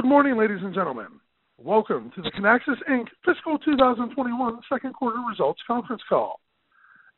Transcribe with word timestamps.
Good 0.00 0.08
morning, 0.08 0.38
ladies 0.38 0.62
and 0.62 0.72
gentlemen. 0.72 1.08
Welcome 1.58 2.10
to 2.14 2.22
the 2.22 2.30
Kinaxis 2.30 2.78
Inc. 2.88 3.08
Fiscal 3.22 3.58
2021 3.58 4.60
Second 4.72 4.94
Quarter 4.94 5.18
Results 5.28 5.60
Conference 5.66 6.00
Call. 6.08 6.40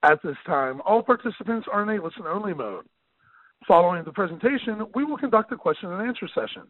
At 0.02 0.20
this 0.24 0.34
time, 0.44 0.82
all 0.84 1.00
participants 1.00 1.68
are 1.72 1.84
in 1.84 1.96
a 1.96 2.02
listen-only 2.02 2.54
mode. 2.54 2.84
Following 3.68 4.02
the 4.02 4.10
presentation, 4.10 4.84
we 4.96 5.04
will 5.04 5.16
conduct 5.16 5.52
a 5.52 5.56
question 5.56 5.92
and 5.92 6.08
answer 6.08 6.26
session. 6.34 6.62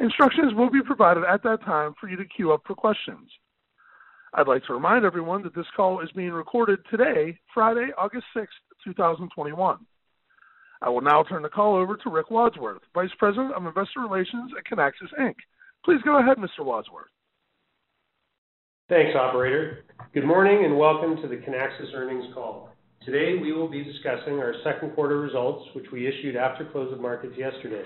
Instructions 0.00 0.54
will 0.54 0.70
be 0.70 0.82
provided 0.82 1.22
at 1.22 1.44
that 1.44 1.62
time 1.64 1.94
for 2.00 2.08
you 2.08 2.16
to 2.16 2.24
queue 2.24 2.52
up 2.52 2.62
for 2.66 2.74
questions. 2.74 3.30
I'd 4.32 4.48
like 4.48 4.64
to 4.64 4.72
remind 4.74 5.04
everyone 5.04 5.44
that 5.44 5.54
this 5.54 5.70
call 5.76 6.00
is 6.00 6.10
being 6.16 6.32
recorded 6.32 6.80
today, 6.90 7.38
Friday, 7.54 7.90
August 7.96 8.26
6th, 8.36 8.48
2021. 8.82 9.78
I 10.84 10.90
will 10.90 11.00
now 11.00 11.22
turn 11.22 11.40
the 11.40 11.48
call 11.48 11.76
over 11.76 11.96
to 11.96 12.10
Rick 12.10 12.30
Wadsworth, 12.30 12.82
Vice 12.92 13.08
President 13.18 13.54
of 13.54 13.64
Investor 13.64 14.00
Relations 14.00 14.52
at 14.58 14.70
Kinaxis 14.70 15.18
Inc. 15.18 15.34
Please 15.82 16.00
go 16.04 16.18
ahead, 16.18 16.36
Mr. 16.36 16.62
Wadsworth. 16.62 17.08
Thanks, 18.90 19.16
operator. 19.16 19.84
Good 20.12 20.26
morning 20.26 20.66
and 20.66 20.76
welcome 20.76 21.16
to 21.22 21.26
the 21.26 21.36
Kinaxis 21.36 21.94
earnings 21.94 22.26
call. 22.34 22.68
Today, 23.02 23.40
we 23.40 23.54
will 23.54 23.66
be 23.68 23.82
discussing 23.82 24.34
our 24.40 24.52
second 24.62 24.90
quarter 24.94 25.18
results, 25.20 25.66
which 25.74 25.86
we 25.90 26.06
issued 26.06 26.36
after 26.36 26.66
close 26.66 26.92
of 26.92 27.00
markets 27.00 27.32
yesterday. 27.38 27.82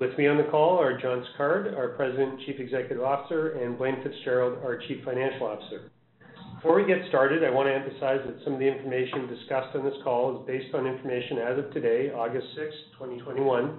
With 0.00 0.18
me 0.18 0.26
on 0.26 0.36
the 0.36 0.50
call 0.50 0.80
are 0.80 1.00
John 1.00 1.24
Sicard, 1.38 1.76
our 1.78 1.90
President 1.90 2.30
and 2.32 2.40
Chief 2.40 2.58
Executive 2.58 3.04
Officer, 3.04 3.52
and 3.52 3.78
Blaine 3.78 4.02
Fitzgerald, 4.02 4.58
our 4.64 4.78
Chief 4.88 5.04
Financial 5.04 5.46
Officer. 5.46 5.92
Before 6.56 6.80
we 6.80 6.86
get 6.86 7.06
started, 7.10 7.44
I 7.44 7.50
want 7.50 7.68
to 7.68 7.74
emphasize 7.74 8.24
that 8.24 8.40
some 8.42 8.54
of 8.54 8.58
the 8.58 8.66
information 8.66 9.28
discussed 9.28 9.76
on 9.76 9.84
this 9.84 9.94
call 10.02 10.40
is 10.40 10.46
based 10.46 10.74
on 10.74 10.86
information 10.86 11.36
as 11.36 11.58
of 11.58 11.70
today, 11.70 12.10
August 12.10 12.46
6, 12.56 12.72
2021, 12.96 13.76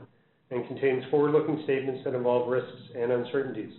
and 0.51 0.67
contains 0.67 1.03
forward-looking 1.09 1.63
statements 1.63 2.03
that 2.05 2.13
involve 2.13 2.47
risks 2.47 2.77
and 2.95 3.11
uncertainties. 3.11 3.73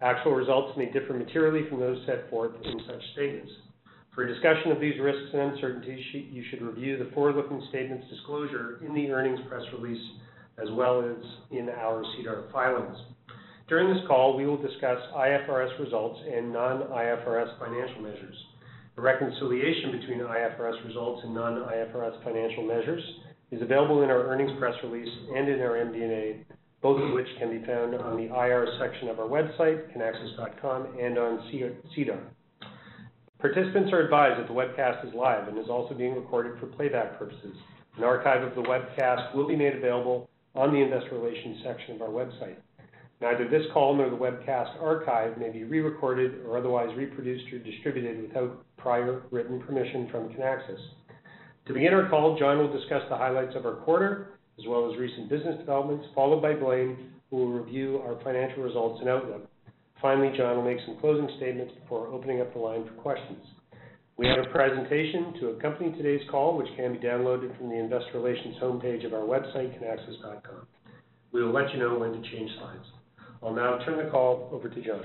Actual 0.00 0.32
results 0.32 0.76
may 0.76 0.90
differ 0.90 1.14
materially 1.14 1.68
from 1.68 1.78
those 1.78 2.02
set 2.04 2.28
forth 2.30 2.50
in 2.64 2.80
such 2.84 3.00
statements. 3.12 3.52
For 4.12 4.24
a 4.24 4.28
discussion 4.28 4.72
of 4.72 4.80
these 4.80 4.98
risks 5.00 5.30
and 5.32 5.54
uncertainties, 5.54 6.04
you 6.12 6.42
should 6.50 6.62
review 6.62 6.98
the 6.98 7.14
forward-looking 7.14 7.62
statements 7.68 8.08
disclosure 8.10 8.80
in 8.84 8.92
the 8.92 9.12
earnings 9.12 9.38
press 9.48 9.62
release, 9.78 10.02
as 10.60 10.68
well 10.72 11.00
as 11.00 11.24
in 11.52 11.68
our 11.70 12.02
SEDAR 12.16 12.50
filings. 12.52 12.98
During 13.72 13.88
this 13.88 14.04
call, 14.06 14.36
we 14.36 14.44
will 14.44 14.60
discuss 14.60 14.98
IFRS 15.16 15.80
results 15.80 16.20
and 16.30 16.52
non-IFRS 16.52 17.58
financial 17.58 18.02
measures. 18.02 18.36
A 18.98 19.00
reconciliation 19.00 19.92
between 19.98 20.18
IFRS 20.18 20.84
results 20.84 21.22
and 21.24 21.34
non-IFRS 21.34 22.22
financial 22.22 22.64
measures 22.64 23.02
is 23.50 23.62
available 23.62 24.02
in 24.02 24.10
our 24.10 24.24
earnings 24.24 24.52
press 24.58 24.74
release 24.84 25.08
and 25.34 25.48
in 25.48 25.60
our 25.62 25.76
MD&A, 25.86 26.44
both 26.82 27.00
of 27.00 27.14
which 27.14 27.26
can 27.38 27.48
be 27.48 27.64
found 27.64 27.94
on 27.94 28.18
the 28.18 28.26
IR 28.26 28.68
section 28.78 29.08
of 29.08 29.18
our 29.18 29.26
website, 29.26 29.80
kinaxis.com, 29.96 30.88
and 31.00 31.16
on 31.16 31.42
SEDAR. 31.96 32.18
Participants 33.38 33.90
are 33.90 34.00
advised 34.00 34.38
that 34.38 34.48
the 34.48 34.52
webcast 34.52 35.08
is 35.08 35.14
live 35.14 35.48
and 35.48 35.56
is 35.56 35.70
also 35.70 35.94
being 35.94 36.14
recorded 36.14 36.60
for 36.60 36.66
playback 36.66 37.18
purposes. 37.18 37.56
An 37.96 38.04
archive 38.04 38.42
of 38.42 38.54
the 38.54 38.68
webcast 38.68 39.34
will 39.34 39.48
be 39.48 39.56
made 39.56 39.74
available 39.74 40.28
on 40.54 40.74
the 40.74 40.78
investor 40.78 41.18
relations 41.18 41.56
section 41.64 41.94
of 41.94 42.02
our 42.02 42.10
website. 42.10 42.56
Neither 43.22 43.48
this 43.48 43.62
call 43.72 43.94
nor 43.94 44.10
the 44.10 44.16
webcast 44.16 44.82
archive 44.82 45.38
may 45.38 45.48
be 45.48 45.62
re-recorded 45.62 46.44
or 46.44 46.58
otherwise 46.58 46.88
reproduced 46.96 47.52
or 47.52 47.60
distributed 47.60 48.20
without 48.20 48.64
prior 48.76 49.22
written 49.30 49.60
permission 49.60 50.08
from 50.10 50.28
Kinaxis. 50.30 50.80
To 51.66 51.72
begin 51.72 51.94
our 51.94 52.10
call, 52.10 52.36
John 52.36 52.58
will 52.58 52.76
discuss 52.76 53.02
the 53.08 53.16
highlights 53.16 53.54
of 53.54 53.64
our 53.64 53.76
quarter, 53.76 54.40
as 54.58 54.66
well 54.66 54.90
as 54.90 54.98
recent 54.98 55.30
business 55.30 55.56
developments, 55.58 56.08
followed 56.16 56.42
by 56.42 56.54
Blaine, 56.54 57.12
who 57.30 57.36
will 57.36 57.52
review 57.52 58.02
our 58.04 58.20
financial 58.24 58.64
results 58.64 58.98
and 58.98 59.08
outlook. 59.08 59.48
Finally, 60.00 60.36
John 60.36 60.56
will 60.56 60.64
make 60.64 60.84
some 60.84 60.98
closing 60.98 61.30
statements 61.36 61.72
before 61.80 62.08
opening 62.08 62.40
up 62.40 62.52
the 62.52 62.58
line 62.58 62.84
for 62.88 62.94
questions. 62.94 63.46
We 64.16 64.26
have 64.26 64.38
a 64.44 64.50
presentation 64.50 65.34
to 65.38 65.50
accompany 65.50 65.92
today's 65.92 66.28
call, 66.28 66.58
which 66.58 66.74
can 66.74 66.94
be 66.94 66.98
downloaded 66.98 67.56
from 67.56 67.68
the 67.68 67.78
investor 67.78 68.18
relations 68.18 68.56
homepage 68.60 69.06
of 69.06 69.14
our 69.14 69.20
website, 69.20 69.78
kinaxis.com. 69.78 70.66
We 71.30 71.44
will 71.44 71.52
let 71.52 71.72
you 71.72 71.78
know 71.78 71.96
when 72.00 72.10
to 72.10 72.30
change 72.30 72.50
slides. 72.58 72.84
I'll 73.44 73.52
now 73.52 73.76
turn 73.84 74.04
the 74.04 74.08
call 74.08 74.48
over 74.52 74.68
to 74.68 74.80
John. 74.82 75.02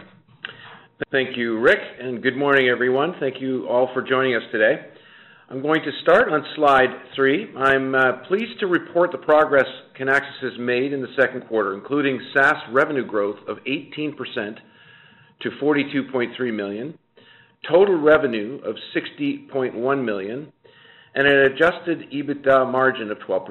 Thank 1.11 1.35
you, 1.35 1.59
Rick, 1.59 1.79
and 1.99 2.21
good 2.21 2.37
morning, 2.37 2.69
everyone. 2.69 3.15
Thank 3.19 3.41
you 3.41 3.67
all 3.67 3.89
for 3.95 4.03
joining 4.03 4.35
us 4.35 4.43
today. 4.51 4.75
I'm 5.49 5.63
going 5.63 5.81
to 5.81 5.91
start 6.03 6.29
on 6.31 6.45
slide 6.55 6.89
three. 7.15 7.47
I'm 7.57 7.95
uh, 7.95 8.27
pleased 8.27 8.59
to 8.59 8.67
report 8.67 9.11
the 9.11 9.17
progress 9.17 9.65
Kinaxis 9.99 10.43
has 10.43 10.59
made 10.59 10.93
in 10.93 11.01
the 11.01 11.07
second 11.19 11.47
quarter, 11.47 11.73
including 11.73 12.19
SaaS 12.35 12.57
revenue 12.71 13.05
growth 13.05 13.37
of 13.47 13.57
18% 13.65 14.15
to 15.41 15.49
42.3 15.59 16.55
million, 16.55 16.97
total 17.67 17.99
revenue 17.99 18.59
of 18.63 18.75
60.1 18.95 20.05
million, 20.05 20.53
and 21.15 21.27
an 21.27 21.51
adjusted 21.51 22.11
EBITDA 22.11 22.71
margin 22.71 23.09
of 23.09 23.17
12%. 23.19 23.47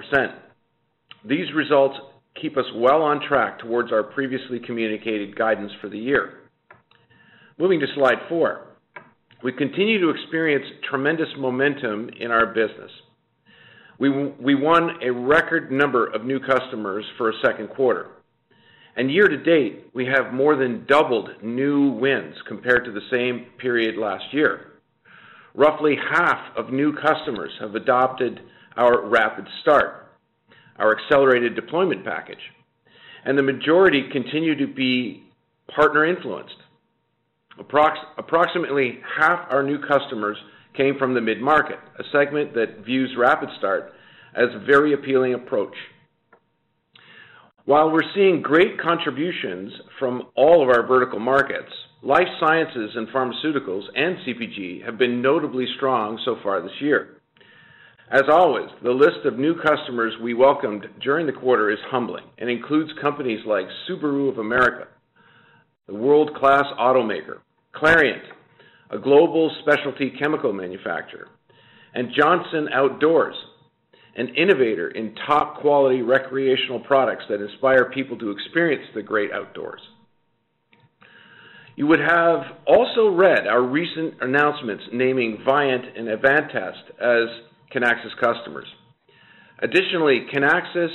These 1.25 1.53
results 1.57 1.97
keep 2.41 2.57
us 2.57 2.65
well 2.75 3.03
on 3.03 3.21
track 3.27 3.59
towards 3.59 3.93
our 3.93 4.03
previously 4.03 4.59
communicated 4.59 5.37
guidance 5.37 5.73
for 5.81 5.89
the 5.89 5.99
year. 5.99 6.51
Moving 7.59 7.81
to 7.81 7.87
slide 7.95 8.19
four. 8.29 8.67
We 9.43 9.53
continue 9.53 10.01
to 10.01 10.11
experience 10.11 10.65
tremendous 10.89 11.29
momentum 11.39 12.11
in 12.21 12.31
our 12.31 12.47
business. 12.47 12.91
We, 13.99 14.55
won 14.55 14.99
a 15.03 15.11
record 15.11 15.73
number 15.73 16.07
of 16.07 16.25
new 16.25 16.39
customers 16.39 17.05
for 17.17 17.31
a 17.31 17.41
second 17.45 17.69
quarter. 17.69 18.09
And 18.97 19.11
year 19.11 19.29
to 19.29 19.37
date, 19.37 19.91
we 19.95 20.07
have 20.07 20.35
more 20.35 20.57
than 20.57 20.87
doubled 20.87 21.29
new 21.43 21.91
wins 21.93 22.35
compared 22.49 22.85
to 22.87 22.93
the 22.93 23.01
same 23.11 23.47
period 23.59 23.97
last 23.97 24.25
year. 24.33 24.73
Roughly 25.55 25.97
half 26.11 26.57
of 26.57 26.71
new 26.71 26.95
customers 26.95 27.53
have 27.61 27.75
adopted 27.75 28.41
our 28.77 29.07
Rapid 29.07 29.47
Start, 29.63 30.06
our 30.79 30.99
accelerated 30.99 31.55
deployment 31.55 32.05
package, 32.05 32.53
and 33.25 33.37
the 33.37 33.43
majority 33.43 34.09
continue 34.13 34.57
to 34.57 34.73
be 34.73 35.25
partner 35.75 36.05
influenced. 36.05 36.57
Approx 37.59 37.95
approximately 38.19 38.99
half 39.19 39.47
our 39.51 39.63
new 39.63 39.79
customers 39.79 40.37
came 40.77 40.99
from 40.99 41.15
the 41.15 41.21
mid-market, 41.21 41.79
a 41.99 42.03
segment 42.13 42.55
that 42.55 42.85
views 42.85 43.15
Rapid 43.19 43.49
Start 43.59 43.93
as 44.35 44.49
a 44.55 44.65
very 44.67 44.93
appealing 44.93 45.35
approach. 45.35 45.75
While 47.65 47.91
we're 47.91 48.13
seeing 48.15 48.43
great 48.43 48.79
contributions 48.81 49.73
from 49.99 50.29
all 50.37 50.63
of 50.63 50.69
our 50.69 50.87
vertical 50.87 51.19
markets, 51.19 51.73
life 52.03 52.29
sciences 52.39 52.91
and 52.95 53.09
pharmaceuticals 53.09 53.83
and 53.97 54.19
CPG 54.19 54.85
have 54.85 54.99
been 54.99 55.21
notably 55.21 55.67
strong 55.77 56.21
so 56.25 56.37
far 56.43 56.63
this 56.63 56.81
year. 56.81 57.16
As 58.11 58.23
always, 58.31 58.69
the 58.85 58.93
list 58.93 59.25
of 59.25 59.37
new 59.37 59.57
customers 59.61 60.15
we 60.23 60.33
welcomed 60.33 60.87
during 61.03 61.27
the 61.27 61.33
quarter 61.33 61.71
is 61.71 61.79
humbling 61.91 62.25
and 62.39 62.49
includes 62.49 62.93
companies 63.01 63.41
like 63.45 63.67
Subaru 63.89 64.29
of 64.29 64.39
America, 64.39 64.87
the 65.89 65.95
world-class 65.95 66.65
automaker, 66.79 67.39
Clariant, 67.75 68.23
a 68.91 68.99
global 68.99 69.51
specialty 69.63 70.13
chemical 70.21 70.53
manufacturer, 70.53 71.27
and 71.95 72.13
Johnson 72.17 72.69
Outdoors, 72.73 73.35
an 74.15 74.29
innovator 74.37 74.89
in 74.89 75.17
top 75.27 75.61
quality 75.61 76.03
recreational 76.03 76.79
products 76.81 77.25
that 77.29 77.43
inspire 77.43 77.91
people 77.91 78.17
to 78.19 78.31
experience 78.31 78.87
the 78.95 79.03
great 79.03 79.33
outdoors. 79.33 79.81
You 81.75 81.89
would 81.89 82.01
have 82.01 82.43
also 82.69 83.09
read 83.09 83.49
our 83.49 83.63
recent 83.63 84.15
announcements 84.21 84.85
naming 84.93 85.39
Viant 85.45 85.99
and 85.99 86.07
Advantest 86.07 86.91
as 87.01 87.29
Kinaxis 87.75 88.17
customers. 88.21 88.67
Additionally, 89.61 90.27
Kinaxis 90.33 90.91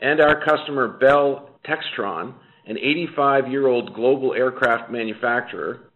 and 0.00 0.20
our 0.20 0.44
customer 0.44 0.88
Bell 0.98 1.50
Textron, 1.66 2.34
an 2.66 2.76
85-year-old 2.76 3.94
global 3.94 4.34
aircraft 4.34 4.90
manufacturer, 4.90 5.90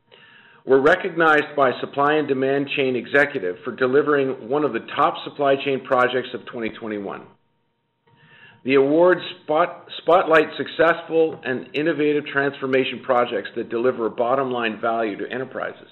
were 0.65 0.81
recognized 0.81 1.57
by 1.57 1.71
Supply 1.81 2.15
and 2.15 2.29
Demand 2.29 2.69
Chain 2.77 2.95
Executive 2.95 3.57
for 3.65 3.75
delivering 3.75 4.49
one 4.49 4.65
of 4.65 4.73
the 4.73 4.87
top 4.97 5.15
supply 5.25 5.55
chain 5.65 5.83
projects 5.85 6.29
of 6.35 6.41
2021. 6.47 7.23
The 8.65 8.75
awards 8.75 9.23
spot, 9.45 9.89
spotlight 10.03 10.49
successful 10.59 11.41
and 11.43 11.69
innovative 11.75 12.27
transformation 12.27 13.01
projects 13.03 13.49
that 13.57 13.71
deliver 13.71 14.11
bottom 14.11 14.51
line 14.51 14.79
value 14.81 15.17
to 15.17 15.33
enterprises. 15.33 15.89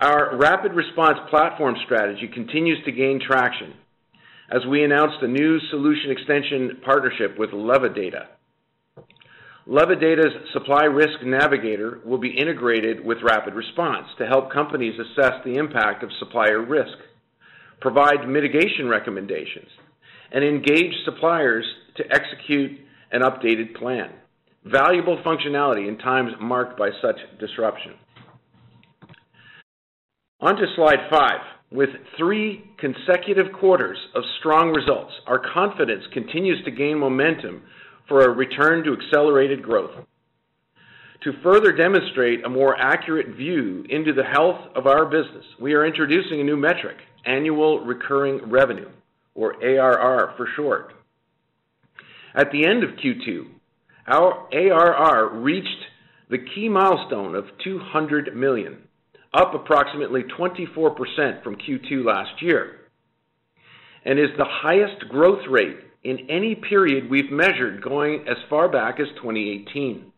Our 0.00 0.36
rapid 0.36 0.74
response 0.74 1.18
platform 1.28 1.74
strategy 1.84 2.30
continues 2.32 2.78
to 2.84 2.92
gain 2.92 3.20
traction 3.20 3.74
as 4.48 4.64
we 4.70 4.84
announced 4.84 5.16
a 5.22 5.26
new 5.26 5.58
solution 5.70 6.12
extension 6.12 6.80
partnership 6.84 7.36
with 7.36 7.50
LevaData. 7.50 8.26
LevaData's 9.66 10.52
Supply 10.52 10.84
Risk 10.84 11.24
Navigator 11.24 12.00
will 12.04 12.18
be 12.18 12.30
integrated 12.30 13.04
with 13.04 13.18
Rapid 13.24 13.54
Response 13.54 14.06
to 14.18 14.26
help 14.26 14.52
companies 14.52 14.94
assess 15.00 15.34
the 15.44 15.56
impact 15.56 16.04
of 16.04 16.10
supplier 16.20 16.62
risk, 16.64 16.96
provide 17.80 18.28
mitigation 18.28 18.88
recommendations, 18.88 19.68
and 20.30 20.44
engage 20.44 20.94
suppliers 21.06 21.66
to 21.96 22.04
execute 22.12 22.78
an 23.10 23.22
updated 23.22 23.74
plan. 23.74 24.10
Valuable 24.64 25.20
functionality 25.26 25.88
in 25.88 25.98
times 25.98 26.32
marked 26.40 26.78
by 26.78 26.90
such 27.02 27.16
disruption. 27.40 27.94
On 30.40 30.54
to 30.54 30.66
slide 30.76 31.10
five. 31.10 31.40
With 31.72 31.90
three 32.16 32.62
consecutive 32.78 33.52
quarters 33.58 33.98
of 34.14 34.22
strong 34.38 34.70
results, 34.70 35.12
our 35.26 35.40
confidence 35.52 36.04
continues 36.14 36.64
to 36.64 36.70
gain 36.70 36.96
momentum 36.98 37.62
for 38.06 38.22
a 38.22 38.30
return 38.30 38.84
to 38.84 38.94
accelerated 38.94 39.64
growth. 39.64 39.90
To 41.24 41.32
further 41.42 41.72
demonstrate 41.72 42.44
a 42.44 42.48
more 42.48 42.76
accurate 42.78 43.36
view 43.36 43.84
into 43.90 44.12
the 44.12 44.22
health 44.22 44.60
of 44.76 44.86
our 44.86 45.06
business, 45.06 45.44
we 45.60 45.74
are 45.74 45.84
introducing 45.84 46.40
a 46.40 46.44
new 46.44 46.56
metric, 46.56 46.96
annual 47.26 47.80
recurring 47.80 48.48
revenue, 48.48 48.88
or 49.34 49.56
ARR 49.62 50.34
for 50.36 50.46
short. 50.54 50.92
At 52.36 52.52
the 52.52 52.64
end 52.64 52.84
of 52.84 52.90
Q2, 52.90 53.46
our 54.06 54.46
ARR 54.54 55.40
reached 55.40 55.84
the 56.30 56.38
key 56.54 56.68
milestone 56.68 57.34
of 57.34 57.44
200 57.64 58.36
million, 58.36 58.87
up 59.34 59.54
approximately 59.54 60.22
24% 60.22 61.42
from 61.42 61.56
Q2 61.56 62.04
last 62.04 62.42
year, 62.42 62.76
and 64.04 64.18
is 64.18 64.30
the 64.36 64.46
highest 64.46 65.08
growth 65.08 65.46
rate 65.50 65.76
in 66.04 66.30
any 66.30 66.54
period 66.54 67.10
we've 67.10 67.30
measured 67.30 67.82
going 67.82 68.26
as 68.28 68.36
far 68.48 68.68
back 68.68 69.00
as 69.00 69.08
2018. 69.16 70.12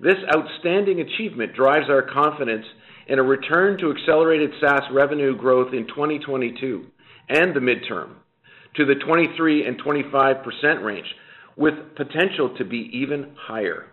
This 0.00 0.16
outstanding 0.34 1.00
achievement 1.00 1.54
drives 1.54 1.88
our 1.88 2.02
confidence 2.02 2.66
in 3.08 3.18
a 3.18 3.22
return 3.22 3.78
to 3.78 3.90
accelerated 3.90 4.50
SaaS 4.60 4.82
revenue 4.92 5.36
growth 5.36 5.72
in 5.72 5.86
2022 5.88 6.86
and 7.28 7.54
the 7.54 7.60
midterm 7.60 8.14
to 8.76 8.84
the 8.84 8.94
23 8.94 9.66
and 9.66 9.82
25% 9.82 10.84
range, 10.84 11.06
with 11.56 11.74
potential 11.96 12.54
to 12.56 12.64
be 12.64 12.90
even 12.92 13.34
higher. 13.36 13.86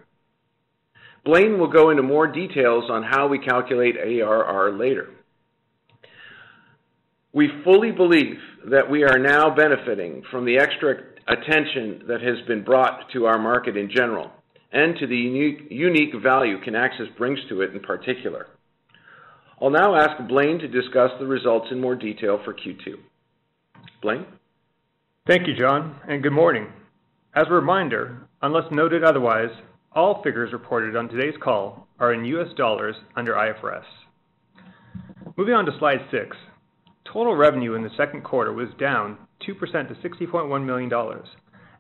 Blaine 1.26 1.60
will 1.60 1.72
go 1.72 1.90
into 1.90 2.04
more 2.04 2.28
details 2.28 2.86
on 2.90 3.04
how 3.04 3.28
we 3.28 3.40
calculate 3.40 3.98
ARR 3.98 4.78
later. 4.78 5.10
We 7.34 7.50
fully 7.64 7.92
believe 7.92 8.38
that 8.70 8.90
we 8.90 9.04
are 9.04 9.18
now 9.18 9.54
benefiting 9.54 10.22
from 10.32 10.46
the 10.46 10.58
extra 10.58 10.96
attention 11.28 12.04
that 12.08 12.22
has 12.22 12.40
been 12.48 12.64
brought 12.64 13.10
to 13.14 13.26
our 13.26 13.40
market 13.40 13.76
in 13.76 13.90
general, 13.90 14.32
and 14.72 14.96
to 15.00 15.08
the 15.08 15.18
unique 15.18 16.14
value 16.22 16.62
Kinaxis 16.64 17.18
brings 17.18 17.40
to 17.50 17.62
it 17.62 17.74
in 17.74 17.80
particular. 17.80 18.48
I'll 19.60 19.72
now 19.72 19.96
ask 19.96 20.28
Blaine 20.28 20.60
to 20.60 20.68
discuss 20.68 21.10
the 21.20 21.26
results 21.26 21.68
in 21.72 21.82
more 21.82 21.96
detail 21.96 22.40
for 22.46 22.54
Q2. 22.54 22.96
Blaine? 24.02 24.26
Thank 25.28 25.48
you, 25.48 25.56
John, 25.60 25.96
and 26.08 26.22
good 26.22 26.34
morning. 26.34 26.68
As 27.36 27.46
a 27.50 27.54
reminder, 27.54 28.28
unless 28.44 28.72
noted 28.72 29.04
otherwise, 29.04 29.50
all 29.96 30.22
figures 30.22 30.52
reported 30.52 30.96
on 30.96 31.08
today's 31.08 31.40
call 31.42 31.88
are 32.00 32.14
in 32.14 32.26
US 32.26 32.54
dollars 32.58 32.96
under 33.16 33.34
IFRS. 33.34 33.86
Moving 35.38 35.54
on 35.54 35.66
to 35.66 35.78
slide 35.80 36.00
six. 36.12 36.36
Total 37.12 37.36
revenue 37.36 37.76
in 37.76 37.82
the 37.82 37.90
second 37.96 38.24
quarter 38.24 38.52
was 38.52 38.68
down 38.78 39.18
2% 39.48 39.58
to 39.58 40.10
$60.1 40.10 40.66
million, 40.66 40.92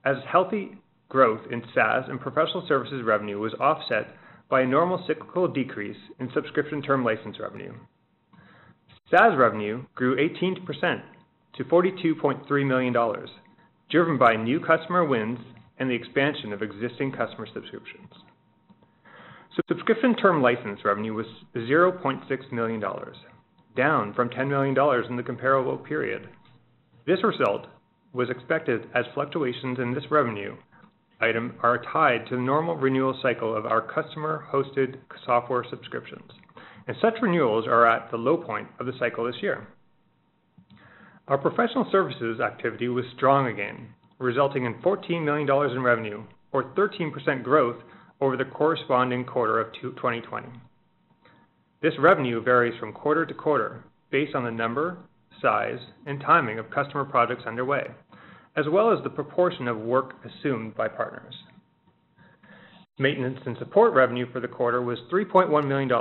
as 0.06 0.16
healthy 0.32 0.78
growth 1.10 1.42
in 1.52 1.62
SaaS 1.74 2.06
and 2.08 2.20
professional 2.20 2.66
services 2.68 3.04
revenue 3.04 3.40
was 3.40 3.54
offset 3.60 4.08
by 4.50 4.62
a 4.62 4.66
normal 4.66 5.04
cyclical 5.08 5.48
decrease 5.48 5.98
in 6.20 6.30
subscription 6.34 6.82
term 6.82 7.04
license 7.04 7.38
revenue. 7.40 7.74
SaaS 9.12 9.38
revenue 9.38 9.84
grew 9.94 10.16
18% 10.16 11.02
to 11.58 11.64
$42.3 11.64 12.68
million, 12.68 12.96
driven 13.90 14.18
by 14.18 14.36
new 14.36 14.60
customer 14.60 15.06
wins 15.06 15.40
and 15.80 15.90
the 15.90 15.96
expansion 15.96 16.54
of 16.54 16.62
existing 16.62 17.12
customer 17.12 17.48
subscriptions. 17.54 18.10
So 19.56 19.62
subscription 19.68 20.16
term 20.16 20.42
license 20.42 20.80
revenue 20.84 21.14
was 21.14 21.28
$0.6 21.56 22.52
million, 22.52 22.84
down 23.76 24.14
from 24.14 24.30
$10 24.30 24.50
million 24.50 24.76
in 25.10 25.16
the 25.16 25.24
comparable 25.24 25.78
period. 25.78 26.28
This 27.08 27.24
result 27.24 27.68
was 28.14 28.30
expected 28.30 28.88
as 28.94 29.06
fluctuations 29.14 29.80
in 29.80 29.94
this 29.94 30.06
revenue 30.10 30.56
item 31.22 31.56
are 31.64 31.82
tied 31.94 32.28
to 32.28 32.36
the 32.36 32.42
normal 32.42 32.76
renewal 32.76 33.18
cycle 33.22 33.56
of 33.56 33.66
our 33.66 33.82
customer-hosted 33.82 34.98
software 35.26 35.66
subscriptions, 35.70 36.30
and 36.88 36.98
such 37.02 37.14
renewals 37.22 37.66
are 37.68 37.88
at 37.88 38.12
the 38.12 38.18
low 38.18 38.38
point 38.38 38.68
of 38.80 38.86
the 38.86 38.94
cycle 39.00 39.26
this 39.26 39.42
year. 39.42 39.68
Our 41.28 41.38
professional 41.38 41.88
services 41.92 42.40
activity 42.40 42.88
was 42.90 43.06
strong 43.16 43.48
again, 43.48 43.88
resulting 44.20 44.66
in 44.66 44.76
$14 44.76 45.24
million 45.24 45.50
in 45.72 45.82
revenue, 45.82 46.24
or 46.52 46.64
13% 46.76 47.44
growth 47.44 47.78
over 48.22 48.38
the 48.38 48.46
corresponding 48.46 49.26
quarter 49.26 49.60
of 49.60 49.74
2020. 49.82 50.48
This 51.82 51.94
revenue 52.00 52.42
varies 52.42 52.80
from 52.80 52.94
quarter 52.94 53.26
to 53.26 53.34
quarter 53.34 53.84
based 54.10 54.36
on 54.36 54.46
the 54.46 54.52
number, 54.52 54.98
size, 55.42 55.80
and 56.06 56.20
timing 56.22 56.60
of 56.60 56.72
customer 56.72 57.04
projects 57.04 57.44
underway, 57.46 57.88
as 58.56 58.66
well 58.70 58.92
as 58.92 59.04
the 59.04 59.10
proportion 59.10 59.68
of 59.68 59.78
work 59.78 60.14
assumed 60.26 60.76
by 60.76 60.88
partners. 60.88 61.36
Maintenance 62.98 63.40
and 63.46 63.58
support 63.58 63.94
revenue 63.94 64.26
for 64.32 64.40
the 64.40 64.48
quarter 64.48 64.82
was 64.82 64.98
$3.1 65.12 65.68
million, 65.68 65.92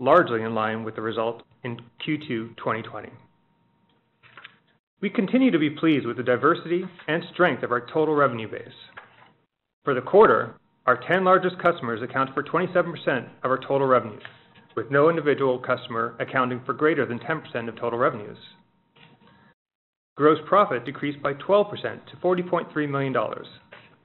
largely 0.00 0.42
in 0.42 0.54
line 0.54 0.82
with 0.82 0.96
the 0.96 1.02
result 1.02 1.44
in 1.62 1.76
Q2 2.04 2.56
2020. 2.56 3.08
We 5.02 5.10
continue 5.10 5.50
to 5.50 5.58
be 5.58 5.68
pleased 5.68 6.06
with 6.06 6.16
the 6.16 6.22
diversity 6.22 6.84
and 7.08 7.24
strength 7.32 7.64
of 7.64 7.72
our 7.72 7.84
total 7.92 8.14
revenue 8.14 8.48
base. 8.48 8.68
For 9.82 9.94
the 9.94 10.00
quarter, 10.00 10.54
our 10.86 10.96
10 11.08 11.24
largest 11.24 11.58
customers 11.58 12.02
account 12.02 12.32
for 12.32 12.44
27% 12.44 13.28
of 13.42 13.50
our 13.50 13.58
total 13.58 13.88
revenues, 13.88 14.22
with 14.76 14.92
no 14.92 15.10
individual 15.10 15.58
customer 15.58 16.14
accounting 16.20 16.60
for 16.64 16.72
greater 16.72 17.04
than 17.04 17.18
10% 17.18 17.68
of 17.68 17.74
total 17.74 17.98
revenues. 17.98 18.38
Gross 20.16 20.38
profit 20.46 20.84
decreased 20.84 21.20
by 21.20 21.34
12% 21.34 21.72
to 22.06 22.16
$40.3 22.22 22.88
million, 22.88 23.14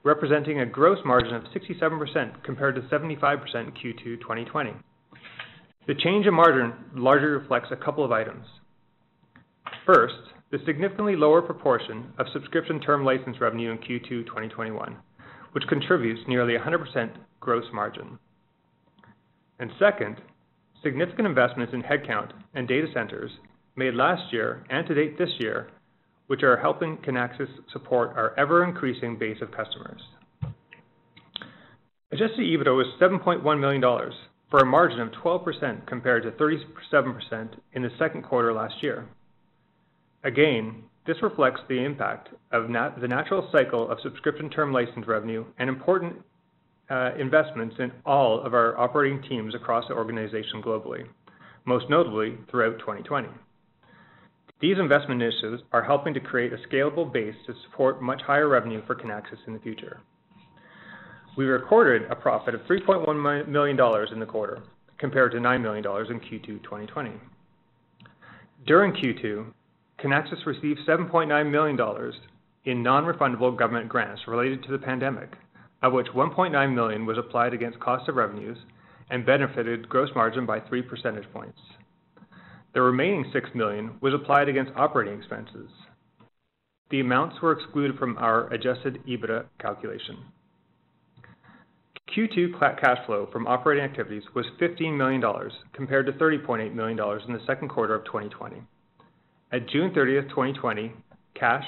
representing 0.02 0.60
a 0.60 0.66
gross 0.66 0.98
margin 1.04 1.34
of 1.34 1.44
67% 1.44 2.42
compared 2.42 2.74
to 2.74 2.80
75% 2.82 3.40
in 3.54 3.70
Q2 3.70 4.20
2020. 4.20 4.72
The 5.86 5.94
change 5.94 6.26
in 6.26 6.34
margin 6.34 6.72
largely 6.96 7.28
reflects 7.28 7.68
a 7.70 7.76
couple 7.76 8.04
of 8.04 8.10
items. 8.10 8.44
First, 9.86 10.14
the 10.50 10.58
significantly 10.64 11.16
lower 11.16 11.42
proportion 11.42 12.12
of 12.18 12.26
subscription 12.32 12.80
term 12.80 13.04
license 13.04 13.40
revenue 13.40 13.70
in 13.70 13.78
Q2 13.78 14.26
2021, 14.26 14.96
which 15.52 15.64
contributes 15.68 16.20
nearly 16.26 16.54
100% 16.54 17.10
gross 17.40 17.64
margin. 17.72 18.18
Second, 19.78 20.20
significant 20.82 21.26
investments 21.26 21.72
in 21.74 21.82
headcount 21.82 22.30
and 22.54 22.66
data 22.66 22.86
centers 22.94 23.30
made 23.76 23.94
last 23.94 24.32
year 24.32 24.64
and 24.70 24.86
to 24.86 24.94
date 24.94 25.18
this 25.18 25.30
year, 25.38 25.68
which 26.26 26.42
are 26.42 26.56
helping 26.56 26.96
Kinaxis 26.98 27.48
support 27.72 28.16
our 28.16 28.34
ever-increasing 28.38 29.18
base 29.18 29.38
of 29.40 29.50
customers. 29.50 30.00
Adjusted 32.10 32.40
EBITDA 32.40 32.74
was 32.74 32.86
$7.1 33.00 33.60
million, 33.60 33.82
for 34.50 34.60
a 34.60 34.66
margin 34.66 35.00
of 35.00 35.10
12% 35.10 35.86
compared 35.86 36.22
to 36.22 36.30
37% 36.32 37.48
in 37.74 37.82
the 37.82 37.90
second 37.98 38.22
quarter 38.22 38.52
last 38.52 38.82
year. 38.82 39.06
Again, 40.24 40.82
this 41.06 41.16
reflects 41.22 41.60
the 41.68 41.82
impact 41.84 42.28
of 42.52 42.68
the 42.68 43.08
natural 43.08 43.48
cycle 43.52 43.90
of 43.90 43.98
subscription 44.02 44.50
term 44.50 44.72
license 44.72 45.06
revenue 45.06 45.44
and 45.58 45.68
important 45.68 46.16
uh, 46.90 47.10
investments 47.18 47.76
in 47.78 47.92
all 48.04 48.40
of 48.40 48.54
our 48.54 48.78
operating 48.78 49.22
teams 49.22 49.54
across 49.54 49.86
the 49.88 49.94
organization 49.94 50.62
globally, 50.62 51.06
most 51.64 51.86
notably 51.88 52.36
throughout 52.50 52.78
2020. 52.78 53.28
These 54.60 54.78
investment 54.78 55.22
initiatives 55.22 55.62
are 55.72 55.84
helping 55.84 56.14
to 56.14 56.20
create 56.20 56.52
a 56.52 56.56
scalable 56.68 57.12
base 57.12 57.36
to 57.46 57.54
support 57.64 58.02
much 58.02 58.20
higher 58.22 58.48
revenue 58.48 58.82
for 58.86 58.96
Kinaxis 58.96 59.46
in 59.46 59.52
the 59.52 59.60
future. 59.60 60.00
We 61.36 61.44
recorded 61.44 62.10
a 62.10 62.16
profit 62.16 62.54
of 62.54 62.62
$3.1 62.62 63.46
million 63.48 63.78
in 64.12 64.18
the 64.18 64.26
quarter, 64.26 64.62
compared 64.98 65.30
to 65.32 65.38
$9 65.38 65.62
million 65.62 65.84
in 65.84 66.20
Q2 66.20 66.62
2020. 66.64 67.12
During 68.66 68.92
Q2, 68.92 69.46
Kinaxis 69.98 70.46
received 70.46 70.80
$7.9 70.86 71.50
million 71.50 72.12
in 72.64 72.82
non-refundable 72.82 73.58
government 73.58 73.88
grants 73.88 74.22
related 74.28 74.62
to 74.62 74.72
the 74.72 74.78
pandemic, 74.78 75.32
of 75.82 75.92
which 75.92 76.06
1.9 76.08 76.74
million 76.74 77.06
was 77.06 77.18
applied 77.18 77.52
against 77.52 77.80
cost 77.80 78.08
of 78.08 78.16
revenues 78.16 78.58
and 79.10 79.26
benefited 79.26 79.88
gross 79.88 80.10
margin 80.14 80.46
by 80.46 80.60
3 80.60 80.82
percentage 80.82 81.30
points. 81.32 81.58
The 82.74 82.82
remaining 82.82 83.24
6 83.32 83.50
million 83.54 83.96
was 84.00 84.14
applied 84.14 84.48
against 84.48 84.72
operating 84.76 85.18
expenses. 85.18 85.70
The 86.90 87.00
amounts 87.00 87.40
were 87.42 87.52
excluded 87.52 87.98
from 87.98 88.16
our 88.18 88.52
adjusted 88.52 89.02
EBITDA 89.06 89.46
calculation. 89.60 90.18
Q2 92.16 92.58
cash 92.80 93.04
flow 93.06 93.28
from 93.32 93.46
operating 93.46 93.84
activities 93.84 94.22
was 94.34 94.46
15 94.58 94.96
million 94.96 95.20
dollars 95.20 95.52
compared 95.72 96.06
to 96.06 96.12
30.8 96.12 96.74
million 96.74 96.96
dollars 96.96 97.22
in 97.26 97.34
the 97.34 97.44
second 97.46 97.68
quarter 97.68 97.94
of 97.94 98.04
2020. 98.06 98.62
At 99.50 99.68
June 99.70 99.92
30th, 99.92 100.28
2020, 100.28 100.92
cash, 101.34 101.64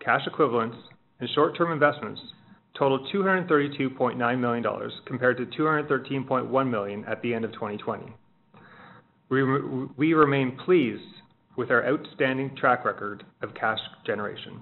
cash 0.00 0.22
equivalents, 0.26 0.76
and 1.20 1.28
short-term 1.34 1.70
investments 1.70 2.20
totaled 2.78 3.06
232.9 3.14 4.40
million 4.40 4.62
dollars 4.62 4.92
compared 5.06 5.36
to 5.36 5.46
213.1 5.46 6.70
million 6.70 7.04
at 7.04 7.20
the 7.22 7.34
end 7.34 7.44
of 7.44 7.52
2020. 7.52 8.12
We 9.28 10.12
remain 10.14 10.58
pleased 10.64 11.02
with 11.56 11.70
our 11.70 11.86
outstanding 11.86 12.56
track 12.56 12.84
record 12.84 13.24
of 13.42 13.54
cash 13.54 13.78
generation. 14.06 14.60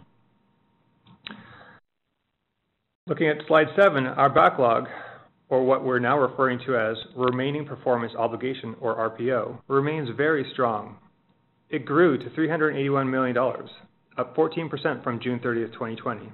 Looking 3.07 3.29
at 3.29 3.39
slide 3.49 3.67
seven, 3.77 4.07
our 4.07 4.29
backlog, 4.29 4.87
or 5.49 5.65
what 5.65 5.85
we're 5.85 5.99
now 5.99 6.19
referring 6.19 6.61
to 6.67 6.77
as 6.77 6.97
remaining 7.17 7.65
performance 7.65 8.13
obligation, 8.17 8.77
or 8.81 9.11
RPO, 9.11 9.61
remains 9.67 10.09
very 10.17 10.49
strong. 10.53 10.97
It 11.71 11.85
grew 11.85 12.19
to 12.19 12.31
381 12.31 13.09
million 13.09 13.37
dollars, 13.37 13.71
up 14.19 14.35
14% 14.35 15.05
from 15.05 15.21
June 15.21 15.39
30th, 15.39 15.73
2020. 15.73 16.33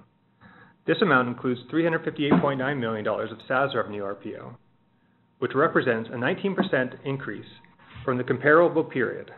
This 0.87 1.03
amount 1.03 1.29
includes 1.29 1.61
358.9 1.71 2.81
million 2.81 3.05
dollars 3.05 3.31
of 3.31 3.39
SaaS 3.47 3.75
revenue 3.75 4.03
RPO, 4.03 4.55
which 5.41 5.55
represents 5.55 6.09
a 6.11 6.17
19% 6.17 7.05
increase 7.05 7.45
from 8.03 8.17
the 8.17 8.25
comparable 8.25 8.83
period. 8.83 9.31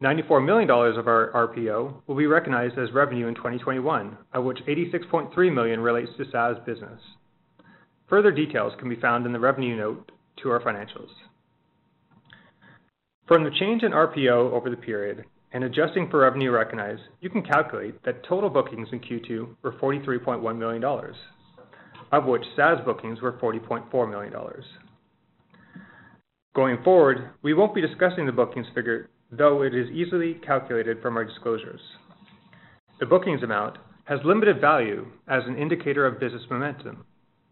94 0.00 0.40
million 0.40 0.68
dollars 0.68 0.96
of 0.96 1.08
our 1.08 1.32
RPO 1.34 2.02
will 2.06 2.16
be 2.16 2.26
recognized 2.26 2.78
as 2.78 2.92
revenue 2.92 3.26
in 3.26 3.34
2021, 3.34 4.16
of 4.34 4.44
which 4.44 4.58
86.3 4.68 5.52
million 5.52 5.80
relates 5.80 6.10
to 6.16 6.30
SaaS 6.30 6.56
business. 6.64 7.00
Further 8.08 8.30
details 8.30 8.72
can 8.78 8.88
be 8.88 9.00
found 9.00 9.26
in 9.26 9.32
the 9.32 9.40
revenue 9.40 9.76
note 9.76 10.12
to 10.42 10.50
our 10.50 10.60
financials. 10.60 11.10
From 13.30 13.44
the 13.44 13.50
change 13.60 13.84
in 13.84 13.92
RPO 13.92 14.50
over 14.50 14.70
the 14.70 14.76
period 14.76 15.24
and 15.52 15.62
adjusting 15.62 16.10
for 16.10 16.18
revenue 16.18 16.50
recognized, 16.50 17.02
you 17.20 17.30
can 17.30 17.44
calculate 17.44 18.02
that 18.02 18.24
total 18.24 18.50
bookings 18.50 18.88
in 18.90 18.98
Q2 18.98 19.54
were 19.62 19.70
43.1 19.74 20.58
million 20.58 20.82
dollars, 20.82 21.14
of 22.10 22.24
which 22.24 22.42
SaaS 22.56 22.78
bookings 22.84 23.20
were 23.20 23.34
40.4 23.34 24.10
million 24.10 24.32
dollars. 24.32 24.64
Going 26.56 26.82
forward, 26.82 27.30
we 27.42 27.54
won't 27.54 27.72
be 27.72 27.80
discussing 27.80 28.26
the 28.26 28.32
bookings 28.32 28.66
figure, 28.74 29.08
though 29.30 29.62
it 29.62 29.76
is 29.76 29.88
easily 29.90 30.34
calculated 30.44 31.00
from 31.00 31.16
our 31.16 31.24
disclosures. 31.24 31.80
The 32.98 33.06
bookings 33.06 33.44
amount 33.44 33.78
has 34.06 34.18
limited 34.24 34.60
value 34.60 35.06
as 35.28 35.44
an 35.46 35.56
indicator 35.56 36.04
of 36.04 36.18
business 36.18 36.42
momentum, 36.50 37.04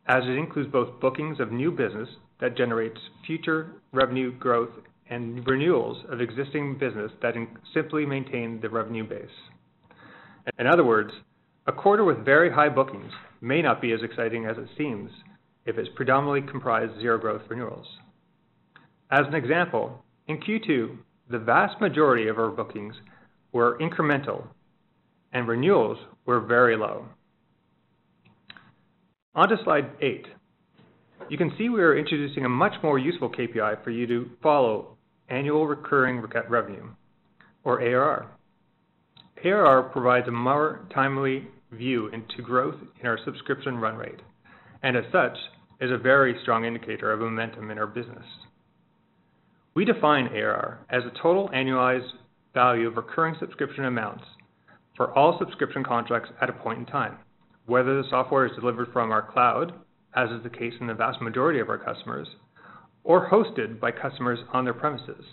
as 0.08 0.24
it 0.24 0.38
includes 0.38 0.72
both 0.72 0.98
bookings 0.98 1.38
of 1.38 1.52
new 1.52 1.70
business 1.70 2.08
that 2.40 2.56
generates 2.56 2.98
future 3.24 3.74
revenue 3.92 4.36
growth 4.40 4.70
and 5.10 5.46
renewals 5.46 6.04
of 6.10 6.20
existing 6.20 6.78
business 6.78 7.10
that 7.22 7.34
simply 7.72 8.04
maintain 8.04 8.60
the 8.60 8.68
revenue 8.68 9.08
base. 9.08 9.26
In 10.58 10.66
other 10.66 10.84
words, 10.84 11.10
a 11.66 11.72
quarter 11.72 12.04
with 12.04 12.24
very 12.24 12.50
high 12.50 12.68
bookings 12.68 13.12
may 13.40 13.62
not 13.62 13.80
be 13.80 13.92
as 13.92 14.00
exciting 14.02 14.46
as 14.46 14.56
it 14.56 14.68
seems 14.76 15.10
if 15.66 15.78
it's 15.78 15.88
predominantly 15.94 16.50
comprised 16.50 16.98
zero-growth 17.00 17.42
renewals. 17.48 17.86
As 19.10 19.26
an 19.26 19.34
example, 19.34 20.04
in 20.26 20.38
Q2, 20.38 20.96
the 21.30 21.38
vast 21.38 21.80
majority 21.80 22.28
of 22.28 22.38
our 22.38 22.50
bookings 22.50 22.94
were 23.52 23.78
incremental, 23.78 24.46
and 25.32 25.48
renewals 25.48 25.98
were 26.26 26.40
very 26.40 26.76
low. 26.76 27.06
On 29.34 29.48
to 29.48 29.56
slide 29.64 29.90
eight. 30.00 30.26
You 31.28 31.38
can 31.38 31.52
see 31.56 31.68
we 31.68 31.82
are 31.82 31.96
introducing 31.96 32.44
a 32.44 32.48
much 32.48 32.74
more 32.82 32.98
useful 32.98 33.30
KPI 33.30 33.84
for 33.84 33.90
you 33.90 34.06
to 34.06 34.30
follow 34.42 34.97
annual 35.28 35.66
recurring 35.66 36.22
revenue, 36.48 36.88
or 37.64 37.80
ARR. 37.80 38.26
ARR 39.44 39.82
provides 39.90 40.28
a 40.28 40.32
more 40.32 40.86
timely 40.92 41.46
view 41.72 42.08
into 42.08 42.42
growth 42.42 42.76
in 43.00 43.06
our 43.06 43.18
subscription 43.24 43.76
run 43.76 43.96
rate, 43.96 44.20
and 44.82 44.96
as 44.96 45.04
such, 45.12 45.36
is 45.80 45.90
a 45.90 45.98
very 45.98 46.36
strong 46.42 46.64
indicator 46.64 47.12
of 47.12 47.20
momentum 47.20 47.70
in 47.70 47.78
our 47.78 47.86
business. 47.86 48.24
We 49.74 49.84
define 49.84 50.28
ARR 50.28 50.80
as 50.90 51.04
a 51.04 51.22
total 51.22 51.48
annualized 51.50 52.10
value 52.52 52.88
of 52.88 52.96
recurring 52.96 53.36
subscription 53.38 53.84
amounts 53.84 54.24
for 54.96 55.16
all 55.16 55.38
subscription 55.38 55.84
contracts 55.84 56.30
at 56.40 56.50
a 56.50 56.54
point 56.54 56.80
in 56.80 56.86
time, 56.86 57.18
whether 57.66 58.02
the 58.02 58.08
software 58.08 58.46
is 58.46 58.56
delivered 58.58 58.88
from 58.92 59.12
our 59.12 59.22
cloud, 59.22 59.72
as 60.16 60.30
is 60.30 60.42
the 60.42 60.50
case 60.50 60.72
in 60.80 60.88
the 60.88 60.94
vast 60.94 61.20
majority 61.20 61.60
of 61.60 61.68
our 61.68 61.78
customers, 61.78 62.26
or 63.08 63.30
hosted 63.30 63.80
by 63.80 63.90
customers 63.90 64.38
on 64.52 64.64
their 64.64 64.74
premises. 64.74 65.24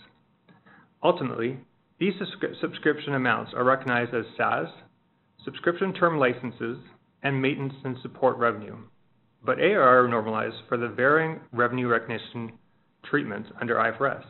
Ultimately, 1.04 1.60
these 2.00 2.14
subscription 2.62 3.16
amounts 3.16 3.52
are 3.54 3.66
recognized 3.66 4.14
as 4.14 4.24
SaaS, 4.38 4.70
subscription 5.44 5.94
term 5.94 6.18
licenses, 6.18 6.78
and 7.22 7.42
maintenance 7.42 7.74
and 7.84 7.98
support 8.02 8.38
revenue. 8.38 8.78
But 9.46 9.60
ARR 9.60 10.08
normalized 10.08 10.56
for 10.70 10.78
the 10.78 10.88
varying 10.88 11.42
revenue 11.52 11.88
recognition 11.88 12.54
treatments 13.04 13.50
under 13.60 13.76
IFRS. 13.76 14.24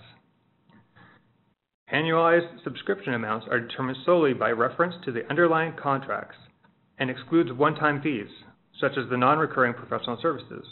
Annualized 1.94 2.64
subscription 2.64 3.14
amounts 3.14 3.46
are 3.52 3.60
determined 3.60 4.00
solely 4.06 4.34
by 4.34 4.50
reference 4.50 4.96
to 5.06 5.12
the 5.12 5.30
underlying 5.30 5.74
contracts 5.80 6.38
and 6.98 7.12
excludes 7.12 7.52
one-time 7.52 8.02
fees, 8.02 8.28
such 8.82 8.94
as 8.98 9.08
the 9.12 9.18
non-recurring 9.18 9.76
professional 9.76 10.18
services. 10.20 10.66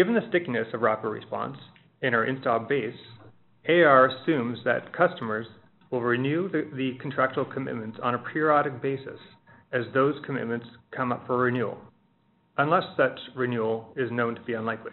Given 0.00 0.14
the 0.14 0.26
stickiness 0.30 0.66
of 0.72 0.80
RapidResponse 0.80 1.58
in 2.00 2.14
our 2.14 2.24
installed 2.24 2.68
base, 2.68 2.96
ARR 3.68 4.06
assumes 4.06 4.58
that 4.64 4.96
customers 4.96 5.46
will 5.90 6.00
renew 6.00 6.48
the 6.48 6.92
contractual 7.02 7.44
commitments 7.44 7.98
on 8.02 8.14
a 8.14 8.18
periodic 8.32 8.80
basis 8.80 9.20
as 9.72 9.84
those 9.92 10.14
commitments 10.24 10.64
come 10.90 11.12
up 11.12 11.26
for 11.26 11.36
renewal, 11.36 11.76
unless 12.56 12.84
such 12.96 13.20
renewal 13.36 13.92
is 13.94 14.10
known 14.10 14.34
to 14.36 14.40
be 14.40 14.54
unlikely. 14.54 14.92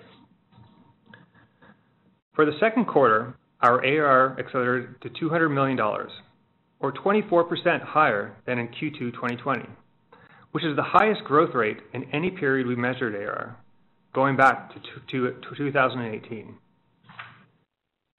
For 2.36 2.46
the 2.46 2.60
second 2.60 2.88
quarter, 2.88 3.34
our 3.62 3.82
ARR 3.86 4.38
accelerated 4.38 5.02
to 5.04 5.10
200 5.18 5.48
million 5.48 5.78
dollars, 5.78 6.12
or 6.82 6.92
24% 6.92 7.82
higher 7.82 8.36
than 8.46 8.60
in 8.60 8.68
Q2 8.68 9.14
2020, 9.14 9.70
which 10.52 10.66
is 10.66 10.76
the 10.76 10.84
highest 10.84 11.24
growth 11.24 11.56
rate 11.56 11.78
in 11.94 12.04
any 12.12 12.30
period 12.30 12.68
we 12.68 12.76
measured 12.76 13.16
ARR, 13.16 13.56
going 14.18 14.36
back 14.36 14.74
to 14.74 14.80
2018. 15.12 16.56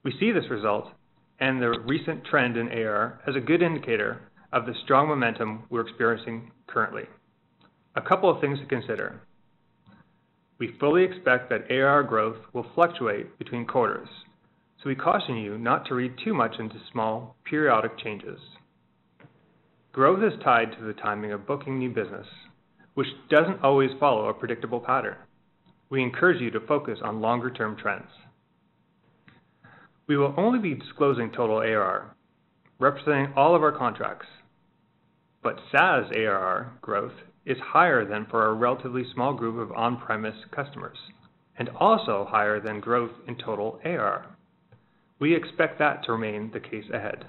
We 0.05 0.15
see 0.21 0.31
this 0.31 0.49
result 0.49 0.93
and 1.41 1.61
the 1.61 1.71
recent 1.87 2.25
trend 2.25 2.57
in 2.57 2.69
ARR 2.69 3.21
as 3.27 3.35
a 3.35 3.41
good 3.41 3.63
indicator 3.63 4.21
of 4.53 4.65
the 4.65 4.75
strong 4.85 5.09
momentum 5.09 5.65
we're 5.71 5.81
experiencing 5.81 6.53
currently. 6.69 7.03
A 7.97 8.01
couple 8.01 8.31
of 8.31 8.41
things 8.41 8.61
to 8.61 8.67
consider. 8.67 9.23
We 10.61 10.77
fully 10.79 11.03
expect 11.03 11.51
that 11.51 11.69
ARR 11.69 12.05
growth 12.05 12.37
will 12.53 12.67
fluctuate 12.77 13.37
between 13.37 13.67
quarters, 13.67 14.09
so 14.81 14.89
we 14.89 14.95
caution 14.95 15.37
you 15.37 15.59
not 15.59 15.85
to 15.87 15.97
read 15.97 16.13
too 16.25 16.33
much 16.33 16.61
into 16.61 16.77
small, 16.93 17.35
periodic 17.45 17.99
changes. 17.99 18.39
Growth 19.91 20.23
is 20.23 20.39
tied 20.45 20.71
to 20.79 20.85
the 20.85 20.93
timing 20.93 21.33
of 21.33 21.45
booking 21.45 21.77
new 21.77 21.91
business, 21.91 22.29
which 22.95 23.09
doesn't 23.29 23.65
always 23.65 23.91
follow 23.99 24.29
a 24.29 24.35
predictable 24.35 24.79
pattern 24.79 25.17
we 25.91 26.03
encourage 26.03 26.41
you 26.41 26.51
to 26.51 26.61
focus 26.67 26.99
on 27.03 27.21
longer-term 27.21 27.77
trends. 27.77 28.09
We 30.07 30.17
will 30.17 30.35
only 30.37 30.59
be 30.59 30.75
disclosing 30.75 31.31
total 31.31 31.59
ARR, 31.59 32.15
representing 32.79 33.33
all 33.37 33.55
of 33.55 33.63
our 33.63 33.77
contracts, 33.77 34.27
but 35.43 35.59
SaaS 35.71 36.11
ARR 36.15 36.73
growth 36.81 37.13
is 37.47 37.57
higher 37.63 38.05
than 38.05 38.27
for 38.31 38.47
a 38.47 38.55
relatively 38.55 39.05
small 39.15 39.35
group 39.35 39.59
of 39.59 39.77
on-premise 39.77 40.37
customers, 40.55 40.99
and 41.59 41.69
also 41.71 42.27
higher 42.29 42.61
than 42.61 42.81
growth 42.81 43.13
in 43.27 43.37
total 43.37 43.81
ARR. 43.85 44.27
We 45.19 45.35
expect 45.35 45.79
that 45.79 46.05
to 46.05 46.13
remain 46.13 46.51
the 46.53 46.61
case 46.61 46.85
ahead. 46.93 47.25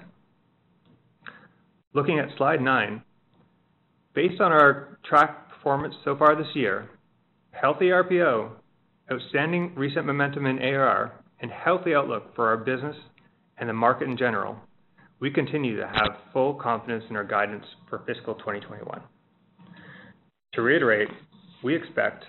Looking 1.92 2.18
at 2.18 2.28
slide 2.36 2.60
nine, 2.60 3.02
based 4.14 4.40
on 4.40 4.52
our 4.52 4.98
track 5.04 5.50
performance 5.50 5.94
so 6.04 6.16
far 6.16 6.36
this 6.36 6.54
year, 6.54 6.88
healthy 7.60 7.86
RPO, 7.86 8.50
outstanding 9.12 9.72
recent 9.76 10.06
momentum 10.06 10.46
in 10.46 10.58
ARR, 10.58 11.12
and 11.40 11.50
healthy 11.50 11.94
outlook 11.94 12.34
for 12.34 12.48
our 12.48 12.56
business 12.56 12.96
and 13.58 13.68
the 13.68 13.72
market 13.72 14.08
in 14.08 14.16
general, 14.16 14.56
we 15.20 15.30
continue 15.30 15.76
to 15.76 15.86
have 15.86 16.16
full 16.32 16.54
confidence 16.54 17.04
in 17.10 17.16
our 17.16 17.24
guidance 17.24 17.64
for 17.88 18.02
fiscal 18.06 18.34
2021. 18.36 19.00
To 20.54 20.62
reiterate, 20.62 21.08
we 21.62 21.76
expect 21.76 22.24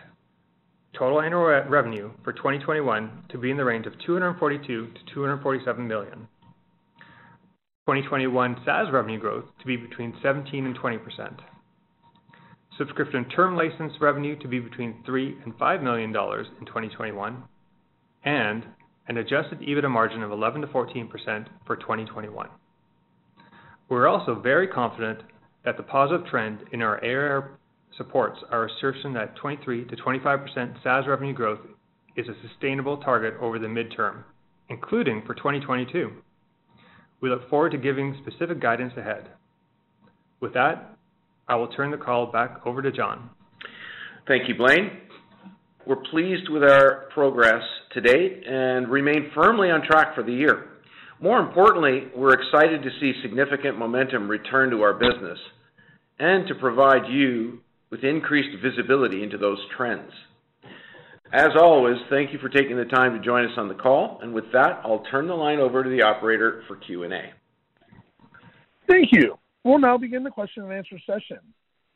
total 0.98 1.22
annual 1.22 1.44
revenue 1.70 2.12
for 2.24 2.34
2021 2.34 3.26
to 3.30 3.38
be 3.38 3.52
in 3.52 3.58
the 3.58 3.64
range 3.64 3.86
of 3.86 3.94
$242 4.08 4.38
million-$247 4.38 5.78
million. 5.88 6.28
2021 7.88 8.58
SaaS 8.66 8.88
revenue 8.92 9.20
growth 9.20 9.46
to 9.60 9.66
be 9.66 9.78
between 9.78 10.14
17 10.22 10.66
and 10.66 10.78
20%. 10.78 11.00
Subscription 12.78 13.25
term 13.25 13.56
license 13.56 13.94
revenue 14.00 14.38
to 14.40 14.48
be 14.48 14.60
between 14.60 15.04
$3 15.08 15.13
million 15.13 15.42
and 15.44 15.54
$5 15.58 15.84
million 15.84 16.10
in 16.10 16.66
2021, 16.66 17.44
and 18.24 18.66
an 19.08 19.18
adjusted 19.18 19.60
EBITDA 19.60 19.90
margin 19.90 20.24
of 20.24 20.32
11%-14% 20.32 21.48
for 21.66 21.75
2021. 21.75 22.48
We're 23.90 24.08
also 24.08 24.40
very 24.40 24.68
confident 24.68 25.20
that 25.66 25.75
the 25.78 25.84
positive 25.84 26.25
trend 26.28 26.60
in 26.72 26.82
our 26.82 27.04
ARR 27.04 27.60
supports 27.98 28.40
our 28.50 28.68
assertion 28.68 29.13
that 29.13 29.38
23%-25% 29.38 30.84
SaaS 30.84 31.06
revenue 31.08 31.34
growth 31.34 31.60
is 32.16 32.28
a 32.28 32.48
sustainable 32.48 32.98
target 32.98 33.34
over 33.42 33.60
the 33.60 33.68
midterm, 33.68 34.24
including 34.70 35.24
for 35.25 35.34
2022. 35.34 36.12
We 37.22 37.30
look 37.30 37.50
forward 37.50 37.72
to 37.74 37.78
giving 37.78 38.18
specific 38.25 38.60
guidance 38.60 38.94
ahead. 38.98 39.30
With 40.40 40.54
that, 40.54 40.98
I 41.48 41.55
will 41.55 41.67
turn 41.67 41.91
the 41.91 41.98
call 41.98 42.31
back 42.31 42.62
over 42.65 42.81
to 42.81 42.91
John. 42.91 43.29
Thank 44.27 44.48
you, 44.48 44.55
Blaine. 44.55 44.91
We're 45.86 46.03
pleased 46.12 46.50
with 46.50 46.63
our 46.63 47.10
progress 47.13 47.63
to 47.93 48.01
date 48.01 48.43
and 48.48 48.88
remain 48.88 49.31
firmly 49.33 49.71
on 49.71 49.81
track 49.81 50.13
for 50.15 50.24
the 50.24 50.33
year. 50.33 50.69
More 51.19 51.39
importantly, 51.39 52.07
we're 52.15 52.33
excited 52.33 52.83
to 52.83 52.89
see 53.00 53.13
significant 53.21 53.77
momentum 53.77 54.29
return 54.29 54.69
to 54.71 54.81
our 54.81 54.93
business 54.93 55.39
and 56.19 56.48
to 56.48 56.55
provide 56.55 57.10
you 57.10 57.60
with 57.89 58.03
increased 58.03 58.57
visibility 58.63 59.24
into 59.24 59.38
those 59.38 59.60
trends. 59.75 60.12
As 61.33 61.50
always, 61.60 61.98
thank 62.10 62.33
you 62.33 62.39
for 62.39 62.50
taking 62.50 62.77
the 62.77 62.86
time 62.86 63.13
to 63.13 63.24
join 63.24 63.45
us 63.45 63.57
on 63.57 63.67
the 63.67 63.74
call. 63.74 64.19
And 64.21 64.33
With 64.33 64.51
that, 64.53 64.81
I'll 64.83 65.03
turn 65.12 65.27
the 65.27 65.33
line 65.33 65.60
over 65.60 65.83
to 65.83 65.89
the 65.89 66.03
operator 66.03 66.63
for 66.67 66.75
Q&A. 66.75 67.33
Thank 68.88 69.10
you. 69.12 69.38
We'll 69.63 69.80
now 69.80 69.98
begin 69.98 70.24
the 70.24 70.32
question 70.32 70.63
and 70.63 70.74
answer 70.74 70.98
session. 71.06 71.39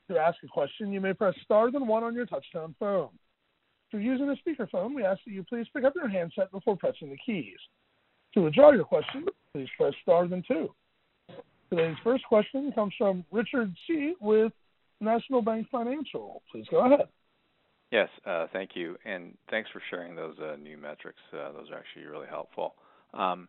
To 0.10 0.20
ask 0.20 0.38
a 0.44 0.48
question, 0.48 0.92
you 0.92 1.02
may 1.02 1.14
press 1.14 1.34
star 1.44 1.72
then 1.72 1.88
one 1.88 2.04
on 2.04 2.14
your 2.14 2.28
touchtone 2.28 2.76
phone. 2.80 3.10
If 3.88 3.94
you're 3.94 4.02
using 4.02 4.30
a 4.30 4.36
speakerphone, 4.50 4.96
we 4.96 5.04
ask 5.04 5.20
that 5.26 5.32
you 5.32 5.44
please 5.44 5.66
pick 5.74 5.84
up 5.84 5.94
your 5.96 6.08
handset 6.08 6.52
before 6.52 6.78
pressing 6.78 7.10
the 7.10 7.18
keys. 7.26 7.58
To 8.36 8.42
withdraw 8.42 8.72
your 8.72 8.84
question, 8.84 9.26
please 9.54 9.68
press 9.78 9.94
star 10.04 10.28
then 10.28 10.44
two. 10.48 10.70
Today's 11.72 11.96
first 12.04 12.24
question 12.26 12.72
comes 12.74 12.94
from 12.98 13.26
Richard 13.32 13.74
Tse 13.88 14.14
with 14.22 14.52
National 15.02 15.42
Bank 15.42 15.68
Financial. 15.72 16.44
Please 16.52 16.66
go 16.70 16.86
ahead. 16.86 17.08
Yes, 17.92 18.10
uh, 18.26 18.48
thank 18.54 18.72
you, 18.76 18.98
and 19.06 19.36
thanks 19.50 19.70
for 19.72 19.82
sharing 19.90 20.16
those 20.16 20.36
uh, 20.40 20.56
new 20.58 20.78
metrics. 20.78 21.20
Uh, 21.34 21.52
those 21.54 21.70
are 21.72 21.78
actually 21.78 22.06
really 22.06 22.28
helpful. 22.28 22.76
Um, 23.14 23.48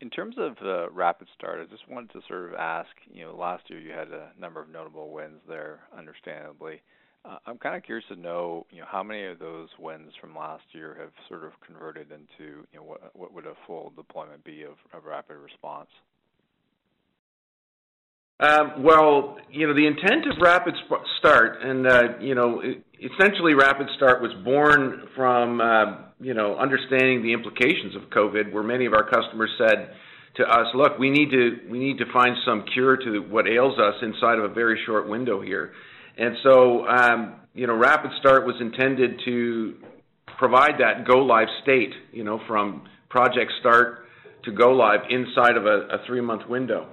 In 0.00 0.08
terms 0.08 0.36
of 0.38 0.56
uh, 0.64 0.90
rapid 0.90 1.28
start, 1.36 1.60
I 1.60 1.70
just 1.70 1.88
wanted 1.88 2.10
to 2.12 2.22
sort 2.26 2.48
of 2.48 2.54
ask, 2.54 2.88
You 3.12 3.26
know, 3.26 3.36
last 3.36 3.68
year 3.68 3.78
you 3.78 3.92
had 3.92 4.08
a 4.08 4.30
number 4.38 4.60
of 4.60 4.70
notable 4.70 5.10
wins 5.10 5.40
there, 5.46 5.80
understandably. 5.96 6.80
Uh, 7.22 7.36
I'm 7.46 7.58
kind 7.58 7.76
of 7.76 7.82
curious 7.82 8.06
to 8.08 8.16
know 8.16 8.66
you 8.70 8.80
know, 8.80 8.86
how 8.88 9.02
many 9.02 9.26
of 9.26 9.38
those 9.38 9.68
wins 9.78 10.12
from 10.18 10.34
last 10.34 10.64
year 10.72 10.96
have 10.98 11.10
sort 11.28 11.44
of 11.44 11.52
converted 11.60 12.10
into 12.10 12.66
you 12.72 12.78
know, 12.78 12.82
what 12.82 13.14
what 13.14 13.34
would 13.34 13.46
a 13.46 13.54
full 13.66 13.92
deployment 13.94 14.42
be 14.42 14.62
of 14.62 14.76
RapidResponse? 18.40 18.82
Well, 18.82 19.36
you 19.50 19.66
know, 19.66 19.74
the 19.74 19.86
intent 19.86 20.26
of 20.26 20.38
RapidStart, 20.38 21.64
and 21.64 21.86
uh, 21.86 22.18
you 22.20 22.34
know, 22.34 22.62
essentially 22.62 23.54
RapidStart 23.54 24.20
was 24.20 24.32
born 24.44 25.08
from 25.16 25.60
uh, 25.60 25.96
you 26.20 26.34
know 26.34 26.56
understanding 26.56 27.22
the 27.22 27.32
implications 27.32 27.96
of 27.96 28.02
COVID, 28.10 28.52
where 28.52 28.62
many 28.62 28.86
of 28.86 28.92
our 28.92 29.08
customers 29.08 29.50
said 29.58 29.90
to 30.36 30.44
us, 30.44 30.66
"Look, 30.74 30.98
we 30.98 31.10
need 31.10 31.30
to 31.30 31.58
we 31.68 31.78
need 31.78 31.98
to 31.98 32.04
find 32.12 32.36
some 32.44 32.64
cure 32.72 32.96
to 32.96 33.20
what 33.28 33.48
ails 33.48 33.78
us 33.78 33.94
inside 34.02 34.38
of 34.38 34.50
a 34.50 34.54
very 34.54 34.78
short 34.86 35.08
window 35.08 35.40
here." 35.40 35.72
RapidStart 37.76 38.46
was 38.46 38.56
intended 38.60 39.20
to 39.24 39.74
provide 40.38 40.78
that 40.78 41.06
go-live 41.06 41.48
state, 41.62 41.92
you 42.12 42.24
know, 42.24 42.40
from 42.46 42.82
project 43.08 43.52
start 43.60 44.06
to 44.44 44.52
go 44.52 44.70
live 44.70 45.00
inside 45.10 45.56
of 45.56 45.66
a 45.66 45.98
three-month 46.06 46.48
window, 46.48 46.86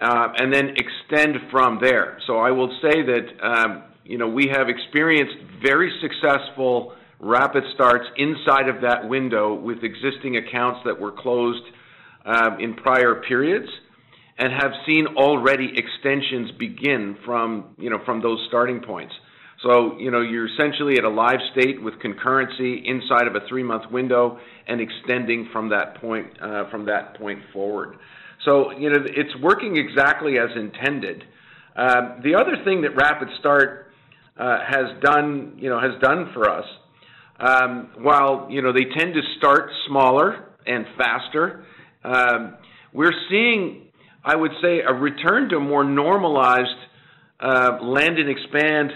and 0.00 0.52
then 0.52 0.70
extend 0.76 1.36
from 1.50 1.78
there. 1.80 2.18
So 2.26 2.38
I 2.38 2.50
will 2.50 2.76
say 2.82 3.02
that 3.02 3.26
um, 3.42 3.82
you 4.04 4.18
know 4.18 4.28
we 4.28 4.48
have 4.48 4.68
experienced 4.68 5.36
very 5.62 5.92
successful 6.00 6.94
rapid 7.18 7.64
starts 7.74 8.04
inside 8.16 8.68
of 8.68 8.82
that 8.82 9.08
window 9.08 9.54
with 9.54 9.78
existing 9.82 10.36
accounts 10.36 10.80
that 10.84 11.00
were 11.00 11.12
closed 11.12 11.64
in 12.58 12.74
prior 12.74 13.22
periods 13.26 13.68
and 14.38 14.52
have 14.52 14.72
seen 14.86 15.06
already 15.16 15.72
extensions 15.76 16.50
begin 16.58 17.16
from 17.24 17.74
you 17.78 17.90
know 17.90 18.00
from 18.04 18.20
those 18.20 18.44
starting 18.48 18.80
points. 18.80 19.14
You're 19.64 20.48
essentially 20.48 20.96
at 20.98 21.04
a 21.04 21.08
live 21.08 21.40
state 21.52 21.82
with 21.82 21.94
concurrency 21.94 22.84
inside 22.84 23.26
of 23.26 23.34
a 23.34 23.40
three-month 23.48 23.90
window 23.90 24.38
and 24.68 24.80
extending 24.80 25.48
from 25.52 25.70
that 25.70 26.00
point 26.00 26.26
uh, 26.40 26.70
from 26.70 26.86
that 26.86 27.18
point 27.18 27.40
forward. 27.52 27.96
So, 28.44 28.70
you 28.72 28.90
know, 28.90 28.98
it's 29.04 29.34
working 29.42 29.76
exactly 29.76 30.38
as 30.38 30.50
intended. 30.56 31.24
The 31.74 32.34
other 32.38 32.64
thing 32.64 32.82
that 32.82 32.94
RapidStart 32.94 33.84
uh 34.38 34.58
has 34.68 35.00
done 35.02 35.54
you 35.56 35.70
know, 35.70 35.80
has 35.80 36.00
done 36.02 36.30
for 36.34 36.50
us, 36.50 36.66
while 37.98 38.48
you 38.50 38.62
know 38.62 38.72
they 38.72 38.84
tend 38.96 39.14
to 39.14 39.22
start 39.38 39.70
smaller 39.88 40.44
and 40.66 40.84
faster, 40.98 41.64
we're 42.92 43.14
seeing, 43.30 43.86
I 44.24 44.36
would 44.36 44.52
say, 44.62 44.80
a 44.80 44.92
return 44.92 45.48
to 45.50 45.56
a 45.56 45.60
more 45.60 45.84
normalized 45.84 46.68
land 47.40 48.18
and 48.18 48.28
expand 48.28 48.90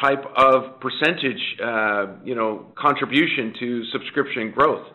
type 0.00 0.24
of 0.36 0.80
percentage 0.80 1.40
uh, 1.62 2.06
you 2.24 2.34
know, 2.34 2.66
contribution 2.78 3.54
to 3.58 3.84
subscription 3.92 4.52
growth. 4.52 4.86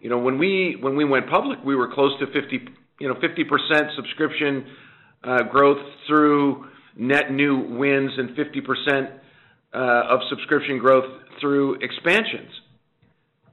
You 0.00 0.10
know, 0.10 0.18
When 0.18 0.38
we 0.38 1.04
went 1.04 1.30
public, 1.30 1.60
we 1.64 1.74
were 1.74 1.92
close 1.92 2.12
to 2.20 2.26
50% 2.26 3.96
subscription 3.96 4.66
uh, 5.22 5.42
growth 5.44 5.78
through 6.06 6.66
net 6.96 7.32
new 7.32 7.56
wins 7.78 8.12
and 8.18 8.36
50% 8.36 9.10
uh, 9.72 9.78
of 10.10 10.20
subscription 10.28 10.78
growth 10.78 11.10
through 11.40 11.76
expansions. 11.80 12.50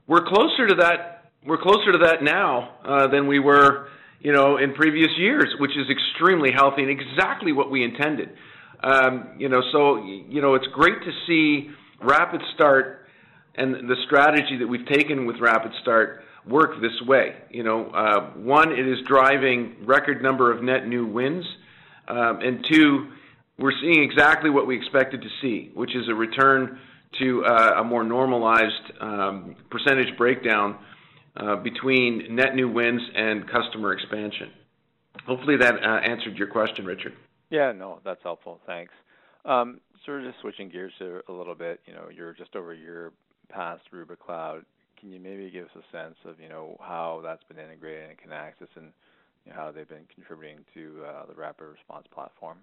We're 0.06 0.26
closer 0.26 0.68
to 0.68 0.74
that 0.74 2.22
now 2.22 3.08
than 3.10 3.26
we 3.26 3.38
were 3.38 3.88
you 4.22 4.32
know, 4.32 4.56
in 4.56 4.72
previous 4.74 5.10
years, 5.18 5.52
which 5.58 5.72
is 5.72 5.86
extremely 5.90 6.50
healthy 6.54 6.82
and 6.82 6.90
exactly 6.90 7.52
what 7.52 7.70
we 7.70 7.82
intended. 7.82 8.30
Um, 8.82 9.36
it's 9.38 10.66
great 10.74 11.00
to 11.02 11.12
see 11.26 11.70
Rapid 12.02 12.40
Start 12.54 13.06
and 13.54 13.88
the 13.88 13.96
strategy 14.06 14.58
that 14.58 14.66
we've 14.66 14.86
taken 14.86 15.26
with 15.26 15.36
Rapid 15.40 15.72
Start 15.82 16.22
work 16.46 16.80
this 16.80 17.06
way. 17.06 17.34
You 17.50 17.62
know, 17.62 17.86
uh, 17.86 18.30
one, 18.38 18.72
it 18.72 18.86
is 18.86 18.98
driving 19.06 19.76
record 19.84 20.22
number 20.22 20.52
of 20.52 20.62
net 20.62 20.86
new 20.86 21.06
wins. 21.06 21.44
Um, 22.08 22.40
and 22.42 22.64
Two, 22.70 23.10
we're 23.58 23.72
seeing 23.80 24.02
exactly 24.02 24.50
what 24.50 24.66
we 24.66 24.76
expected 24.76 25.22
to 25.22 25.28
see, 25.40 25.70
which 25.74 25.94
is 25.94 26.08
a 26.08 26.14
return 26.14 26.78
to 27.20 27.44
uh, 27.44 27.80
a 27.80 27.84
more 27.84 28.02
normalized 28.02 28.92
um, 29.00 29.54
percentage 29.70 30.16
breakdown 30.16 30.78
uh, 31.36 31.56
between 31.56 32.34
net 32.34 32.54
new 32.56 32.68
wins 32.70 33.02
and 33.14 33.48
customer 33.48 33.92
expansion. 33.92 34.50
Hopefully 35.26 35.56
that 35.58 35.74
uh, 35.74 36.00
answered 36.10 36.36
your 36.36 36.48
question, 36.48 36.84
Richard. 36.84 37.12
Yeah, 37.52 37.70
no, 37.70 38.00
that's 38.02 38.22
helpful. 38.22 38.60
Thanks. 38.66 38.92
Sort 39.44 40.24
of 40.24 40.26
just 40.26 40.40
switching 40.40 40.68
gears 40.68 40.92
here 40.98 41.22
a 41.28 41.32
little 41.32 41.54
bit. 41.54 41.80
you 41.86 41.92
know, 41.92 42.08
you're 42.12 42.32
just 42.32 42.56
over 42.56 42.72
a 42.72 42.76
year 42.76 43.12
past 43.50 43.82
Rubikloud. 43.94 44.64
Can 44.98 45.12
you 45.12 45.20
maybe 45.20 45.50
give 45.50 45.66
us 45.66 45.70
a 45.76 45.96
sense 45.96 46.16
of 46.24 46.40
you 46.40 46.48
know, 46.48 46.76
how 46.80 47.20
that's 47.22 47.44
been 47.44 47.58
integrated 47.58 48.10
into 48.10 48.22
Kinaxis 48.22 48.74
and 48.76 48.90
how 49.50 49.70
they've 49.70 49.88
been 49.88 50.08
contributing 50.12 50.64
to 50.74 51.04
the 51.28 51.34
RapidResponse 51.34 52.10
platform? 52.12 52.58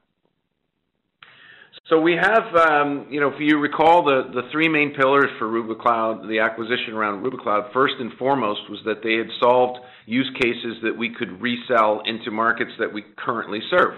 So 1.87 2.01
we 2.01 2.17
have, 2.19 2.55
um, 2.55 3.05
you 3.11 3.21
know, 3.21 3.27
if 3.27 3.39
you 3.39 3.59
recall, 3.59 4.03
the 4.03 4.41
three 4.51 4.67
main 4.67 4.95
pillars 4.95 5.29
for 5.37 5.47
Rubikloud, 5.47 6.27
the 6.27 6.39
acquisition 6.39 6.93
around 6.93 7.23
Rubikloud, 7.23 7.71
first 7.73 7.93
and 7.99 8.11
foremost 8.17 8.61
was 8.71 8.79
that 8.85 9.03
they 9.03 9.13
had 9.13 9.27
solved 9.39 9.79
use 10.07 10.29
cases 10.41 10.77
that 10.81 10.97
we 10.97 11.13
could 11.13 11.39
resell 11.39 12.01
into 12.05 12.31
markets 12.31 12.71
that 12.79 12.91
we 12.91 13.03
currently 13.17 13.59
serve, 13.69 13.93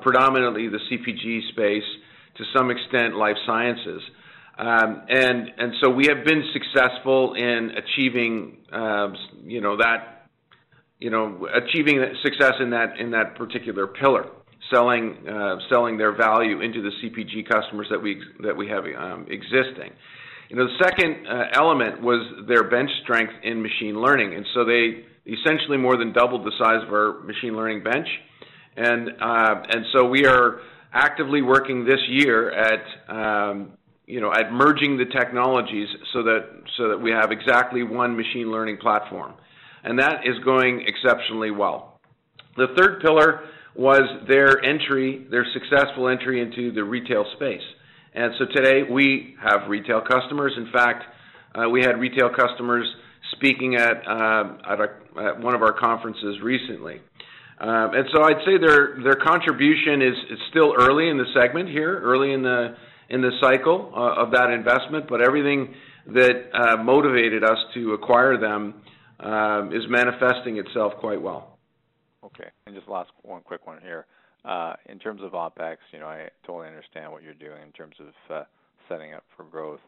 predominantly 0.00 0.68
the 0.68 0.78
CPG 0.90 1.48
space, 1.50 1.84
to 2.36 2.44
some 2.56 2.70
extent, 2.70 3.16
life 3.16 3.36
sciences. 3.46 4.02
Um, 4.56 5.02
and 5.08 5.50
and 5.58 5.72
so 5.82 5.90
we 5.90 6.06
have 6.06 6.24
been 6.24 6.44
successful 6.52 7.34
in 7.34 7.72
achieving 7.76 8.58
you 9.44 9.60
know 9.60 9.76
that 9.78 10.14
you 11.04 11.10
know, 11.10 11.46
achieving 11.52 12.02
success 12.22 12.54
in 12.60 12.70
that 12.70 12.98
in 12.98 13.10
that 13.10 13.34
particular 13.36 13.86
pillar, 13.86 14.26
selling 14.72 15.28
uh, 15.28 15.56
selling 15.68 15.98
their 15.98 16.16
value 16.16 16.60
into 16.60 16.80
the 16.82 16.90
CPG 17.02 17.46
customers 17.46 17.88
that 17.90 18.00
we 18.00 18.22
that 18.42 18.56
we 18.56 18.68
have 18.68 18.84
um, 18.84 19.26
existing. 19.28 19.92
You 20.48 20.56
know, 20.56 20.64
the 20.64 20.82
second 20.82 21.26
uh, 21.26 21.44
element 21.52 22.00
was 22.00 22.46
their 22.48 22.70
bench 22.70 22.90
strength 23.02 23.32
in 23.42 23.60
machine 23.62 24.00
learning, 24.00 24.34
and 24.34 24.46
so 24.54 24.64
they 24.64 25.04
essentially 25.26 25.76
more 25.76 25.98
than 25.98 26.12
doubled 26.12 26.46
the 26.46 26.52
size 26.58 26.82
of 26.86 26.92
our 26.92 27.20
machine 27.24 27.54
learning 27.54 27.82
bench, 27.82 28.08
and 28.76 29.08
uh, 29.20 29.62
and 29.68 29.84
so 29.92 30.04
we 30.04 30.26
are 30.26 30.60
actively 30.92 31.42
working 31.42 31.84
this 31.84 32.00
year 32.08 32.50
at 32.50 32.82
um, 33.08 33.72
you 34.06 34.20
know 34.20 34.32
at 34.32 34.52
merging 34.52 34.96
the 34.96 35.06
technologies 35.06 35.88
so 36.12 36.22
that 36.22 36.46
so 36.76 36.88
that 36.88 36.98
we 36.98 37.10
have 37.10 37.30
exactly 37.30 37.82
one 37.82 38.16
machine 38.16 38.50
learning 38.50 38.76
platform 38.78 39.34
and 39.84 39.98
that 39.98 40.26
is 40.26 40.42
going 40.44 40.84
exceptionally 40.86 41.50
well. 41.50 42.00
The 42.56 42.68
third 42.76 43.00
pillar 43.00 43.42
was 43.76 44.02
their 44.28 44.64
entry, 44.64 45.26
their 45.30 45.46
successful 45.52 46.08
entry 46.08 46.40
into 46.40 46.72
the 46.72 46.82
retail 46.82 47.24
space. 47.36 47.62
And 48.14 48.32
so 48.38 48.46
today 48.54 48.82
we 48.90 49.36
have 49.42 49.68
retail 49.68 50.00
customers. 50.00 50.52
In 50.56 50.70
fact, 50.72 51.04
uh, 51.54 51.68
we 51.68 51.82
had 51.82 51.98
retail 52.00 52.30
customers 52.30 52.86
speaking 53.32 53.74
at, 53.74 54.06
uh, 54.08 54.44
at, 54.70 55.40
one 55.40 55.54
of 55.54 55.62
our 55.62 55.72
conferences 55.72 56.40
recently. 56.42 57.00
Um, 57.58 57.94
and 57.94 58.06
so 58.12 58.22
I'd 58.22 58.44
say 58.44 58.58
their 58.58 58.98
their 59.02 59.14
contribution 59.14 60.02
is, 60.02 60.14
is, 60.30 60.38
still 60.50 60.74
early 60.76 61.08
in 61.08 61.18
the 61.18 61.26
segment 61.34 61.68
here, 61.68 62.00
early 62.02 62.32
in 62.32 62.42
the 62.42 62.76
in 63.08 63.20
the 63.20 63.30
cycle 63.40 63.92
uh, 63.94 64.22
of 64.22 64.32
that 64.32 64.50
investment. 64.50 65.06
But 65.08 65.20
everything 65.20 65.74
that 66.08 66.50
uh, 66.52 66.82
motivated 66.82 67.44
us 67.44 67.58
to 67.74 67.92
acquire 67.92 68.36
them 68.38 68.74
um, 69.20 69.72
is 69.72 69.82
manifesting 69.88 70.58
itself 70.58 70.94
quite 70.98 71.22
well. 71.22 71.58
Okay. 72.24 72.48
And 72.66 72.74
just 72.74 72.88
last 72.88 73.10
one 73.22 73.42
quick 73.42 73.66
one 73.66 73.80
here. 73.80 74.06
Uh, 74.44 74.74
in 74.86 74.98
terms 74.98 75.22
of 75.22 75.32
OpEx, 75.32 75.76
you 75.92 76.00
know, 76.00 76.06
I 76.06 76.28
totally 76.44 76.66
understand 76.66 77.10
what 77.12 77.22
you're 77.22 77.34
doing 77.34 77.62
in 77.62 77.72
terms 77.72 77.94
of 78.00 78.46
setting 78.88 79.14
up 79.14 79.24
for 79.36 79.44
growth. 79.44 79.80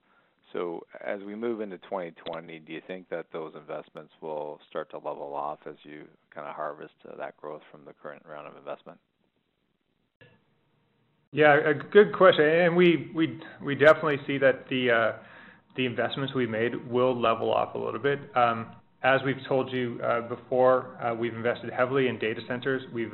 So 0.56 0.86
as 1.04 1.20
we 1.20 1.34
move 1.34 1.60
into 1.60 1.76
2020, 1.78 2.60
do 2.60 2.72
you 2.72 2.80
think 2.86 3.10
that 3.10 3.26
those 3.30 3.52
investments 3.54 4.14
will 4.22 4.58
start 4.70 4.88
to 4.92 4.96
level 4.96 5.34
off 5.34 5.58
as 5.68 5.74
you 5.82 6.04
kind 6.34 6.48
of 6.48 6.54
harvest 6.54 6.94
uh, 7.06 7.14
that 7.18 7.36
growth 7.36 7.60
from 7.70 7.82
the 7.84 7.92
current 7.92 8.22
round 8.26 8.46
of 8.46 8.56
investment? 8.56 8.98
Yeah, 11.32 11.58
a 11.58 11.74
good 11.74 12.16
question. 12.16 12.46
And 12.46 12.74
we 12.74 13.10
we 13.14 13.38
we 13.62 13.74
definitely 13.74 14.16
see 14.26 14.38
that 14.38 14.66
the 14.70 14.90
uh, 14.90 15.12
the 15.76 15.84
investments 15.84 16.32
we 16.34 16.46
made 16.46 16.90
will 16.90 17.20
level 17.20 17.52
off 17.52 17.74
a 17.74 17.78
little 17.78 18.00
bit. 18.00 18.18
Um, 18.34 18.68
as 19.02 19.20
we've 19.26 19.44
told 19.46 19.70
you 19.70 20.00
uh, 20.02 20.22
before, 20.22 20.96
we've 21.20 21.34
invested 21.34 21.70
heavily 21.70 22.08
in 22.08 22.18
data 22.18 22.40
centers. 22.48 22.82
We've 22.94 23.12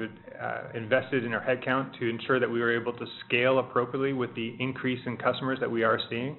invested 0.75 1.25
in 1.25 1.35
our 1.35 1.45
headcount 1.45 1.99
to 1.99 2.09
ensure 2.09 2.39
that 2.39 2.49
we 2.49 2.61
were 2.61 2.75
able 2.75 2.93
to 2.93 3.05
scale 3.27 3.59
appropriately 3.59 4.13
with 4.13 4.33
the 4.37 4.55
increase 4.61 5.01
in 5.07 5.17
customers 5.17 5.59
that 5.61 5.71
we 5.71 5.83
are 5.83 5.99
seeing. 6.09 6.37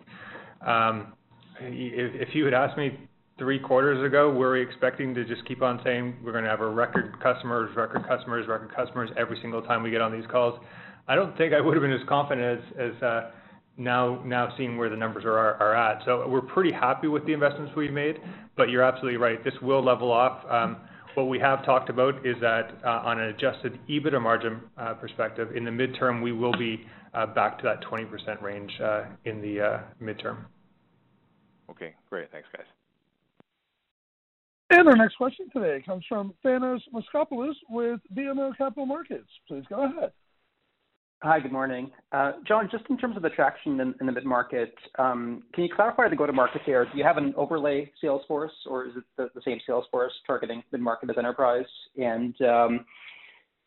Um, 0.66 1.14
if 1.60 2.34
you 2.34 2.46
had 2.46 2.54
asked 2.54 2.78
me 2.78 2.98
three 3.38 3.60
quarters 3.60 4.06
ago, 4.06 4.32
were 4.32 4.54
we 4.54 4.62
expecting 4.62 5.14
to 5.16 5.26
just 5.26 5.46
keep 5.46 5.62
on 5.62 5.80
saying 5.84 6.16
we're 6.24 6.32
going 6.32 6.44
to 6.44 6.50
have 6.50 6.62
a 6.62 6.70
record 6.70 7.20
customers, 7.22 7.76
record 7.76 8.08
customers, 8.08 8.48
record 8.48 8.74
customers 8.76 9.10
every 9.18 9.38
single 9.42 9.62
time 9.62 9.84
we 9.84 9.92
get 9.92 10.02
on 10.02 10.12
these 10.12 10.30
calls? 10.32 10.60
I 11.08 11.16
don't 11.16 11.38
think 11.38 11.54
I 11.54 11.62
would 11.62 11.74
have 11.76 11.82
been 11.82 11.92
as 11.92 12.08
confident 12.08 12.62
as 12.80 12.94
now 13.78 14.22
now 14.24 14.54
seeing 14.58 14.78
where 14.78 14.90
the 14.90 14.96
numbers 14.96 15.26
are 15.26 15.38
are 15.38 15.76
at. 15.76 16.04
So 16.06 16.28
we're 16.28 16.42
pretty 16.42 16.72
happy 16.72 17.08
with 17.08 17.26
the 17.26 17.34
investments 17.34 17.74
we've 17.76 17.92
made, 17.92 18.18
but 18.56 18.70
you're 18.70 18.84
absolutely 18.84 19.18
right. 19.18 19.44
This 19.44 19.54
will 19.62 19.84
level 19.84 20.12
off. 20.12 20.44
Um, 20.50 20.78
what 21.16 21.26
we 21.26 21.40
have 21.40 21.64
talked 21.64 21.90
about 21.90 22.26
is 22.26 22.36
that 22.42 22.80
uh, 22.84 23.02
on 23.06 23.20
an 23.20 23.30
adjusted 23.30 23.80
EBITDA 23.88 24.22
margin 24.22 24.62
uh, 24.78 24.96
perspective, 24.96 25.56
in 25.56 25.64
the 25.64 25.72
midterm, 25.72 26.24
we 26.24 26.32
will 26.32 26.58
be 26.58 26.86
uh, 27.14 27.28
back 27.28 27.60
to 27.60 27.64
that 27.64 27.84
20% 27.84 28.42
range 28.42 28.72
uh, 28.84 29.04
in 29.26 29.40
the 29.40 29.62
uh, 29.62 29.80
midterm. 30.02 30.46
Okay, 31.84 31.96
great. 32.10 32.32
Thanks, 32.32 32.48
guys. 32.56 32.66
And 34.70 34.88
our 34.88 34.96
next 34.96 35.16
question 35.18 35.50
today 35.52 35.84
comes 35.86 36.04
from 36.08 36.34
Thanos 36.44 36.80
Moschopoulos 36.94 37.54
with 37.70 38.00
BMO 38.16 38.58
Capital 38.58 38.86
Markets. 38.86 39.28
Please 39.48 39.64
go 39.70 39.86
ahead. 39.86 40.12
Hi, 41.22 41.40
good 41.40 41.52
morning. 41.52 41.92
Uh, 42.12 42.34
John, 42.48 42.68
just 42.72 42.84
in 42.90 42.98
terms 42.98 43.16
of 43.16 43.24
the 43.24 43.30
traction 43.30 43.80
in 43.80 44.06
the 44.06 44.12
mid-market, 44.12 44.74
um, 45.00 45.44
can 45.54 45.64
you 45.64 45.70
clarify 45.74 46.10
the 46.10 46.16
go-to-market 46.16 46.62
there? 46.66 46.84
Do 46.86 46.98
you 46.98 47.04
have 47.04 47.18
an 47.18 47.34
overlay 47.38 47.92
sales 48.02 48.24
force, 48.28 48.52
or 48.66 48.88
is 48.88 48.94
it 48.98 49.04
the 49.18 49.42
same 49.46 49.60
sales 49.66 49.86
force 49.90 50.12
targeting 50.28 50.64
mid-market 50.72 51.10
as 51.10 51.18
enterprise? 51.18 51.66
And 51.98 52.36
um, 52.42 52.86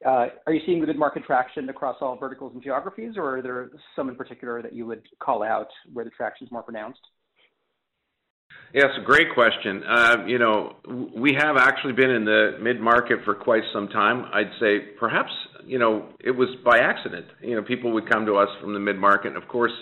uh, 0.04 0.26
Are 0.46 0.52
you 0.52 0.60
seeing 0.66 0.80
the 0.80 0.86
mid-market 0.86 1.24
traction 1.24 1.68
across 1.70 1.96
all 2.00 2.16
verticals 2.16 2.52
and 2.52 2.62
geographies, 2.62 3.14
or 3.16 3.38
are 3.38 3.42
there 3.42 3.70
some 3.94 4.10
in 4.10 4.16
particular 4.16 4.60
that 4.60 4.74
you 4.74 4.84
would 4.86 5.02
call 5.18 5.42
out 5.42 5.68
where 5.92 6.04
the 6.04 6.10
traction 6.10 6.46
is 6.46 6.52
more 6.52 6.62
pronounced? 6.62 7.00
A 8.74 9.04
great 9.04 9.32
question. 9.32 9.82
Uh, 9.84 10.16
you 10.26 10.38
know, 10.38 10.76
we 11.16 11.34
have 11.38 11.56
actually 11.56 11.94
been 11.94 12.10
in 12.10 12.24
the 12.26 12.58
mid-market 12.60 13.20
for 13.24 13.34
quite 13.34 13.62
some 13.72 13.88
time. 13.88 14.26
I'd 14.34 14.50
say 14.60 14.80
perhaps, 14.98 15.30
you 15.64 15.78
know, 15.78 16.08
it 16.20 16.30
was 16.30 16.48
by 16.64 16.78
accident. 16.78 17.26
You 17.40 17.56
know, 17.56 17.62
people 17.62 17.92
would 17.92 18.10
come 18.10 18.26
to 18.26 18.36
us 18.36 18.48
from 18.60 18.74
the 18.74 18.78
mid-market. 18.78 19.34
Of 19.34 19.48
course, 19.48 19.72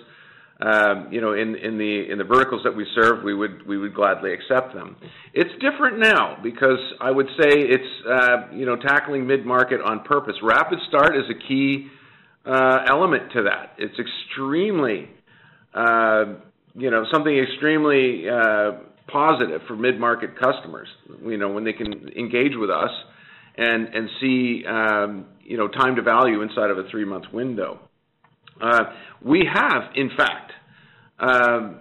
um, 0.60 1.08
you 1.10 1.20
know, 1.20 1.32
in, 1.32 1.52
the 1.52 2.24
verticals 2.28 2.62
that 2.62 2.76
we 2.76 2.86
serve, 2.94 3.24
we 3.24 3.34
would 3.34 3.94
gladly 3.94 4.32
accept 4.32 4.74
them. 4.74 4.96
It's 5.32 5.50
different 5.60 5.98
now 5.98 6.38
because 6.42 6.78
I 7.00 7.10
would 7.10 7.26
say 7.40 7.48
it's 7.50 8.06
uh, 8.08 8.52
you 8.52 8.64
know 8.64 8.76
tackling 8.76 9.26
mid 9.26 9.44
market 9.44 9.80
on 9.80 10.04
purpose. 10.04 10.34
Rapid 10.42 10.78
Start 10.88 11.16
is 11.16 11.24
a 11.28 11.48
key 11.48 11.88
uh, 12.46 12.84
element 12.88 13.32
to 13.32 13.42
that. 13.42 13.74
It's 13.78 13.98
extremely 13.98 15.10
you 16.74 16.90
know, 16.90 17.04
something 17.12 17.36
extremely 17.36 18.28
uh, 18.28 18.72
positive 19.08 19.62
for 19.68 19.76
mid-market 19.76 20.38
customers. 20.38 20.88
You 21.24 21.36
know, 21.36 21.50
when 21.50 21.64
they 21.64 21.72
can 21.72 22.08
engage 22.16 22.52
with 22.56 22.70
us 22.70 22.90
and 23.56 23.88
and 23.94 24.08
see 24.20 24.64
um, 24.68 25.26
you 25.42 25.56
know 25.56 25.68
time 25.68 25.96
to 25.96 26.02
value 26.02 26.42
inside 26.42 26.70
of 26.70 26.78
a 26.78 26.88
three-month 26.90 27.26
window. 27.32 27.80
Uh, 28.60 28.84
we 29.24 29.48
have, 29.52 29.82
in 29.96 30.10
fact, 30.16 30.52
um, 31.18 31.80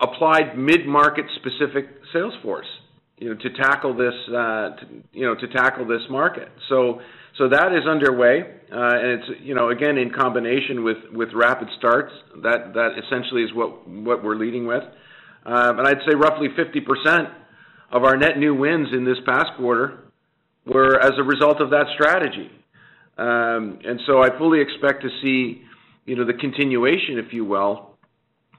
applied 0.00 0.56
mid-market 0.56 1.26
specific 1.36 1.86
sales 2.12 2.34
force, 2.42 2.66
you 3.18 3.28
know, 3.28 3.40
to 3.40 3.50
tackle 3.50 3.94
this, 3.94 4.14
uh, 4.28 4.76
to, 4.76 4.86
you 5.12 5.26
know, 5.26 5.34
to 5.34 5.46
tackle 5.48 5.86
this 5.86 6.00
market. 6.10 6.48
So 6.68 7.00
so 7.38 7.48
that 7.48 7.72
is 7.72 7.86
underway, 7.88 8.42
uh, 8.42 8.76
and 8.76 9.20
it's 9.20 9.40
you 9.40 9.54
know 9.54 9.70
again 9.70 9.96
in 9.96 10.10
combination 10.10 10.84
with 10.84 10.98
with 11.12 11.30
rapid 11.34 11.68
starts. 11.78 12.12
That 12.42 12.74
that 12.74 12.90
essentially 13.04 13.42
is 13.42 13.54
what 13.54 13.88
what 13.88 14.22
we're 14.22 14.36
leading 14.36 14.66
with, 14.66 14.82
um, 15.46 15.78
and 15.78 15.88
I'd 15.88 16.02
say 16.08 16.14
roughly 16.14 16.48
50% 16.48 17.32
of 17.90 18.04
our 18.04 18.16
net 18.16 18.38
new 18.38 18.54
wins 18.54 18.88
in 18.92 19.04
this 19.04 19.18
past 19.26 19.50
quarter 19.56 20.04
were 20.66 21.00
as 21.00 21.12
a 21.18 21.22
result 21.22 21.60
of 21.60 21.70
that 21.70 21.86
strategy. 21.94 22.50
Um, 23.18 23.78
and 23.84 24.00
so 24.06 24.22
I 24.22 24.36
fully 24.38 24.60
expect 24.60 25.02
to 25.02 25.08
see 25.22 25.62
you 26.04 26.16
know 26.16 26.26
the 26.26 26.34
continuation, 26.34 27.18
if 27.18 27.32
you 27.32 27.46
will, 27.46 27.96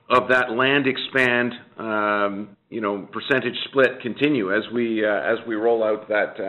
of 0.10 0.30
that 0.30 0.52
land 0.52 0.88
expand 0.88 1.54
um, 1.78 2.58
you 2.70 2.82
know 2.82 3.08
percentage 3.12 3.56
split 3.70 4.02
continue 4.02 4.52
as 4.52 4.64
we 4.74 5.06
uh, 5.06 5.10
as 5.10 5.38
we 5.48 5.54
roll 5.54 5.84
out 5.84 6.08
that. 6.10 6.40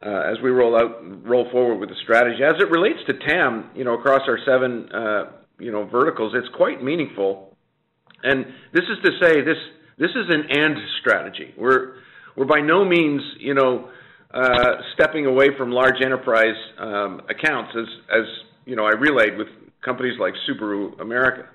Uh, 0.00 0.30
as 0.30 0.36
we 0.44 0.50
roll 0.50 0.76
out, 0.76 1.02
roll 1.26 1.50
forward 1.50 1.80
with 1.80 1.88
the 1.88 1.96
strategy. 2.04 2.44
As 2.44 2.54
it 2.60 2.70
relates 2.70 3.00
to 3.08 3.14
TAM, 3.14 3.70
you 3.74 3.82
know, 3.82 3.94
across 3.94 4.20
our 4.28 4.38
seven, 4.46 4.88
uh, 4.92 5.32
you 5.58 5.72
know, 5.72 5.86
verticals, 5.86 6.34
it's 6.36 6.48
quite 6.56 6.84
meaningful. 6.84 7.56
And 8.22 8.46
this 8.72 8.84
is 8.84 8.98
to 9.04 9.10
say, 9.20 9.40
this 9.40 9.56
this 9.98 10.10
is 10.10 10.26
an 10.28 10.44
and 10.50 10.76
strategy. 11.00 11.52
We're 11.58 11.94
we're 12.36 12.46
by 12.46 12.60
no 12.60 12.84
means, 12.84 13.22
you 13.40 13.54
know, 13.54 13.90
uh, 14.32 14.82
stepping 14.94 15.26
away 15.26 15.48
from 15.58 15.72
large 15.72 16.00
enterprise 16.00 16.54
um, 16.78 17.22
accounts, 17.28 17.72
as 17.76 17.86
as 18.20 18.24
you 18.66 18.76
know, 18.76 18.84
I 18.84 18.92
relayed 18.92 19.36
with 19.36 19.48
companies 19.84 20.14
like 20.20 20.34
Subaru 20.48 21.00
America. 21.00 21.48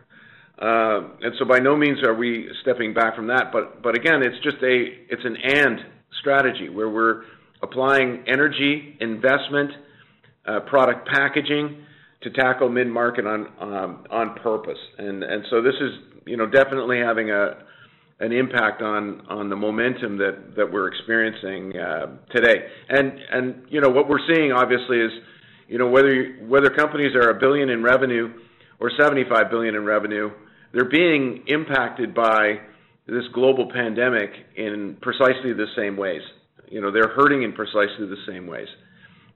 And 0.60 1.34
so 1.40 1.46
by 1.46 1.60
no 1.60 1.78
means 1.78 2.04
are 2.06 2.14
we 2.14 2.50
stepping 2.62 2.94
back 2.94 3.16
from 3.16 3.28
that, 3.28 3.54
but 3.54 3.82
but 3.82 3.96
again, 3.96 4.22
it's 4.22 4.44
just 4.44 4.58
a 4.58 4.86
it's 5.10 5.24
an 5.24 5.38
and 5.38 5.80
strategy 6.20 6.70
where 6.70 6.90
we're 6.90 7.24
applying 7.64 8.26
energy, 8.28 8.98
investment, 9.00 9.72
uh, 10.46 10.60
product 10.62 11.08
packaging 11.08 11.86
to 12.22 12.30
tackle 12.32 12.70
mid-market 12.70 13.26
on 13.26 13.48
um, 13.60 14.06
on 14.12 14.36
purpose. 14.36 14.78
And 14.98 15.24
so 15.50 15.62
this 15.62 15.76
is 15.82 15.92
you 16.26 16.38
know 16.38 16.46
definitely 16.46 17.00
having 17.00 17.32
an 17.32 18.32
impact 18.32 18.82
on 18.82 19.50
the 19.50 19.56
momentum 19.56 20.18
that 20.18 20.70
we're 20.72 20.88
experiencing 20.88 21.78
uh, 21.80 22.18
today. 22.36 22.68
You 23.70 23.82
know 23.82 23.90
what 23.90 24.10
we're 24.10 24.26
seeing 24.34 24.52
obviously 24.52 25.00
is 25.00 25.12
you 25.68 25.78
know 25.78 25.88
whether 25.88 26.36
whether 26.48 26.70
companies 26.70 27.16
are 27.16 27.30
a 27.30 27.40
billion 27.40 27.70
in 27.70 27.82
revenue 27.82 28.34
or 28.80 28.92
75 29.00 29.50
billion 29.50 29.76
in 29.76 29.86
revenue, 29.86 30.30
they're 30.74 30.90
being 30.90 31.44
impacted 31.48 32.14
by 32.14 32.60
this 33.08 33.24
global 33.34 33.70
pandemic 33.72 34.32
in 34.58 34.98
precisely 35.02 35.54
the 35.54 35.68
same 35.78 35.96
ways 35.96 36.22
You 36.74 36.82
know, 36.82 36.92
they're 36.92 37.14
hurting 37.16 37.44
in 37.44 37.54
precisely 37.54 38.08
the 38.10 38.18
same 38.28 38.48
ways. 38.48 38.68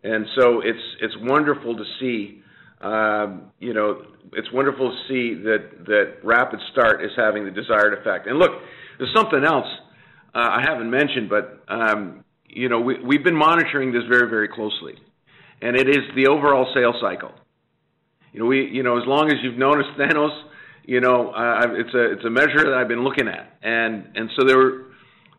And 0.04 0.26
so 0.36 0.62
it's 0.62 0.82
it's 1.00 1.14
wonderful 1.22 1.78
to 1.78 1.84
see, 2.00 2.42
um, 2.82 3.52
you 3.60 3.76
know, 3.76 4.02
it's 4.34 4.52
wonderful 4.52 4.90
to 4.90 4.98
see 5.08 5.44
that 5.44 5.86
that 5.86 6.14
Rapid 6.24 6.60
Start 6.72 7.06
is 7.06 7.12
having 7.16 7.46
the 7.46 7.52
desired 7.52 7.94
effect. 7.94 8.26
And 8.26 8.40
look, 8.40 8.54
there's 8.98 9.14
something 9.16 9.44
else 9.46 9.68
uh, 10.34 10.40
I 10.40 10.66
haven't 10.68 10.90
mentioned, 10.90 11.30
but 11.30 11.64
um, 11.68 12.26
you 12.48 12.70
know, 12.70 12.80
we, 12.82 13.00
we've 13.06 13.24
been 13.24 13.38
monitoring 13.38 13.92
this 13.92 14.04
very 14.10 14.28
very 14.28 14.48
closely, 14.48 14.96
and 15.62 15.78
it 15.78 15.88
is 15.88 16.10
the 16.16 16.26
overall 16.32 16.66
sales 16.74 16.96
cycle. 17.00 17.34
You 18.34 18.40
know, 18.40 18.46
we 18.48 18.68
you 18.68 18.82
know 18.82 18.98
as 18.98 19.06
long 19.06 19.28
as 19.28 19.36
you've 19.44 19.60
noticed 19.60 19.90
Thanos, 20.00 20.36
you 20.86 21.02
know, 21.02 21.30
uh, 21.30 21.68
it's 21.74 21.94
a 21.94 22.14
it's 22.14 22.26
a 22.26 22.32
measure 22.32 22.64
that 22.64 22.74
I've 22.74 22.88
been 22.88 23.04
looking 23.04 23.28
at, 23.28 23.60
and 23.62 24.08
and 24.16 24.32
so 24.36 24.44
there 24.44 24.58
were 24.58 24.87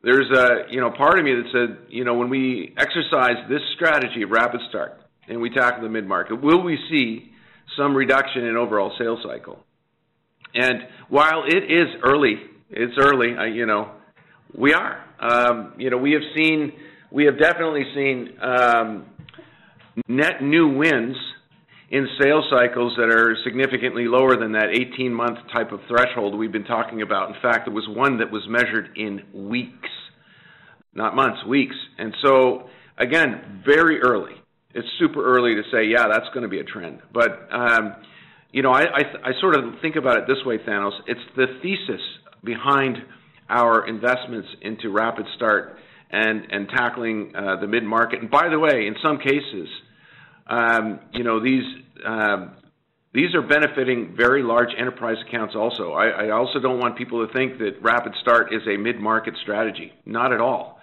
there's 0.03 0.31
a 0.31 0.71
you 0.71 0.81
know 0.81 0.91
part 0.91 1.19
of 1.19 1.25
me 1.25 1.35
that 1.35 1.51
said 1.53 1.87
you 1.89 2.05
know 2.05 2.15
when 2.15 2.31
we 2.31 2.75
exercise 2.77 3.37
this 3.49 3.63
strategy 3.75 4.23
of 4.23 4.31
rapid 4.31 4.61
start 4.69 5.01
and 5.29 5.41
we 5.41 5.51
tackle 5.51 5.83
the 5.83 5.89
mid 5.89 6.07
market, 6.07 6.41
will 6.43 6.63
we 6.63 6.79
see 6.91 7.33
some 7.77 7.95
reduction 7.95 8.45
in 8.45 8.57
overall 8.57 8.93
sales 8.99 9.21
cycle? 9.23 9.65
And 10.55 10.81
while 11.09 11.45
it 11.47 11.65
is 11.71 11.89
early, 12.03 12.37
it's 12.71 12.95
early. 12.99 13.37
I, 13.39 13.47
you 13.47 13.67
know, 13.67 13.93
we 14.57 14.73
are. 14.73 15.05
Um, 15.21 15.75
you 15.79 15.91
know, 15.91 15.99
we 15.99 16.13
have 16.13 16.23
seen, 16.37 16.73
we 17.11 17.25
have 17.25 17.39
definitely 17.39 17.85
seen 17.95 18.39
um, 18.41 19.07
net 20.07 20.43
new 20.43 20.69
wins 20.69 21.17
in 21.91 22.07
sales 22.21 22.45
cycles 22.51 22.95
that 22.99 23.09
are 23.09 23.35
significantly 23.45 24.05
lower 24.07 24.37
than 24.37 24.53
that 24.53 24.69
18-month 24.75 25.39
type 25.53 25.73
of 25.73 25.81
threshold 25.89 26.37
we've 26.37 26.53
been 26.53 26.65
talking 26.65 27.01
about. 27.01 27.35
In 27.35 27.41
fact, 27.41 27.65
there 27.65 27.75
was 27.75 27.89
one 27.89 28.19
that 28.19 28.31
was 28.31 28.43
measured 28.47 28.91
in 28.97 29.23
weeks, 29.33 29.89
not 30.93 31.17
months, 31.17 31.43
weeks. 31.47 31.77
And 31.97 32.15
so, 32.23 32.69
again, 32.99 33.63
very 33.65 34.03
early. 34.03 34.35
It's 34.75 34.89
super 34.99 35.25
early 35.25 35.55
to 35.55 35.63
say, 35.73 35.87
yeah, 35.87 36.09
that's 36.13 36.29
going 36.35 36.43
to 36.43 36.49
be 36.49 36.61
a 36.61 36.65
trend. 36.65 37.01
But, 37.13 37.49
um, 37.51 37.97
you 38.53 38.63
know, 38.63 38.71
I, 38.71 38.85
sort 39.41 39.57
of 39.57 39.81
think 39.81 39.97
about 39.97 40.19
it 40.19 40.25
this 40.29 40.45
way, 40.45 40.59
Thanos. 40.59 40.93
It's 41.07 41.21
the 41.37 41.47
thesis 41.63 42.03
behind 42.45 42.99
our 43.49 43.89
investments 43.89 44.49
into 44.61 44.91
Rapid 44.91 45.25
Start 45.37 45.79
and, 46.11 46.69
tackling 46.69 47.33
uh, 47.35 47.61
the 47.61 47.67
mid-market. 47.67 48.21
And 48.21 48.31
by 48.31 48.51
the 48.51 48.59
way, 48.59 48.87
in 48.87 48.95
some 49.03 49.19
cases– 49.19 49.69
you 51.13 51.25
know, 51.25 51.41
these 51.43 51.65
um, 52.05 52.53
these 53.13 53.35
are 53.35 53.43
benefiting 53.43 54.15
very 54.17 54.43
large 54.43 54.69
enterprise 54.77 55.17
accounts 55.27 55.55
also. 55.57 55.93
I, 55.93 56.27
I, 56.27 56.31
also 56.31 56.61
don't 56.61 56.79
want 56.79 56.97
people 56.97 57.27
to 57.27 57.33
think 57.33 57.59
that 57.59 57.81
Rapid 57.81 58.13
Start 58.21 58.53
is 58.53 58.63
a 58.69 58.77
mid-market 58.77 59.35
strategy. 59.43 59.93
Not 60.05 60.33
at 60.33 60.41
all. 60.41 60.79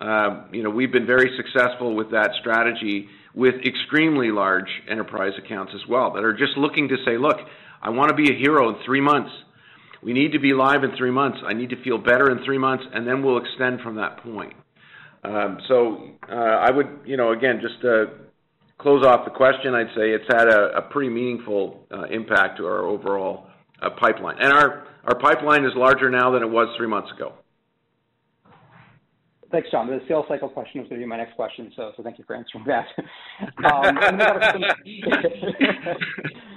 Uh, 0.00 0.44
you 0.52 0.62
know, 0.62 0.70
we've 0.70 0.92
been 0.92 1.06
very 1.06 1.30
successful 1.36 1.96
with 1.96 2.10
that 2.10 2.30
strategy 2.40 3.08
with 3.34 3.54
extremely 3.64 4.30
large 4.30 4.68
enterprise 4.88 5.32
accounts 5.42 5.72
as 5.74 5.86
well 5.88 6.12
that 6.12 6.24
are 6.24 6.32
just 6.32 6.56
looking 6.56 6.88
to 6.88 6.96
say, 7.04 7.16
look, 7.16 7.38
I 7.82 7.90
want 7.90 8.10
to 8.10 8.14
be 8.14 8.30
a 8.30 8.36
hero 8.36 8.68
in 8.68 8.76
three 8.84 9.00
months. 9.00 9.30
We 10.02 10.12
need 10.12 10.32
to 10.32 10.38
be 10.38 10.52
live 10.52 10.84
in 10.84 10.96
three 10.96 11.10
months. 11.10 11.38
I 11.46 11.54
need 11.54 11.70
to 11.70 11.82
feel 11.82 11.98
better 11.98 12.30
in 12.30 12.44
three 12.44 12.58
months, 12.58 12.84
and 12.92 13.06
then 13.06 13.22
we'll 13.22 13.38
extend 13.38 13.80
from 13.80 13.96
that 13.96 14.22
point. 14.22 14.54
Um, 15.22 15.58
so 15.68 16.08
uh, 16.28 16.34
I 16.34 16.70
would, 16.70 17.00
you 17.04 17.16
know, 17.16 17.32
again, 17.32 17.60
just 17.60 17.84
uh, 17.84 18.06
close 18.80 19.04
off 19.04 19.24
the 19.24 19.30
question, 19.30 19.74
I'd 19.74 19.88
say 19.96 20.10
it's 20.10 20.24
had 20.28 20.48
a, 20.48 20.82
pretty 20.90 21.10
meaningful 21.10 21.86
uh, 21.90 22.04
impact 22.04 22.58
to 22.58 22.66
our 22.66 22.86
overall 22.86 23.46
uh, 23.82 23.90
pipeline. 24.00 24.36
And 24.40 24.52
our, 24.52 24.86
our 25.04 25.18
pipeline 25.18 25.64
is 25.64 25.72
larger 25.76 26.10
now 26.10 26.32
than 26.32 26.42
it 26.42 26.50
was 26.50 26.68
three 26.76 26.88
months 26.88 27.10
ago. 27.12 27.34
Thanks, 29.50 29.68
John. 29.70 29.88
The 29.88 30.00
sales 30.06 30.26
cycle 30.28 30.48
question 30.48 30.80
was 30.80 30.88
going 30.88 31.00
to 31.00 31.04
be 31.04 31.08
my 31.08 31.16
next 31.16 31.34
question, 31.34 31.72
so, 31.74 31.92
so 31.96 32.02
thank 32.02 32.18
you 32.18 32.24
for 32.24 32.36
answering 32.36 32.64
that. 32.66 32.86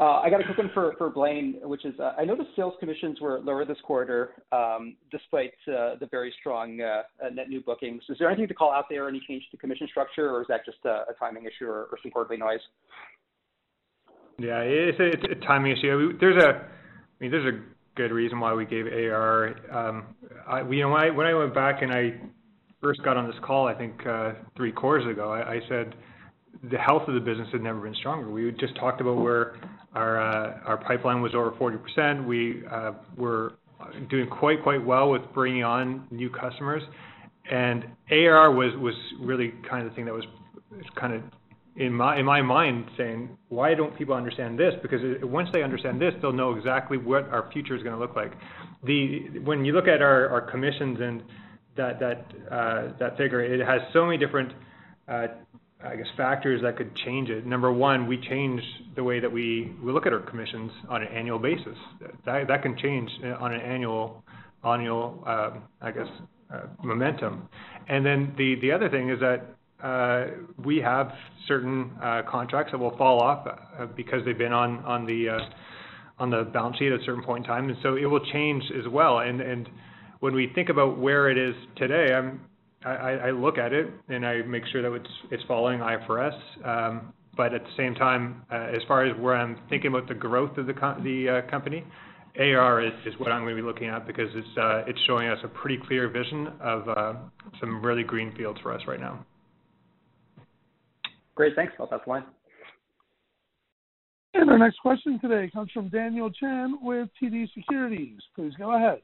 Uh, 0.00 0.20
I 0.20 0.28
got 0.28 0.40
a 0.40 0.44
quick 0.44 0.58
one 0.58 0.70
for, 0.74 0.94
for 0.98 1.08
Blaine, 1.08 1.60
which 1.62 1.84
is, 1.84 1.98
uh, 2.00 2.12
I 2.18 2.24
noticed 2.24 2.50
sales 2.56 2.74
commissions 2.80 3.20
were 3.20 3.40
lower 3.40 3.64
this 3.64 3.78
quarter, 3.84 4.32
um, 4.52 4.96
despite 5.10 5.52
uh, 5.68 5.94
the 6.00 6.08
very 6.10 6.34
strong 6.40 6.76
net 6.76 7.48
new 7.48 7.60
bookings. 7.60 8.02
Is 8.08 8.16
there 8.18 8.28
anything 8.28 8.48
to 8.48 8.54
call 8.54 8.72
out 8.72 8.86
there, 8.90 9.08
any 9.08 9.22
change 9.26 9.44
to 9.52 9.56
commission 9.56 9.86
structure, 9.88 10.30
or 10.30 10.42
is 10.42 10.48
that 10.48 10.64
just 10.64 10.78
a, 10.84 11.04
a 11.08 11.14
timing 11.18 11.44
issue 11.44 11.66
or, 11.66 11.84
or 11.84 11.98
some 12.02 12.10
quarterly 12.10 12.38
noise? 12.38 12.60
Yeah, 14.38 14.60
it's 14.60 14.98
a, 14.98 15.06
it's 15.06 15.24
a 15.30 15.46
timing 15.46 15.72
issue. 15.72 16.18
There's 16.18 16.42
a, 16.42 16.48
I 16.48 16.64
mean, 17.20 17.30
there's 17.30 17.54
a 17.54 17.60
good 17.94 18.10
reason 18.10 18.40
why 18.40 18.52
we 18.52 18.66
gave 18.66 18.86
ARR. 18.86 19.54
Um, 19.72 20.06
I, 20.46 20.68
you 20.68 20.82
know, 20.82 20.90
when 20.90 21.02
I, 21.02 21.10
when 21.10 21.26
I 21.26 21.34
went 21.34 21.54
back 21.54 21.82
and 21.82 21.92
I 21.92 22.14
first 22.82 23.02
got 23.04 23.16
on 23.16 23.26
this 23.26 23.36
call, 23.44 23.68
I 23.68 23.74
think 23.74 24.04
uh, 24.06 24.32
three 24.56 24.72
quarters 24.72 25.10
ago, 25.10 25.32
I, 25.32 25.54
I 25.54 25.60
said 25.68 25.94
the 26.70 26.78
health 26.78 27.08
of 27.08 27.14
the 27.14 27.20
business 27.20 27.48
had 27.52 27.62
never 27.62 27.80
been 27.80 27.94
stronger. 27.94 28.30
We 28.30 28.50
just 28.52 28.76
talked 28.76 29.00
about 29.00 29.16
where 29.16 29.56
our 29.94 30.20
uh, 30.20 30.76
pipeline 30.86 31.22
was 31.22 31.34
over 31.34 31.52
40%. 31.52 32.26
We 32.26 32.62
uh, 32.70 32.92
were 33.16 33.54
doing 34.10 34.28
quite 34.28 34.62
quite 34.62 34.84
well 34.84 35.10
with 35.10 35.22
bringing 35.34 35.64
on 35.64 36.06
new 36.10 36.30
customers, 36.30 36.82
and 37.50 37.84
ARR 38.10 38.52
was 38.52 38.94
really 39.20 39.52
kind 39.68 39.84
of 39.84 39.90
the 39.90 39.96
thing 39.96 40.04
that 40.06 40.14
was 40.14 40.24
kind 40.96 41.14
of 41.14 41.22
in 41.76 41.92
my 41.92 42.18
in 42.18 42.24
my 42.24 42.40
mind 42.40 42.86
saying 42.96 43.36
why 43.48 43.74
don't 43.74 43.96
people 43.98 44.14
understand 44.14 44.58
this 44.58 44.74
because 44.80 45.00
once 45.22 45.48
they 45.52 45.62
understand 45.62 46.00
this 46.00 46.12
they'll 46.22 46.32
know 46.32 46.54
exactly 46.54 46.96
what 46.96 47.28
our 47.30 47.50
future 47.52 47.74
is 47.74 47.82
going 47.82 47.94
to 47.94 48.00
look 48.00 48.14
like 48.14 48.32
when 49.44 49.64
you 49.64 49.72
look 49.72 49.88
at 49.88 50.00
our, 50.00 50.40
commissions 50.50 50.98
and 51.00 51.22
uh, 51.78 51.92
that 52.98 53.16
figure 53.16 53.40
it 53.40 53.64
has 53.66 53.80
so 53.92 54.04
many 54.04 54.16
different 54.16 54.52
I 55.86 55.96
guess, 55.96 56.06
factors 56.16 56.62
that 56.62 56.76
could 56.76 56.94
change 57.04 57.28
it. 57.28 57.46
Number 57.46 57.72
one, 57.72 58.06
we 58.06 58.16
change 58.16 58.60
the 58.96 59.04
way 59.04 59.20
that 59.20 59.30
we, 59.30 59.72
we 59.82 59.92
look 59.92 60.06
at 60.06 60.12
our 60.12 60.20
commissions 60.20 60.70
on 60.88 61.02
an 61.02 61.08
annual 61.08 61.38
basis. 61.38 61.76
That, 62.24 62.48
that 62.48 62.62
can 62.62 62.76
change 62.78 63.10
on 63.38 63.52
an 63.52 63.60
annual, 63.60 64.24
annual 64.64 65.22
uh, 65.26 65.50
I 65.82 65.90
guess, 65.90 66.06
uh, 66.52 66.62
momentum. 66.82 67.48
And 67.88 68.04
then 68.04 68.34
the, 68.36 68.56
the 68.60 68.72
other 68.72 68.88
thing 68.88 69.10
is 69.10 69.20
that 69.20 69.56
uh, 69.82 70.26
we 70.64 70.78
have 70.78 71.12
certain 71.46 71.90
uh, 72.02 72.22
contracts 72.30 72.72
that 72.72 72.78
will 72.78 72.96
fall 72.96 73.20
off 73.20 73.46
uh, 73.46 73.86
because 73.96 74.24
they've 74.24 74.38
been 74.38 74.52
on, 74.52 74.78
on, 74.84 75.04
the, 75.04 75.28
uh, 75.28 75.38
on 76.18 76.30
the 76.30 76.44
balance 76.52 76.78
sheet 76.78 76.92
at 76.92 77.00
a 77.00 77.04
certain 77.04 77.22
point 77.22 77.44
in 77.44 77.48
time. 77.48 77.68
And 77.68 77.76
so 77.82 77.96
it 77.96 78.06
will 78.06 78.24
change 78.32 78.62
as 78.78 78.88
well. 78.90 79.18
And, 79.18 79.40
and 79.40 79.68
when 80.20 80.34
we 80.34 80.50
think 80.54 80.70
about 80.70 80.98
where 80.98 81.28
it 81.28 81.36
is 81.36 81.54
today, 81.76 82.14
I'm, 82.14 82.40
I, 82.84 83.28
I 83.28 83.30
look 83.30 83.58
at 83.58 83.72
it 83.72 83.88
and 84.08 84.26
I 84.26 84.42
make 84.42 84.64
sure 84.72 84.82
that 84.82 84.92
it's 84.94 85.10
it's 85.30 85.42
following 85.44 85.80
IFRS. 85.80 86.38
Um, 86.64 87.12
but 87.36 87.52
at 87.52 87.62
the 87.62 87.70
same 87.76 87.94
time, 87.94 88.42
uh, 88.52 88.68
as 88.74 88.82
far 88.86 89.04
as 89.04 89.18
where 89.18 89.34
I'm 89.34 89.58
thinking 89.68 89.88
about 89.88 90.08
the 90.08 90.14
growth 90.14 90.56
of 90.58 90.66
the 90.66 90.74
co- 90.74 91.00
the 91.02 91.42
uh, 91.46 91.50
company, 91.50 91.84
ARR 92.38 92.86
is, 92.86 92.92
is 93.06 93.14
what 93.18 93.32
I'm 93.32 93.42
going 93.42 93.56
to 93.56 93.62
be 93.62 93.66
looking 93.66 93.88
at 93.88 94.06
because 94.06 94.28
it's 94.34 94.58
uh, 94.58 94.82
it's 94.86 94.98
showing 95.06 95.28
us 95.28 95.38
a 95.44 95.48
pretty 95.48 95.78
clear 95.86 96.08
vision 96.08 96.48
of 96.60 96.88
uh, 96.88 97.14
some 97.60 97.84
really 97.84 98.02
green 98.02 98.34
fields 98.36 98.60
for 98.62 98.72
us 98.72 98.82
right 98.86 99.00
now. 99.00 99.24
Great, 101.34 101.54
thanks. 101.56 101.72
I'll 101.80 101.86
pass 101.86 102.00
the 102.04 102.10
line. 102.10 102.24
And 104.34 104.50
our 104.50 104.58
next 104.58 104.78
question 104.80 105.18
today 105.20 105.48
comes 105.52 105.70
from 105.70 105.88
Daniel 105.88 106.30
Chan 106.30 106.78
with 106.82 107.08
TD 107.22 107.48
Securities. 107.54 108.18
Please 108.34 108.52
go 108.58 108.76
ahead. 108.76 109.00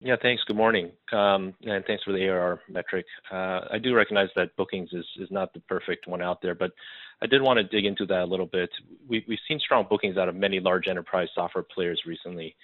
Yeah, 0.00 0.16
thanks. 0.20 0.42
Good 0.46 0.56
morning. 0.56 0.90
Um, 1.12 1.54
and 1.64 1.84
thanks 1.86 2.04
for 2.04 2.12
the 2.12 2.28
ARR 2.28 2.60
metric. 2.68 3.06
Uh, 3.32 3.60
I 3.70 3.78
do 3.82 3.94
recognize 3.94 4.28
that 4.36 4.54
bookings 4.56 4.90
is, 4.92 5.06
not 5.30 5.54
the 5.54 5.60
perfect 5.60 6.06
one 6.06 6.20
out 6.20 6.42
there, 6.42 6.54
but 6.54 6.72
I 7.22 7.26
did 7.26 7.40
want 7.40 7.56
to 7.58 7.64
dig 7.64 7.86
into 7.86 8.04
that 8.06 8.20
a 8.20 8.24
little 8.26 8.46
bit. 8.46 8.68
We, 9.08 9.24
we've 9.26 9.38
seen 9.48 9.58
strong 9.58 9.86
bookings 9.88 10.18
out 10.18 10.28
of 10.28 10.34
many 10.34 10.60
large 10.60 10.86
enterprise 10.86 11.28
software 11.34 11.64
players 11.64 12.02
recently, 12.06 12.54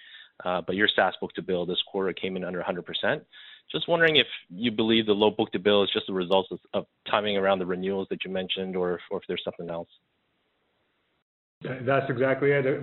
uh, 0.45 0.61
but 0.66 0.77
your 0.77 0.88
SaaS 0.95 1.14
book-to-bill 1.21 1.64
this 1.64 1.83
quarter 1.90 2.12
came 2.12 2.37
in 2.37 2.45
under 2.45 2.62
100%. 2.62 3.23
Just 3.71 3.88
wondering 3.88 4.16
if 4.16 4.27
you 4.51 4.71
believe 4.71 5.07
the 5.07 5.12
low 5.12 5.31
book-to-bill 5.31 5.85
is 5.85 5.90
just 5.90 6.11
a 6.11 6.12
result 6.12 6.49
of, 6.75 6.85
timing 7.11 7.38
around 7.38 7.59
the 7.59 7.66
renewals 7.66 8.07
that 8.11 8.25
you 8.25 8.31
mentioned, 8.31 8.77
or 8.77 8.95
if, 8.95 9.01
or 9.11 9.18
if 9.18 9.25
there's 9.27 9.42
something 9.42 9.71
else. 9.71 9.88
That's 11.62 12.11
exactly 12.11 12.53
it. 12.53 12.83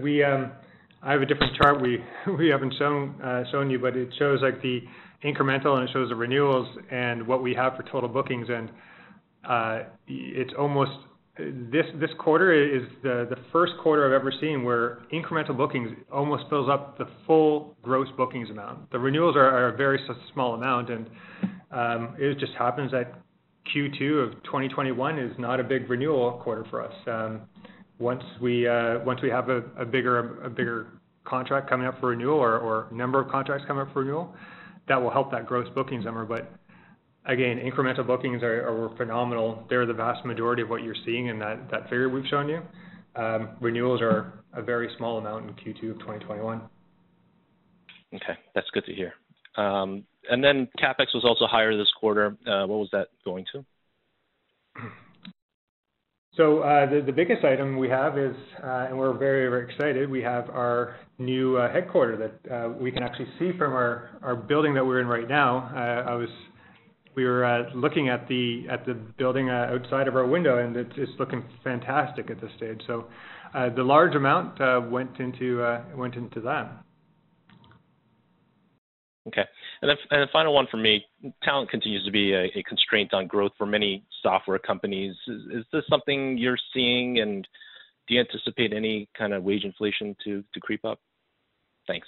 I 1.01 1.11
have 1.13 1.21
a 1.21 1.25
different 1.25 1.55
chart 1.55 1.81
we 1.81 2.03
we 2.37 2.49
haven't 2.49 2.73
shown 2.77 3.19
uh, 3.21 3.43
shown 3.51 3.69
you, 3.69 3.79
but 3.79 3.95
it 3.95 4.09
shows 4.17 4.39
like 4.41 4.61
the 4.61 4.81
incremental 5.23 5.77
and 5.77 5.87
it 5.87 5.93
shows 5.93 6.09
the 6.09 6.15
renewals 6.15 6.67
and 6.91 7.25
what 7.25 7.41
we 7.43 7.53
have 7.53 7.75
for 7.75 7.83
total 7.83 8.09
bookings. 8.09 8.47
And 8.49 8.69
uh, 9.47 9.83
it's 10.07 10.53
almost 10.57 10.91
this 11.37 11.85
this 11.99 12.09
quarter 12.19 12.51
is 12.53 12.83
the 13.01 13.27
the 13.29 13.37
first 13.51 13.73
quarter 13.81 14.05
I've 14.05 14.19
ever 14.19 14.33
seen 14.41 14.63
where 14.63 14.99
incremental 15.13 15.55
bookings 15.55 15.89
almost 16.11 16.43
fills 16.49 16.69
up 16.69 16.97
the 16.97 17.07
full 17.25 17.75
gross 17.81 18.07
bookings 18.17 18.49
amount. 18.49 18.91
The 18.91 18.99
renewals 18.99 19.35
are, 19.35 19.49
are 19.49 19.69
a 19.69 19.77
very 19.77 19.99
small 20.33 20.55
amount, 20.55 20.89
and 20.89 21.09
um, 21.71 22.15
it 22.19 22.37
just 22.39 22.53
happens 22.57 22.91
that 22.91 23.13
Q2 23.73 24.27
of 24.27 24.43
2021 24.43 25.19
is 25.19 25.31
not 25.37 25.59
a 25.59 25.63
big 25.63 25.89
renewal 25.89 26.41
quarter 26.43 26.65
for 26.69 26.81
us. 26.81 26.93
Um, 27.07 27.41
once 27.99 28.23
we 28.41 28.67
uh, 28.67 28.99
once 29.05 29.21
we 29.21 29.29
have 29.29 29.49
a, 29.49 29.63
a 29.77 29.85
bigger 29.85 30.41
a 30.43 30.49
bigger 30.49 30.87
contract 31.25 31.69
coming 31.69 31.85
up 31.85 31.99
for 31.99 32.09
renewal 32.09 32.39
or, 32.39 32.57
or 32.57 32.87
number 32.91 33.21
of 33.21 33.29
contracts 33.29 33.65
coming 33.67 33.81
up 33.81 33.93
for 33.93 33.99
renewal, 33.99 34.33
that 34.87 34.99
will 34.99 35.11
help 35.11 35.31
that 35.31 35.45
gross 35.45 35.67
bookings 35.75 36.05
number. 36.05 36.25
But 36.25 36.51
Again, 37.25 37.59
incremental 37.59 38.07
bookings 38.07 38.41
are 38.41 38.89
phenomenal. 38.97 39.63
They're 39.69 39.85
the 39.85 39.93
vast 39.93 40.25
majority 40.25 40.63
of 40.63 40.69
what 40.69 40.83
you're 40.83 40.95
seeing 41.05 41.27
in 41.27 41.37
that 41.37 41.83
figure 41.83 42.09
we've 42.09 42.25
shown 42.25 42.49
you. 42.49 42.61
Um, 43.15 43.49
renewals 43.61 44.01
are 44.01 44.43
a 44.53 44.63
very 44.63 44.89
small 44.97 45.19
amount 45.19 45.47
in 45.47 45.53
Q2 45.53 45.91
of 45.91 45.99
2021. 45.99 46.61
Okay. 48.15 48.23
That's 48.55 48.67
good 48.73 48.85
to 48.85 48.93
hear. 48.95 49.13
Um, 49.57 50.05
and 50.29 50.43
then 50.43 50.69
CapEx 50.79 51.13
was 51.13 51.23
also 51.23 51.45
higher 51.45 51.77
this 51.77 51.91
quarter. 51.99 52.37
Uh, 52.47 52.65
what 52.65 52.79
was 52.79 52.89
that 52.93 53.09
going 53.23 53.45
to? 53.53 53.65
So 56.37 56.59
uh, 56.59 56.89
the 57.05 57.11
biggest 57.11 57.43
item 57.43 57.77
we 57.77 57.89
have 57.89 58.17
is, 58.17 58.35
uh, 58.63 58.87
and 58.87 58.97
we're 58.97 59.17
very, 59.17 59.49
very 59.49 59.65
excited, 59.71 60.09
we 60.09 60.21
have 60.21 60.49
our 60.49 60.95
new 61.17 61.57
uh, 61.57 61.71
headquarters 61.71 62.19
that 62.19 62.53
uh, 62.53 62.69
we 62.79 62.91
can 62.91 63.03
actually 63.03 63.27
see 63.37 63.51
from 63.57 63.73
our 63.73 64.11
our 64.21 64.35
building 64.35 64.73
that 64.75 64.85
we're 64.85 65.01
in 65.01 65.07
right 65.07 65.27
now. 65.27 65.69
Uh, 65.75 66.11
I 66.11 66.15
was, 66.15 66.29
We 67.15 67.25
were 67.25 67.67
looking 67.75 68.07
at 68.09 68.27
the 68.27 68.65
at 68.69 68.85
the 68.85 68.93
building 68.93 69.49
outside 69.49 70.07
of 70.07 70.15
our 70.15 70.25
window, 70.25 70.59
and 70.59 70.77
it's 70.77 71.11
looking 71.19 71.43
fantastic 71.63 72.29
at 72.29 72.39
this 72.39 72.51
stage. 72.55 72.81
So 72.87 73.05
the 73.53 73.83
large 73.83 74.15
amount 74.15 74.59
went 74.89 75.19
into 75.19 75.77
went 75.95 76.15
into 76.15 76.39
that. 76.41 76.83
Okay. 79.27 79.45
And 79.81 79.91
and 80.11 80.21
the 80.21 80.27
final 80.31 80.53
one 80.53 80.67
for 80.69 80.77
me, 80.77 81.05
talent 81.43 81.69
continues 81.69 82.03
to 82.05 82.11
be 82.11 82.33
a, 82.33 82.45
a 82.55 82.63
constraint 82.63 83.13
on 83.13 83.27
growth 83.27 83.53
for 83.57 83.65
many 83.65 84.03
software 84.21 84.59
companies. 84.59 85.15
Is, 85.27 85.41
is, 85.59 85.65
this 85.71 85.83
something 85.89 86.37
you're 86.37 86.57
seeing, 86.73 87.19
and 87.19 87.47
do 88.07 88.15
you 88.15 88.19
anticipate 88.19 88.73
any 88.73 89.07
kind 89.17 89.33
of 89.33 89.43
wage 89.43 89.63
inflation 89.63 90.15
to, 90.25 90.43
to 90.53 90.59
creep 90.59 90.83
up? 90.83 90.99
Thanks. 91.87 92.07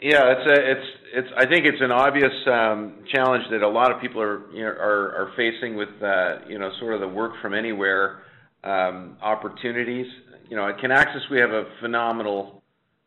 Yeah, 0.00 0.32
it's 0.32 0.50
a, 0.50 0.70
it's 0.70 0.86
it's. 1.12 1.28
I 1.36 1.46
think 1.46 1.66
it's 1.66 1.82
an 1.82 1.90
obvious 1.90 2.32
um, 2.46 3.04
challenge 3.12 3.44
that 3.50 3.62
a 3.62 3.68
lot 3.68 3.92
of 3.92 4.00
people 4.00 4.22
are 4.22 4.48
you 4.52 4.62
know, 4.62 4.70
are 4.70 5.12
are 5.16 5.32
facing 5.36 5.76
with 5.76 5.88
uh, 6.00 6.36
you 6.48 6.58
know 6.58 6.70
sort 6.78 6.94
of 6.94 7.00
the 7.00 7.08
work 7.08 7.32
from 7.42 7.52
anywhere 7.52 8.22
um, 8.62 9.16
opportunities. 9.20 10.06
You 10.48 10.56
know, 10.56 10.68
at 10.68 10.78
Kinaxis 10.78 11.28
we 11.30 11.40
have 11.40 11.50
a 11.50 11.64
phenomenal 11.80 12.62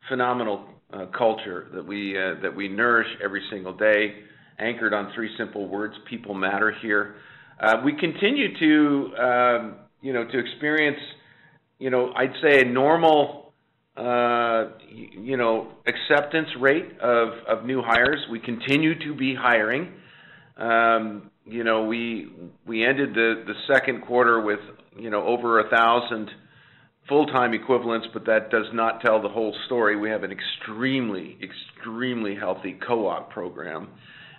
phenomenal 0.10 0.66
uh, 0.94 1.06
culture 1.18 1.68
that 1.74 1.86
we 1.86 2.18
uh, 2.18 2.42
that 2.42 2.56
we 2.56 2.68
nourish 2.68 3.08
every 3.24 3.42
single 3.50 3.74
day, 3.74 4.16
anchored 4.60 4.94
on 4.94 5.12
three 5.16 5.30
simple 5.38 5.68
words: 5.68 5.94
people 6.10 6.34
matter 6.34 6.74
here. 6.82 7.16
Uh, 7.60 7.76
we 7.84 7.94
continue 7.94 8.58
to 8.60 9.16
um, 9.18 9.76
you 10.02 10.14
know 10.14 10.26
to 10.26 10.40
experience 10.40 11.00
you 11.80 11.90
know 11.90 12.12
I'd 12.16 12.34
say 12.42 12.62
a 12.62 12.66
normal 12.66 13.54
uh, 13.96 14.70
you 14.90 15.38
know 15.38 15.68
acceptance 15.86 16.50
rate 16.60 17.00
of 17.02 17.30
of 17.48 17.66
new 17.66 17.82
hires. 17.82 18.26
We 18.32 18.40
continue 18.40 18.98
to 19.00 19.16
be 19.16 19.36
hiring. 19.36 19.94
Um, 20.58 21.32
you 21.46 21.64
know 21.64 21.86
we 21.86 22.32
we 22.66 22.86
ended 22.86 23.14
the 23.14 23.44
the 23.46 23.74
second 23.74 24.02
quarter 24.02 24.42
with 24.42 24.60
you 24.98 25.10
know 25.10 25.24
over 25.26 25.60
a 25.60 25.70
thousand 25.70 26.30
full-time 27.08 27.54
equivalents, 27.54 28.08
but 28.14 28.26
that 28.26 28.50
does 28.50 28.68
not 28.74 29.02
tell 29.02 29.22
the 29.22 29.30
whole 29.30 29.56
story. 29.66 29.96
We 29.98 30.10
have 30.10 30.24
an 30.24 30.32
extremely, 30.32 31.38
extremely 31.42 32.36
healthy 32.36 32.80
co-op 32.88 33.32
program, 33.32 33.90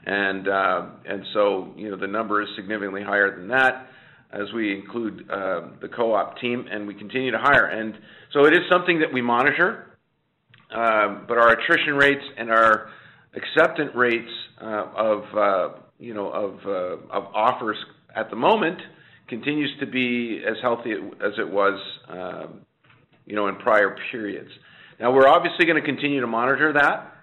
and 0.07 0.48
uh, 0.48 0.87
and 1.07 1.22
so 1.33 1.72
you 1.77 1.90
know 1.90 1.96
the 1.96 2.07
number 2.07 2.42
is 2.42 2.48
significantly 2.57 3.03
higher 3.03 3.37
than 3.37 3.48
that 3.48 3.88
as 4.33 4.53
we 4.55 4.75
include 4.75 5.29
uh, 5.31 5.68
the 5.81 5.88
co-op 5.88 6.38
team, 6.38 6.64
and 6.70 6.87
we 6.87 6.94
continue 6.94 7.31
to 7.31 7.38
hire. 7.38 7.66
And 7.66 7.94
so 8.33 8.46
it 8.46 8.55
is 8.55 8.61
something 8.70 9.01
that 9.01 9.12
we 9.12 9.20
monitor, 9.20 9.98
uh, 10.75 11.18
but 11.29 11.37
our 11.37 11.53
attrition 11.53 11.94
rates 11.94 12.25
and 12.38 12.51
our 12.51 12.88
acceptance 13.35 13.90
rates 13.94 14.31
uh, 14.61 14.87
of 14.96 15.22
uh, 15.37 15.68
you 15.98 16.14
know 16.14 16.31
of 16.31 16.55
uh, 16.66 17.14
of 17.14 17.25
offers 17.35 17.77
at 18.14 18.31
the 18.31 18.37
moment 18.37 18.79
continues 19.32 19.70
to 19.80 19.86
be 19.86 20.42
as 20.46 20.56
healthy 20.60 20.92
as 20.92 21.32
it 21.38 21.50
was, 21.50 21.80
um, 22.10 22.60
you 23.24 23.34
know, 23.34 23.48
in 23.48 23.56
prior 23.56 23.96
periods. 24.10 24.50
Now, 25.00 25.10
we're 25.10 25.26
obviously 25.26 25.64
going 25.64 25.80
to 25.80 25.86
continue 25.86 26.20
to 26.20 26.26
monitor 26.26 26.74
that, 26.74 27.14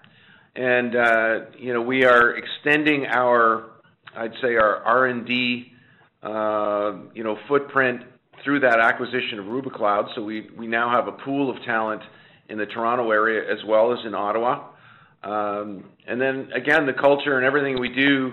and 0.56 0.96
uh, 0.96 1.50
you 1.56 1.72
know, 1.72 1.82
we 1.82 2.04
are 2.04 2.34
extending 2.36 3.06
our, 3.06 3.70
I'd 4.16 4.32
say, 4.42 4.56
our 4.56 4.82
R&D, 4.82 5.72
uh, 6.24 6.92
you 7.14 7.22
know, 7.22 7.38
footprint 7.46 8.00
through 8.42 8.58
that 8.60 8.80
acquisition 8.80 9.38
of 9.38 9.44
Rubikloud. 9.44 10.12
So 10.16 10.24
we 10.24 10.48
we 10.58 10.66
now 10.66 10.90
have 10.90 11.06
a 11.06 11.16
pool 11.24 11.48
of 11.48 11.62
talent 11.62 12.02
in 12.48 12.58
the 12.58 12.66
Toronto 12.66 13.12
area 13.12 13.48
as 13.48 13.58
well 13.64 13.92
as 13.92 14.00
in 14.04 14.16
Ottawa. 14.16 14.66
Um, 15.22 15.84
and 16.08 16.20
then 16.20 16.50
again, 16.56 16.86
the 16.86 16.92
culture 17.00 17.36
and 17.36 17.46
everything 17.46 17.78
we 17.78 17.90
do 17.90 18.32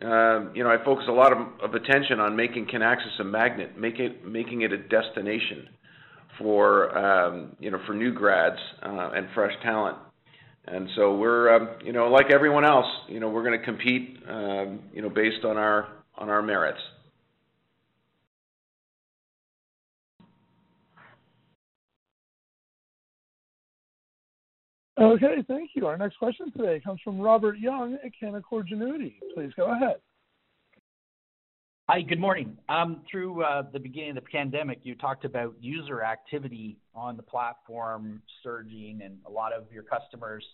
um, 0.00 0.52
you 0.54 0.62
know, 0.62 0.70
I 0.70 0.82
focus 0.84 1.06
a 1.08 1.12
lot 1.12 1.32
of, 1.32 1.38
of 1.60 1.74
attention 1.74 2.20
on 2.20 2.36
making 2.36 2.66
Kinaxis 2.66 3.20
a 3.20 3.24
magnet, 3.24 3.76
make 3.76 3.98
it, 3.98 4.24
making 4.24 4.62
it 4.62 4.72
a 4.72 4.78
destination 4.78 5.68
for 6.38 6.96
um, 6.96 7.56
you 7.58 7.70
know 7.70 7.78
for 7.86 7.94
new 7.94 8.12
grads 8.12 8.58
uh, 8.82 9.10
and 9.14 9.26
fresh 9.34 9.52
talent. 9.62 9.96
And 10.66 10.88
so 10.96 11.16
we're 11.16 11.54
um, 11.54 11.68
you 11.84 11.92
know 11.92 12.08
like 12.08 12.26
everyone 12.32 12.64
else, 12.64 12.86
you 13.08 13.18
know 13.18 13.28
we're 13.28 13.42
going 13.42 13.58
to 13.58 13.64
compete 13.64 14.22
um, 14.28 14.80
you 14.92 15.02
know 15.02 15.10
based 15.10 15.44
on 15.44 15.56
our 15.56 15.88
on 16.16 16.28
our 16.28 16.42
merits. 16.42 16.80
Okay, 25.00 25.44
thank 25.46 25.70
you. 25.74 25.86
Our 25.86 25.96
next 25.96 26.16
question 26.16 26.50
today 26.50 26.80
comes 26.80 27.00
from 27.04 27.20
Robert 27.20 27.58
Young 27.58 27.98
at 28.04 28.10
Canaccord 28.20 28.68
Genuity. 28.68 29.14
Please 29.32 29.52
go 29.56 29.72
ahead. 29.72 29.96
Hi, 31.88 32.02
good 32.02 32.18
morning. 32.18 32.58
Um, 32.68 33.02
through 33.08 33.44
uh, 33.44 33.62
the 33.72 33.78
beginning 33.78 34.10
of 34.10 34.16
the 34.16 34.30
pandemic, 34.30 34.80
you 34.82 34.96
talked 34.96 35.24
about 35.24 35.54
user 35.60 36.02
activity 36.02 36.78
on 36.96 37.16
the 37.16 37.22
platform 37.22 38.20
surging 38.42 39.00
and 39.04 39.18
a 39.24 39.30
lot 39.30 39.52
of 39.52 39.70
your 39.72 39.84
customers 39.84 40.44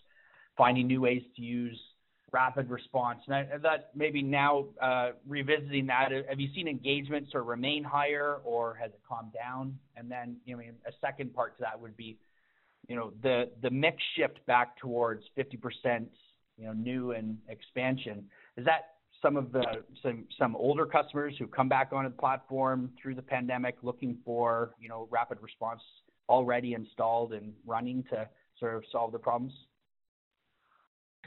finding 0.55 0.85
new 0.85 1.01
ways 1.01 1.23
to 1.35 1.41
use 1.41 1.79
rapid 2.31 2.69
response. 2.69 3.21
And 3.25 3.35
I 3.35 3.57
thought 3.57 3.87
maybe 3.95 4.21
now, 4.21 4.65
uh, 4.79 5.11
revisiting 5.27 5.87
that, 5.87 6.11
have 6.29 6.39
you 6.39 6.49
seen 6.53 6.67
engagements 6.67 7.31
or 7.33 7.43
remain 7.43 7.83
higher, 7.83 8.37
or 8.43 8.75
has 8.75 8.91
it 8.91 9.01
calmed 9.07 9.33
down? 9.33 9.79
And 9.97 10.09
then, 10.09 10.37
you 10.45 10.55
know, 10.55 10.61
a 10.61 10.91
second 11.01 11.33
part 11.33 11.57
to 11.57 11.61
that 11.61 11.79
would 11.81 11.97
be, 11.97 12.17
you 12.87 12.95
know, 12.95 13.11
the 13.21 13.49
the 13.61 13.69
mix 13.69 13.97
shift 14.17 14.45
back 14.45 14.77
towards 14.77 15.23
50%, 15.37 16.05
you 16.57 16.65
know, 16.65 16.73
new 16.73 17.11
and 17.11 17.37
expansion, 17.49 18.25
is 18.57 18.65
that 18.65 18.95
some 19.21 19.37
of 19.37 19.51
the 19.51 19.63
some 20.03 20.25
some 20.37 20.55
older 20.55 20.85
customers 20.85 21.35
who 21.39 21.47
come 21.47 21.67
back 21.67 21.91
onto 21.91 22.09
the 22.09 22.15
platform 22.15 22.91
through 23.01 23.15
the 23.15 23.21
pandemic 23.21 23.75
looking 23.81 24.17
for, 24.23 24.71
you 24.79 24.89
know, 24.89 25.07
rapid 25.09 25.37
response 25.41 25.81
already 26.29 26.73
installed 26.73 27.33
and 27.33 27.53
running 27.65 28.03
to 28.11 28.27
sort 28.59 28.75
of 28.75 28.83
solve 28.91 29.11
the 29.11 29.19
problems? 29.19 29.53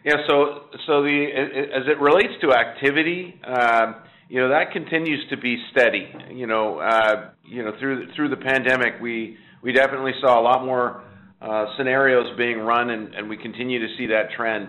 Yeah. 0.04 0.14
So 0.28 0.64
so 0.86 1.02
the 1.02 1.26
as 1.74 1.88
it 1.88 2.00
relates 2.00 2.34
to 2.42 2.52
activity, 2.52 3.40
um, 3.44 3.96
you 4.28 4.40
know, 4.40 4.48
that 4.50 4.72
continues 4.72 5.28
to 5.30 5.36
be 5.36 5.56
steady. 5.72 6.08
You 6.30 6.46
know, 6.46 6.78
uh, 6.78 7.30
you 7.44 7.64
know, 7.64 7.72
through 7.80 8.12
through 8.14 8.28
the 8.28 8.36
pandemic, 8.36 9.00
we 9.00 9.36
we 9.62 9.72
definitely 9.72 10.12
saw 10.20 10.40
a 10.40 10.42
lot 10.42 10.64
more 10.64 11.00
uh, 11.00 11.07
scenarios 11.76 12.36
being 12.36 12.58
run, 12.58 12.90
and 12.90 13.28
we 13.28 13.36
continue 13.36 13.78
to 13.80 13.96
see 13.96 14.06
that 14.06 14.30
trend. 14.36 14.68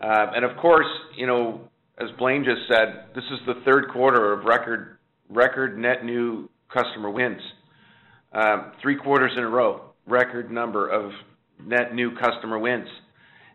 Uh, 0.00 0.26
and 0.34 0.44
Of 0.44 0.56
course, 0.58 0.86
you 1.16 1.26
know, 1.26 1.68
as 1.98 2.08
Blaine 2.18 2.44
just 2.44 2.62
said, 2.68 3.14
this 3.14 3.24
is 3.24 3.38
the 3.46 3.62
third 3.64 3.90
quarter 3.92 4.32
of 4.32 4.44
record 4.44 5.78
net 5.78 6.04
new 6.04 6.48
customer 6.72 7.10
wins. 7.10 7.40
Um, 8.32 8.72
three 8.80 8.96
quarters 8.96 9.32
in 9.36 9.44
a 9.44 9.48
row, 9.48 9.92
record 10.06 10.50
number 10.50 10.88
of 10.88 11.12
net 11.64 11.94
new 11.94 12.16
customer 12.16 12.58
wins. 12.58 12.88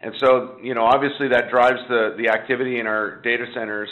And 0.02 0.13
so, 0.20 0.58
you 0.62 0.76
know, 0.76 0.86
obviously 0.86 1.28
that 1.30 1.50
drives 1.50 1.80
the 1.89 2.30
activity 2.32 2.80
in 2.80 2.86
our 2.86 3.20
data 3.22 3.46
centers, 3.54 3.89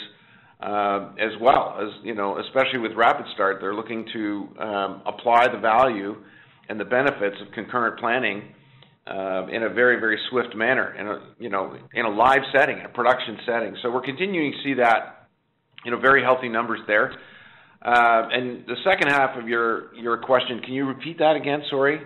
uh, 0.60 1.10
as 1.18 1.32
well 1.40 1.76
as, 1.82 1.88
you 2.04 2.14
know, 2.14 2.38
especially 2.38 2.78
with 2.78 2.92
RapidStart, 2.92 3.60
they're 3.60 3.74
looking 3.74 4.06
to 4.12 4.48
um, 4.60 5.02
apply 5.04 5.48
the 5.52 5.58
value 5.58 6.16
and 6.68 6.78
the 6.80 6.84
benefits 6.84 7.36
of 7.44 7.52
concurrent 7.52 7.98
planning 7.98 8.54
uh, 9.06 9.46
in 9.52 9.62
a 9.62 9.68
very, 9.68 10.00
very 10.00 10.18
swift 10.30 10.56
manner, 10.56 10.94
in 10.94 11.06
a 11.06 11.20
you 11.38 11.48
know 11.48 11.76
in 11.94 12.04
a 12.04 12.10
live 12.10 12.42
setting, 12.52 12.78
in 12.78 12.86
a 12.86 12.88
production 12.88 13.38
setting. 13.46 13.76
So 13.82 13.90
we're 13.90 14.02
continuing 14.02 14.52
to 14.52 14.58
see 14.64 14.74
that, 14.74 15.28
you 15.84 15.90
know, 15.90 16.00
very 16.00 16.22
healthy 16.22 16.48
numbers 16.48 16.80
there. 16.86 17.12
Uh, 17.82 18.28
and 18.32 18.66
the 18.66 18.76
second 18.84 19.08
half 19.08 19.36
of 19.38 19.48
your 19.48 19.94
your 19.94 20.18
question, 20.18 20.60
can 20.60 20.74
you 20.74 20.86
repeat 20.86 21.18
that 21.18 21.36
again? 21.36 21.62
Sorry. 21.70 22.00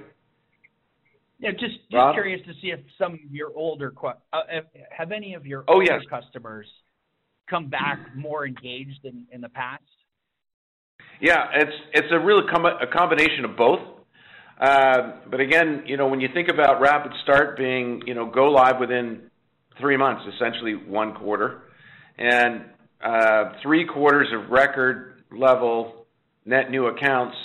Yeah, 1.38 1.53
just 1.53 1.62
just 1.62 1.94
Rob? 1.94 2.14
curious 2.14 2.44
to 2.46 2.53
see 2.61 2.68
if 2.68 2.80
some 2.98 3.14
of 3.14 3.30
your 3.30 3.51
older 3.57 3.94
uh, 4.05 4.12
have 4.90 5.11
any 5.11 5.32
of 5.34 5.46
your 5.46 5.64
oh, 5.68 5.74
older 5.74 5.86
yes. 5.86 6.03
customers 6.11 6.66
come 7.48 7.68
back 7.68 8.14
more 8.14 8.46
engaged 8.46 9.01
than 9.03 9.26
in 9.32 9.40
the 9.40 9.48
past. 9.48 9.82
Yeah, 11.20 11.46
it's 11.55 11.72
it's 11.94 12.09
a 12.12 12.18
real 12.18 12.42
com- 12.55 12.66
a 12.66 12.86
combination 12.86 13.46
of 13.46 13.57
both. 13.57 13.80
Uh, 14.61 15.12
but 15.30 15.40
again, 15.40 15.84
you 15.86 15.96
know, 15.96 16.06
when 16.06 16.20
you 16.20 16.28
think 16.34 16.48
about 16.48 16.82
RapidStart 16.82 17.56
being, 17.56 18.02
you 18.06 18.14
know, 18.14 18.26
go 18.30 18.50
live 18.50 18.78
within 18.78 19.22
three 19.80 19.96
months, 19.96 20.22
essentially 20.36 20.74
one 20.74 21.14
quarter, 21.14 21.62
and 22.18 22.66
uh, 23.02 23.52
three 23.62 23.86
quarters 23.86 24.28
of 24.34 24.50
record 24.50 25.22
level 25.32 26.04
net 26.44 26.70
new 26.70 26.86
accounts, 26.88 27.36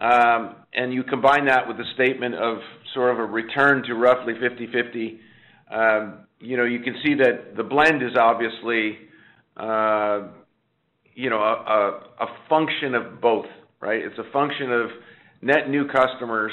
um, 0.00 0.56
and 0.72 0.92
you 0.92 1.04
combine 1.04 1.46
that 1.46 1.68
with 1.68 1.76
the 1.76 1.84
statement 1.94 2.34
of 2.34 2.58
sort 2.94 3.12
of 3.12 3.20
a 3.20 3.24
return 3.24 3.84
to 3.84 3.94
roughly 3.94 4.34
50/50, 4.34 5.18
um, 5.70 6.26
you 6.40 6.56
know, 6.56 6.64
you 6.64 6.80
can 6.80 6.96
see 7.04 7.14
that 7.14 7.56
the 7.56 7.62
blend 7.62 8.02
is 8.02 8.16
obviously, 8.18 8.98
uh, 9.56 10.28
you 11.14 11.30
know, 11.30 11.38
a 11.38 12.26
function 12.48 12.96
of 12.96 13.20
both, 13.20 13.46
right? 13.80 14.00
It's 14.04 14.18
a 14.18 14.32
function 14.32 14.72
of 14.72 14.90
net 15.44 15.68
new 15.68 15.86
customers 15.86 16.52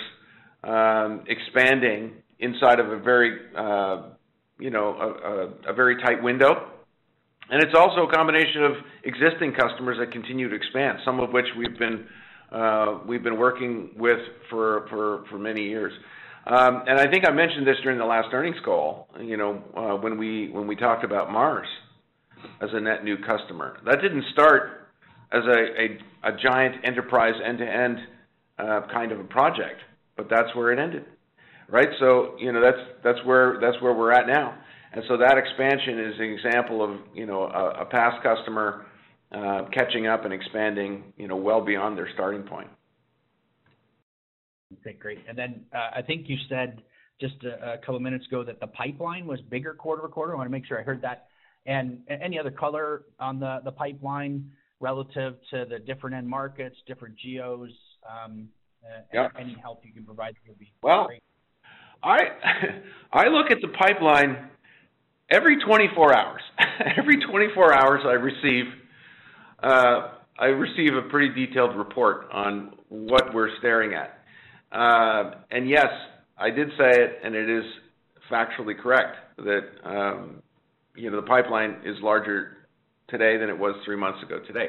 um, 0.64 1.24
expanding 1.28 2.14
inside 2.40 2.80
of 2.80 2.92
a 2.92 3.00
very, 3.00 3.40
uh, 3.58 4.10
you 4.60 4.70
know, 4.70 5.50
a 5.68 5.74
very 5.74 5.96
tight 6.02 6.22
window. 6.22 6.70
and 7.50 7.64
It's 7.64 7.74
also 7.76 8.08
a 8.08 8.14
combination 8.14 8.64
of 8.64 8.74
existing 9.04 9.54
customers 9.54 9.98
that 10.00 10.12
continue 10.12 10.50
to 10.50 10.56
expand, 10.56 11.00
some 11.06 11.20
of 11.20 11.32
which 11.32 11.46
we've 11.58 11.78
been 11.80 12.06
uh, 12.52 13.00
working 13.08 13.92
with 13.96 14.20
for 14.50 14.88
for, 14.90 15.26
for 15.30 15.40
many 15.40 15.64
years. 15.64 15.94
Um, 16.46 16.84
and 16.88 17.00
I 17.00 17.10
think 17.10 17.28
I 17.28 17.32
mentioned 17.32 17.68
this 17.68 17.78
during 17.84 18.00
the 18.00 18.06
last 18.06 18.30
earnings 18.34 18.58
call, 18.66 19.08
you 19.20 19.38
know, 19.38 19.64
uh, 19.78 19.96
when 19.98 20.18
we 20.18 20.76
talked 20.76 21.04
about 21.04 21.32
Mars 21.32 21.68
as 22.62 22.70
a 22.74 22.80
net 22.80 23.04
new 23.04 23.18
customer. 23.18 23.78
That 23.86 24.02
didn't 24.02 24.26
start 24.34 24.90
as 25.32 25.44
a 25.46 26.30
a 26.30 26.32
giant 26.38 26.84
enterprise 26.84 27.36
end-to-end 27.46 27.98
uh, 28.62 28.82
kind 28.92 29.12
of 29.12 29.20
a 29.20 29.24
project, 29.24 29.82
but 30.16 30.30
that's 30.30 30.54
where 30.56 30.72
it 30.72 30.80
ended, 30.80 31.06
right? 31.70 31.90
So 32.00 32.36
you 32.40 32.52
know 32.52 32.62
that's 32.62 32.80
that's 33.04 33.26
where 33.26 33.60
that's 33.60 33.82
where 33.82 33.94
we're 33.94 34.12
at 34.12 34.28
now, 34.28 34.58
and 34.94 35.04
so 35.08 35.18
that 35.18 35.38
expansion 35.38 36.00
is 36.00 36.14
an 36.20 36.26
example 36.26 36.84
of 36.84 37.00
you 37.14 37.26
know 37.26 37.44
a, 37.44 37.82
a 37.82 37.86
past 37.86 38.22
customer 38.24 38.86
uh, 39.32 39.66
catching 39.74 40.08
up 40.08 40.26
and 40.26 40.34
expanding 40.34 41.14
you 41.18 41.28
know 41.28 41.38
well 41.38 41.62
beyond 41.62 41.98
their 41.98 42.10
starting 42.14 42.44
point. 42.44 42.70
Okay, 44.80 44.98
great. 44.98 45.20
And 45.28 45.38
then 45.38 45.66
uh, 45.74 45.90
I 45.98 46.02
think 46.02 46.30
you 46.30 46.38
said 46.48 46.82
just 47.20 47.36
a, 47.44 47.74
a 47.74 47.78
couple 47.78 47.98
of 47.98 48.02
minutes 48.02 48.26
ago 48.28 48.44
that 48.44 48.60
the 48.60 48.68
pipeline 48.68 49.26
was 49.26 49.40
bigger 49.50 49.74
quarter 49.74 50.02
to 50.02 50.08
quarter. 50.08 50.34
I 50.34 50.38
want 50.38 50.48
to 50.48 50.52
make 50.52 50.66
sure 50.66 50.80
I 50.80 50.84
heard 50.84 51.02
that. 51.02 51.28
And 51.66 52.00
any 52.10 52.40
other 52.40 52.50
color 52.50 53.04
on 53.20 53.40
the, 53.40 53.60
the 53.64 53.72
pipeline 53.72 54.50
relative 54.80 55.36
to 55.52 55.66
the 55.70 55.78
different 55.78 56.16
end 56.16 56.28
markets, 56.28 56.76
different 56.88 57.16
geos, 57.18 57.70
um, 58.10 58.50
uh, 58.84 59.28
Any 59.40 59.56
help 59.62 59.84
you 59.86 59.94
can 59.94 60.04
provide 60.04 60.36
would 60.48 60.58
be 60.58 60.72
well, 60.82 61.06
great. 61.08 61.22
I 62.04 62.18
I 63.14 63.28
look 63.28 63.52
at 63.52 63.60
the 63.62 63.68
pipeline 63.70 64.50
every 65.30 65.58
24 65.64 66.18
hours. 66.18 66.42
every 66.98 67.18
24 67.18 67.74
hours, 67.74 68.02
I 68.06 68.14
receive 68.14 68.66
uh, 69.62 70.10
I 70.40 70.46
receive 70.46 70.96
a 70.96 71.08
pretty 71.10 71.46
detailed 71.46 71.76
report 71.76 72.28
on 72.32 72.74
what 72.90 73.34
we're 73.34 73.56
staring 73.60 73.94
at. 73.94 74.18
Uh, 74.72 75.36
and 75.52 75.70
yes, 75.70 75.88
I 76.38 76.50
did 76.50 76.70
say 76.70 76.90
it, 76.90 77.20
and 77.24 77.36
it 77.36 77.50
is 77.50 77.64
factually 78.32 78.78
correct 78.78 79.18
that 79.38 79.62
um, 79.84 80.42
you 80.96 81.12
know 81.12 81.18
the 81.22 81.28
pipeline 81.28 81.82
is 81.86 81.98
larger 82.02 82.68
today 83.10 83.38
than 83.38 83.50
it 83.50 83.58
was 83.58 83.76
three 83.86 83.98
months 83.98 84.24
ago 84.24 84.40
today, 84.48 84.68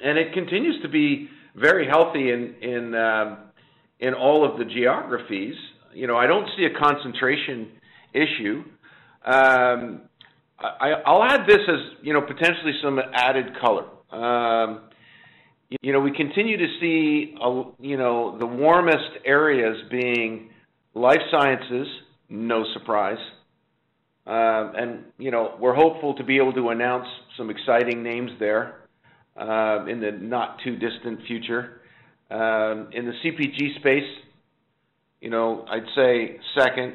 and 0.00 0.18
it 0.18 0.32
continues 0.34 0.80
to 0.82 0.88
be 0.88 1.28
very 1.56 1.86
healthy 1.88 2.32
um, 2.32 3.38
in 3.98 4.14
all 4.14 4.50
of 4.50 4.58
the 4.58 4.64
geographies. 4.64 5.54
You 5.94 6.06
know, 6.06 6.16
I 6.16 6.26
don't 6.26 6.46
see 6.56 6.66
a 6.66 6.78
concentration 6.78 7.72
issue. 8.12 8.62
Um, 9.24 10.02
I'll 10.58 11.24
add 11.24 11.46
this 11.46 11.58
as 11.68 11.98
you 12.02 12.12
know 12.12 12.20
potentially 12.20 12.72
some 12.82 12.98
added 13.12 13.46
color. 13.60 13.84
Um, 14.10 14.82
you 15.82 15.92
know, 15.92 16.00
we 16.00 16.12
continue 16.12 16.56
to 16.56 16.66
see 16.80 17.34
you 17.80 17.96
know 17.96 18.38
the 18.38 18.46
warmest 18.46 19.24
areas 19.24 19.76
being 19.90 20.50
life 20.94 21.20
sciences. 21.30 21.86
No 22.28 22.64
surprise. 22.74 23.18
And 24.26 25.04
you 25.18 25.30
know 25.30 25.56
we're 25.58 25.74
hopeful 25.74 26.14
to 26.14 26.24
be 26.24 26.36
able 26.36 26.52
to 26.54 26.68
announce 26.70 27.06
some 27.36 27.50
exciting 27.50 28.02
names 28.02 28.30
there 28.38 28.85
uh, 29.38 29.84
in 29.86 30.00
the 30.00 30.12
not 30.12 30.58
too 30.64 30.76
distant 30.76 31.20
future. 31.26 31.80
Um, 32.30 32.88
in 32.92 33.06
the 33.06 33.12
CPG 33.24 33.78
space, 33.78 34.10
you 35.20 35.30
know, 35.30 35.64
I'd 35.68 35.86
say 35.94 36.38
second. 36.58 36.94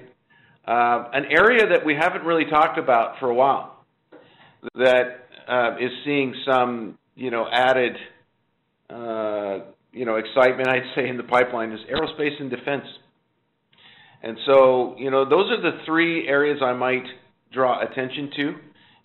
Uh, 0.67 1.09
an 1.13 1.25
area 1.25 1.67
that 1.69 1.85
we 1.85 1.95
haven't 1.99 2.23
really 2.23 2.45
talked 2.45 2.77
about 2.77 3.19
for 3.19 3.29
a 3.29 3.33
while 3.33 3.83
that 4.75 5.25
uh, 5.47 5.75
is 5.79 5.91
seeing 6.05 6.33
some, 6.45 6.97
you 7.15 7.31
know, 7.31 7.47
added, 7.51 7.95
uh, 8.89 9.65
you 9.91 10.05
know, 10.05 10.17
excitement, 10.17 10.67
I'd 10.67 10.93
say, 10.95 11.07
in 11.09 11.17
the 11.17 11.23
pipeline 11.23 11.71
is 11.71 11.79
aerospace 11.91 12.39
and 12.39 12.49
defense. 12.49 12.85
And 14.23 14.37
so, 14.45 14.95
you 14.97 15.09
know, 15.09 15.27
those 15.27 15.49
are 15.51 15.61
the 15.61 15.79
three 15.85 16.27
areas 16.27 16.59
I 16.63 16.73
might 16.73 17.05
draw 17.51 17.81
attention 17.81 18.29
to 18.37 18.53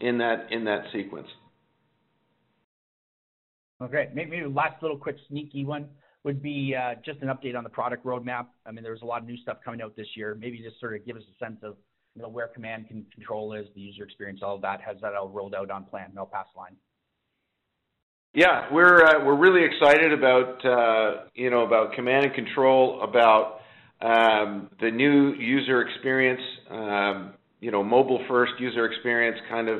in 0.01 0.19
that 0.19 0.49
in 0.51 0.65
that 0.65 0.85
sequence. 0.93 1.29
Okay. 3.83 4.09
Maybe 4.15 4.43
last 4.47 4.83
little 4.83 4.97
quick 4.97 5.17
sneaky 5.29 5.65
one 5.65 5.89
would 6.25 6.43
be 6.43 6.75
uh, 6.75 6.95
just 7.05 7.21
an 7.21 7.29
update 7.29 7.57
on 7.57 7.63
the 7.63 7.71
product 7.71 8.05
roadmap. 8.05 8.47
I 8.67 8.73
mean, 8.73 8.83
there's 8.83 9.03
a 9.03 9.05
lot 9.05 9.23
of 9.23 9.29
new 9.29 9.37
stuff 9.37 9.59
coming 9.65 9.81
out 9.81 9.95
this 9.97 10.09
year. 10.17 10.37
Maybe 10.39 10.59
just 10.59 10.81
sort 10.81 10.95
of 10.95 11.07
give 11.07 11.17
us 11.17 11.23
a 11.23 11.45
sense 11.45 11.59
of, 11.63 11.77
you 12.15 12.23
know, 12.23 12.29
where 12.29 12.49
command 12.49 12.87
and 12.91 13.05
control 13.13 13.53
is, 13.53 13.67
the 13.75 13.81
user 13.81 14.03
experience, 14.03 14.41
all 14.43 14.57
of 14.57 14.63
that. 14.63 14.81
Has 14.81 14.97
that 15.03 15.15
all 15.15 15.29
rolled 15.29 15.55
out 15.55 15.71
on 15.71 15.85
plan? 15.85 16.11
No 16.15 16.27
pass 16.27 16.47
line. 16.57 16.77
Yeah, 18.35 18.67
we're 18.73 19.03
uh, 19.03 19.25
we're 19.25 19.39
really 19.39 19.65
excited 19.65 20.13
about 20.13 20.65
uh, 20.65 21.25
you 21.35 21.49
know 21.49 21.65
about 21.65 21.95
command 21.95 22.27
and 22.27 22.35
control, 22.35 23.01
about 23.03 23.61
um, 24.03 24.69
the 24.79 24.91
new 24.91 25.33
user 25.35 25.81
experience, 25.81 26.43
um, 26.71 27.33
you 27.61 27.71
know, 27.71 27.83
mobile 27.83 28.23
first 28.29 28.53
user 28.59 28.85
experience 28.85 29.39
kind 29.49 29.71
of 29.71 29.79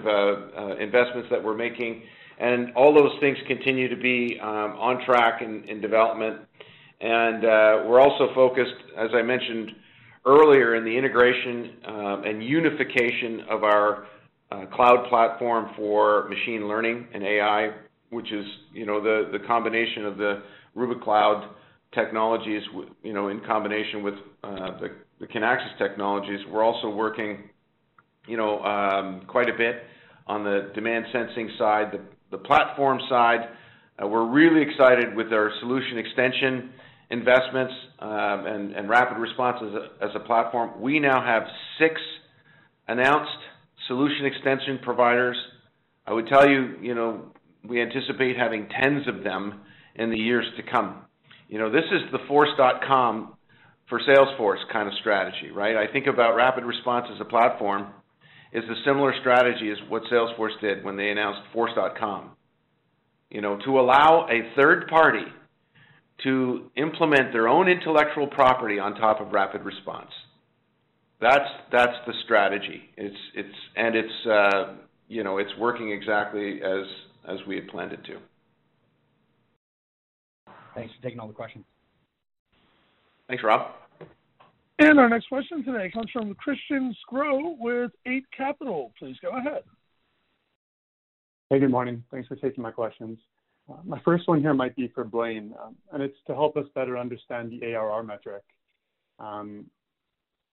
investments 0.81 1.29
that 1.31 1.43
we're 1.45 1.57
making 1.57 2.03
and 2.39 2.75
all 2.75 2.95
those 2.95 3.13
things 3.21 3.39
continue 3.47 3.89
to 3.89 3.97
be 3.97 4.39
um, 4.43 4.77
on 4.79 5.05
track 5.05 5.43
in, 5.43 5.81
development. 5.81 6.41
And 7.01 7.45
uh, 7.45 7.85
we're 7.87 8.01
also 8.01 8.35
focused, 8.35 8.75
as 8.97 9.11
I 9.15 9.23
mentioned 9.23 9.71
earlier, 10.25 10.75
in 10.75 10.85
the 10.85 10.97
integration 10.97 11.77
um, 11.87 12.23
and 12.25 12.43
unification 12.43 13.43
of 13.51 13.65
our 13.65 14.07
uh, 14.51 14.67
cloud 14.67 15.07
platform 15.09 15.71
for 15.77 16.29
machine 16.29 16.69
learning 16.69 17.09
and 17.13 17.23
AI, 17.23 17.71
which 18.11 18.33
is 18.33 18.47
you 18.73 18.87
know 18.87 19.03
the 19.03 19.31
the 19.33 19.45
combination 19.47 20.07
of 20.07 20.17
the 20.17 20.43
Rubikloud 20.77 21.49
technologies, 21.95 22.63
you 23.03 23.13
know, 23.13 23.29
in 23.29 23.41
combination 23.41 24.03
with 24.03 24.15
uh, 24.45 24.79
the, 24.79 24.89
the 25.21 25.27
Kinaxis 25.27 25.77
technologies. 25.79 26.41
We're 26.51 26.63
also 26.63 26.91
working, 26.91 27.49
you 28.29 28.37
know, 28.37 28.61
um, 28.63 29.23
quite 29.27 29.49
a 29.49 29.57
bit 29.57 29.83
on 30.27 30.45
the 30.45 30.71
demand 30.75 31.07
sensing 31.13 31.51
side, 31.59 31.99
the 32.31 32.39
platform 32.39 32.99
side, 33.09 33.49
uh, 34.03 34.07
we're 34.07 34.31
really 34.31 34.63
excited 34.63 35.15
with 35.15 35.33
our 35.33 35.51
solution 35.61 35.99
extension 35.99 36.71
investments 37.11 37.73
um, 38.01 38.47
and, 38.47 38.73
and 38.75 38.89
rapid 38.89 39.19
response 39.19 39.59
as 40.03 40.11
a, 40.15 40.21
platform. 40.21 40.81
We 40.81 40.99
now 40.99 41.25
have 41.25 41.45
six 41.79 42.01
announced 42.89 43.39
solution 43.87 44.27
extension 44.27 44.81
providers. 44.83 45.37
I 46.07 46.13
would 46.13 46.27
tell 46.27 46.49
you, 46.49 46.77
you 46.83 46.95
know, 46.95 47.33
we 47.67 47.81
anticipate 47.81 48.37
having 48.37 48.69
tens 48.83 49.07
of 49.09 49.23
them 49.23 49.61
in 49.95 50.11
the 50.11 50.19
years 50.19 50.47
to 50.57 50.63
come. 50.63 51.03
You 51.49 51.59
know, 51.59 51.71
this 51.71 51.85
is 51.93 52.11
the 52.13 52.19
force.com 52.27 53.35
for 53.89 54.01
Salesforce 54.01 54.59
kind 54.73 54.89
of 54.89 54.95
strategy, 55.01 55.51
right? 55.55 55.77
I 55.77 55.91
think 55.93 56.07
about 56.07 56.35
rapid 56.35 56.65
response 56.65 57.07
as 57.15 57.21
a 57.21 57.25
platform 57.25 57.87
is 58.53 58.65
a 58.65 58.85
similar 58.85 59.15
strategy 59.21 59.71
as 59.71 59.79
what 59.89 60.03
Salesforce 60.05 60.59
did 60.61 60.85
when 60.85 60.97
they 60.97 61.11
announced 61.11 61.41
Force.com. 61.53 62.31
You 63.31 63.41
know, 63.41 63.59
to 63.65 63.81
allow 63.81 64.27
a 64.31 64.55
third 64.55 64.89
party 64.89 65.27
to 66.23 66.71
implement 66.77 67.33
their 67.33 67.49
own 67.49 67.69
intellectual 67.69 68.27
property 68.29 68.79
on 68.79 68.95
top 68.95 69.21
of 69.21 69.33
rapid 69.33 69.63
response. 69.63 70.11
That's 71.21 71.49
that's 71.73 71.97
the 72.07 72.13
strategy. 72.25 72.83
It's 72.97 73.17
it's 73.35 73.55
and 73.75 73.95
it's 73.97 74.27
uh, 74.27 74.75
you 75.09 75.25
know 75.25 75.39
it's 75.39 75.51
working 75.59 75.91
exactly 75.91 76.61
as 76.63 76.87
as 77.29 77.39
we 77.47 77.57
had 77.57 77.69
planned 77.69 77.93
it 77.93 78.05
to. 78.05 78.19
Thanks 80.75 80.95
for 80.95 81.03
taking 81.03 81.19
all 81.19 81.27
the 81.27 81.35
questions. 81.35 81.65
Thanks, 83.29 83.43
Rob. 83.43 83.73
And 84.79 85.01
our 85.01 85.09
next 85.09 85.29
question 85.29 85.65
today 85.65 85.91
comes 85.91 86.11
from 86.13 86.35
Christian 86.35 86.95
Sgro 87.11 87.57
with 87.59 87.93
Eight 88.07 88.25
Capital. 88.37 88.93
Please 88.99 89.17
go 89.23 89.31
ahead. 89.31 89.63
Hey, 91.49 91.61
good 91.61 91.71
morning. 91.71 92.05
Thanks 92.11 92.29
for 92.29 92.37
taking 92.37 92.63
my 92.63 92.71
questions. 92.71 93.19
Uh, 93.71 93.77
my 93.85 94.01
first 94.05 94.29
one 94.29 94.41
here 94.41 94.53
might 94.53 94.77
be 94.77 94.89
for 94.95 95.03
Blaine, 95.03 95.55
um, 95.63 95.77
and 95.93 96.03
it's 96.03 96.19
to 96.27 96.35
help 96.35 96.57
us 96.57 96.67
better 96.75 96.99
understand 96.99 97.51
the 97.51 97.75
ARR 97.75 98.03
metric. 98.03 98.43
Um, 99.19 99.65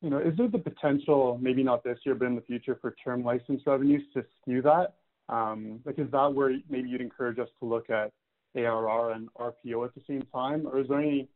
you 0.02 0.10
know, 0.10 0.20
is 0.20 0.36
there 0.38 0.48
the 0.48 0.58
potential, 0.58 1.38
maybe 1.42 1.64
not 1.64 1.84
this 1.84 1.98
year, 2.06 2.16
but 2.16 2.26
in 2.26 2.36
the 2.36 2.42
future, 2.42 2.78
for 2.80 2.96
term 3.04 3.24
license 3.24 3.62
revenues 3.66 4.04
to 4.14 4.24
skew 4.42 4.62
that? 4.62 4.94
Um, 5.30 5.82
like, 5.86 6.00
is 6.00 6.10
that 6.12 6.34
where 6.34 6.58
maybe 6.70 6.90
you'd 6.90 7.02
encourage 7.02 7.40
us 7.40 7.50
to 7.60 7.66
look 7.66 7.90
at 7.90 8.12
ARR 8.56 9.12
and 9.12 9.28
RPO 9.36 9.86
at 9.86 9.96
the 9.96 10.02
same 10.08 10.24
time, 10.34 10.66
or 10.66 10.80
is 10.80 10.88
there 10.88 11.00
any 11.00 11.28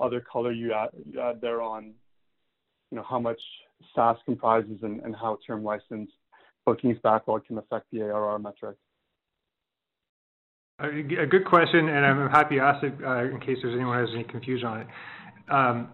other 0.00 0.20
color 0.20 0.52
you 0.52 0.72
add 0.72 1.40
there 1.40 1.62
on, 1.62 1.94
you 2.90 2.96
know, 2.96 3.04
how 3.08 3.18
much 3.18 3.40
SaaS 3.94 4.16
comprises 4.24 4.78
and, 4.82 5.14
how 5.14 5.38
term 5.46 5.64
license 5.64 6.10
bookings 6.64 6.98
backlog 7.02 7.46
can 7.46 7.58
affect 7.58 7.86
the 7.92 8.02
ARR 8.02 8.38
metric? 8.38 8.76
A 10.80 11.26
good 11.26 11.44
question, 11.46 11.88
and 11.88 12.04
I'm 12.04 12.30
happy 12.30 12.56
to 12.56 12.60
ask 12.60 12.82
it 12.82 12.94
uh, 13.04 13.24
in 13.24 13.38
case 13.40 13.58
there's 13.62 13.76
anyone 13.76 13.96
who 13.96 14.06
has 14.06 14.10
any 14.14 14.24
confusion 14.24 14.66
on 14.66 14.80
it. 14.80 14.86
Um, 15.48 15.88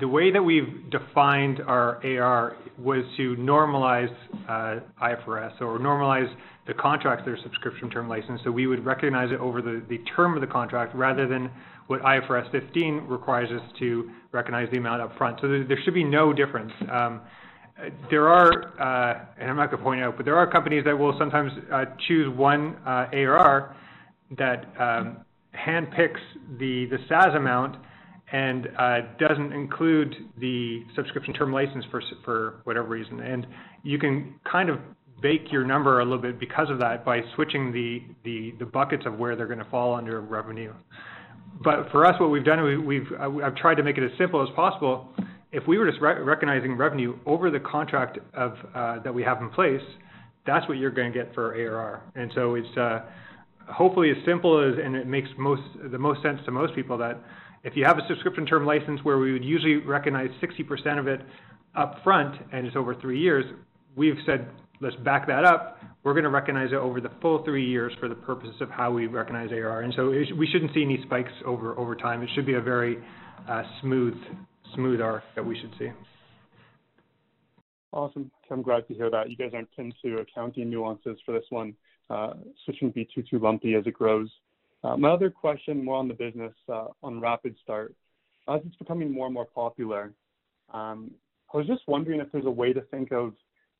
the 0.00 0.08
way 0.08 0.30
that 0.32 0.42
we've 0.42 0.90
defined 0.90 1.60
our 1.60 2.04
AR 2.04 2.56
was 2.78 3.04
to 3.18 3.36
normalize 3.36 4.14
uh, 4.48 4.80
IFRS 5.02 5.60
or 5.60 5.78
normalize 5.78 6.32
the 6.66 6.74
contracts 6.74 7.24
that 7.26 7.32
are 7.32 7.38
subscription 7.42 7.90
term 7.90 8.08
license. 8.08 8.40
So 8.44 8.50
we 8.50 8.66
would 8.66 8.84
recognize 8.84 9.30
it 9.30 9.40
over 9.40 9.60
the, 9.60 9.82
the 9.88 9.98
term 10.16 10.34
of 10.34 10.40
the 10.40 10.46
contract 10.46 10.94
rather 10.94 11.28
than 11.28 11.50
what 11.86 12.00
IFRS 12.02 12.50
15 12.50 13.06
requires 13.08 13.50
us 13.50 13.62
to 13.78 14.10
recognize 14.32 14.68
the 14.72 14.78
amount 14.78 15.02
up 15.02 15.16
front. 15.18 15.38
So 15.40 15.48
there, 15.48 15.64
there 15.64 15.78
should 15.84 15.94
be 15.94 16.04
no 16.04 16.32
difference. 16.32 16.72
Um, 16.90 17.20
there 18.10 18.28
are, 18.28 18.52
uh, 18.80 19.26
and 19.38 19.50
I'm 19.50 19.56
not 19.56 19.70
going 19.70 19.78
to 19.78 19.84
point 19.84 20.00
out, 20.00 20.16
but 20.16 20.24
there 20.24 20.36
are 20.36 20.50
companies 20.50 20.84
that 20.84 20.96
will 20.96 21.14
sometimes 21.18 21.52
uh, 21.72 21.84
choose 22.06 22.34
one 22.36 22.76
uh, 22.86 23.06
ARR 23.12 23.76
that 24.38 24.64
um, 24.78 25.18
handpicks 25.54 26.20
the, 26.58 26.86
the 26.86 26.98
SaaS 27.08 27.34
amount 27.36 27.76
and 28.32 28.68
uh, 28.78 28.98
doesn't 29.18 29.52
include 29.52 30.14
the 30.40 30.82
subscription 30.96 31.34
term 31.34 31.52
license 31.52 31.84
for, 31.90 32.02
for 32.24 32.60
whatever 32.64 32.88
reason. 32.88 33.20
And 33.20 33.46
you 33.82 33.98
can 33.98 34.34
kind 34.50 34.70
of 34.70 34.78
bake 35.20 35.52
your 35.52 35.64
number 35.64 36.00
a 36.00 36.04
little 36.04 36.18
bit 36.18 36.40
because 36.40 36.68
of 36.70 36.78
that 36.80 37.04
by 37.04 37.20
switching 37.34 37.72
the, 37.72 38.02
the, 38.24 38.54
the 38.58 38.66
buckets 38.66 39.04
of 39.06 39.18
where 39.18 39.36
they're 39.36 39.46
going 39.46 39.58
to 39.58 39.70
fall 39.70 39.94
under 39.94 40.20
revenue. 40.20 40.72
But 41.62 41.90
for 41.90 42.04
us, 42.04 42.18
what 42.20 42.30
we've 42.30 42.44
done, 42.44 42.62
we, 42.62 42.76
we've 42.78 43.08
I've 43.18 43.54
tried 43.56 43.76
to 43.76 43.82
make 43.82 43.98
it 43.98 44.04
as 44.04 44.16
simple 44.18 44.42
as 44.42 44.48
possible. 44.54 45.08
If 45.52 45.66
we 45.68 45.78
were 45.78 45.88
just 45.88 46.00
re- 46.02 46.20
recognizing 46.20 46.76
revenue 46.76 47.16
over 47.26 47.50
the 47.50 47.60
contract 47.60 48.18
of 48.34 48.54
uh, 48.74 48.98
that 49.00 49.14
we 49.14 49.22
have 49.22 49.40
in 49.40 49.50
place, 49.50 49.82
that's 50.46 50.68
what 50.68 50.78
you're 50.78 50.90
going 50.90 51.12
to 51.12 51.18
get 51.18 51.34
for 51.34 51.54
ARR. 51.54 52.02
And 52.16 52.30
so 52.34 52.56
it's 52.56 52.76
uh, 52.76 53.00
hopefully 53.68 54.10
as 54.10 54.16
simple 54.26 54.60
as, 54.60 54.74
and 54.84 54.96
it 54.96 55.06
makes 55.06 55.28
most 55.38 55.62
the 55.90 55.98
most 55.98 56.22
sense 56.22 56.40
to 56.44 56.50
most 56.50 56.74
people 56.74 56.98
that 56.98 57.20
if 57.62 57.74
you 57.76 57.84
have 57.84 57.98
a 57.98 58.06
subscription 58.08 58.44
term 58.44 58.66
license 58.66 59.00
where 59.04 59.18
we 59.18 59.32
would 59.32 59.44
usually 59.44 59.76
recognize 59.76 60.28
60% 60.42 60.98
of 60.98 61.06
it 61.06 61.20
up 61.74 62.02
front 62.04 62.34
and 62.52 62.66
it's 62.66 62.76
over 62.76 62.94
three 62.94 63.18
years, 63.18 63.44
we've 63.96 64.18
said 64.26 64.48
let's 64.80 64.96
back 64.96 65.26
that 65.26 65.44
up. 65.44 65.78
We're 66.02 66.12
going 66.12 66.24
to 66.24 66.30
recognize 66.30 66.72
it 66.72 66.76
over 66.76 67.00
the 67.00 67.10
full 67.22 67.42
three 67.44 67.66
years 67.66 67.92
for 67.98 68.08
the 68.08 68.14
purposes 68.14 68.56
of 68.60 68.70
how 68.70 68.92
we 68.92 69.06
recognize 69.06 69.50
ARR. 69.50 69.82
And 69.82 69.94
so 69.96 70.10
we 70.10 70.48
shouldn't 70.52 70.74
see 70.74 70.82
any 70.82 71.02
spikes 71.04 71.32
over 71.46 71.78
over 71.78 71.94
time. 71.94 72.22
It 72.22 72.30
should 72.34 72.46
be 72.46 72.54
a 72.54 72.60
very 72.60 72.98
uh, 73.48 73.62
smooth 73.80 74.14
smooth 74.74 75.00
arc 75.00 75.22
that 75.34 75.44
we 75.44 75.58
should 75.58 75.72
see. 75.78 75.90
Awesome. 77.92 78.30
I'm 78.50 78.62
glad 78.62 78.86
to 78.88 78.94
hear 78.94 79.08
that. 79.10 79.30
You 79.30 79.36
guys 79.36 79.52
aren't 79.54 79.68
into 79.78 80.18
accounting 80.18 80.68
nuances 80.68 81.16
for 81.24 81.32
this 81.32 81.44
one. 81.50 81.74
Uh, 82.10 82.34
so 82.34 82.72
it 82.72 82.76
shouldn't 82.76 82.94
be 82.94 83.08
too 83.14 83.22
too 83.22 83.38
lumpy 83.38 83.74
as 83.74 83.86
it 83.86 83.94
grows. 83.94 84.28
Uh, 84.82 84.96
my 84.96 85.10
other 85.10 85.30
question, 85.30 85.82
more 85.82 85.96
on 85.96 86.08
the 86.08 86.14
business, 86.14 86.52
on 87.02 87.20
Rapid 87.20 87.56
Start. 87.62 87.94
As 88.46 88.60
it's 88.66 88.76
becoming 88.76 89.10
more 89.10 89.24
and 89.26 89.34
more 89.34 89.46
popular, 89.46 90.12
um, 90.74 91.10
I 91.52 91.56
was 91.56 91.66
just 91.66 91.80
wondering 91.86 92.20
if 92.20 92.30
there's 92.30 92.44
a 92.44 92.50
way 92.50 92.74
to 92.74 92.82
think 92.82 93.10
of 93.10 93.32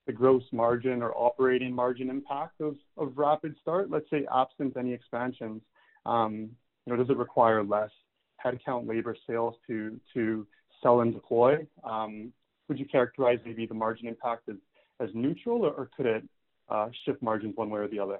the 0.07 0.13
gross 0.13 0.43
margin 0.53 1.03
or 1.03 1.13
operating 1.17 1.75
margin 1.75 2.11
impact 2.11 2.61
of, 2.61 2.77
of 2.97 3.17
Rapid 3.17 3.57
Start, 3.63 3.91
let's 3.91 4.09
say 4.11 4.27
absent 4.35 4.77
any 4.77 4.93
expansions. 4.93 5.63
Um, 6.05 6.51
you 6.87 6.93
know, 6.93 6.97
does 6.97 7.09
it 7.09 7.17
require 7.17 7.63
less 7.63 7.91
headcount, 8.45 8.87
labor, 8.87 9.17
sales 9.27 9.55
to 9.67 9.99
to 10.13 10.47
sell 10.83 11.01
and 11.01 11.15
deploy? 11.15 11.67
Um, 11.83 12.33
would 12.69 12.79
you 12.79 12.85
characterize 12.87 13.39
maybe 13.45 13.67
the 13.67 13.75
margin 13.75 14.07
impact 14.07 14.49
as, 14.49 14.57
as 15.01 15.09
neutral, 15.15 15.65
or, 15.65 15.91
could 15.97 16.07
it 16.07 16.25
uh, 16.69 16.89
shift 17.05 17.21
margins 17.23 17.57
one 17.57 17.71
way 17.71 17.81
or 17.81 17.89
the 17.89 17.99
other? 17.99 18.19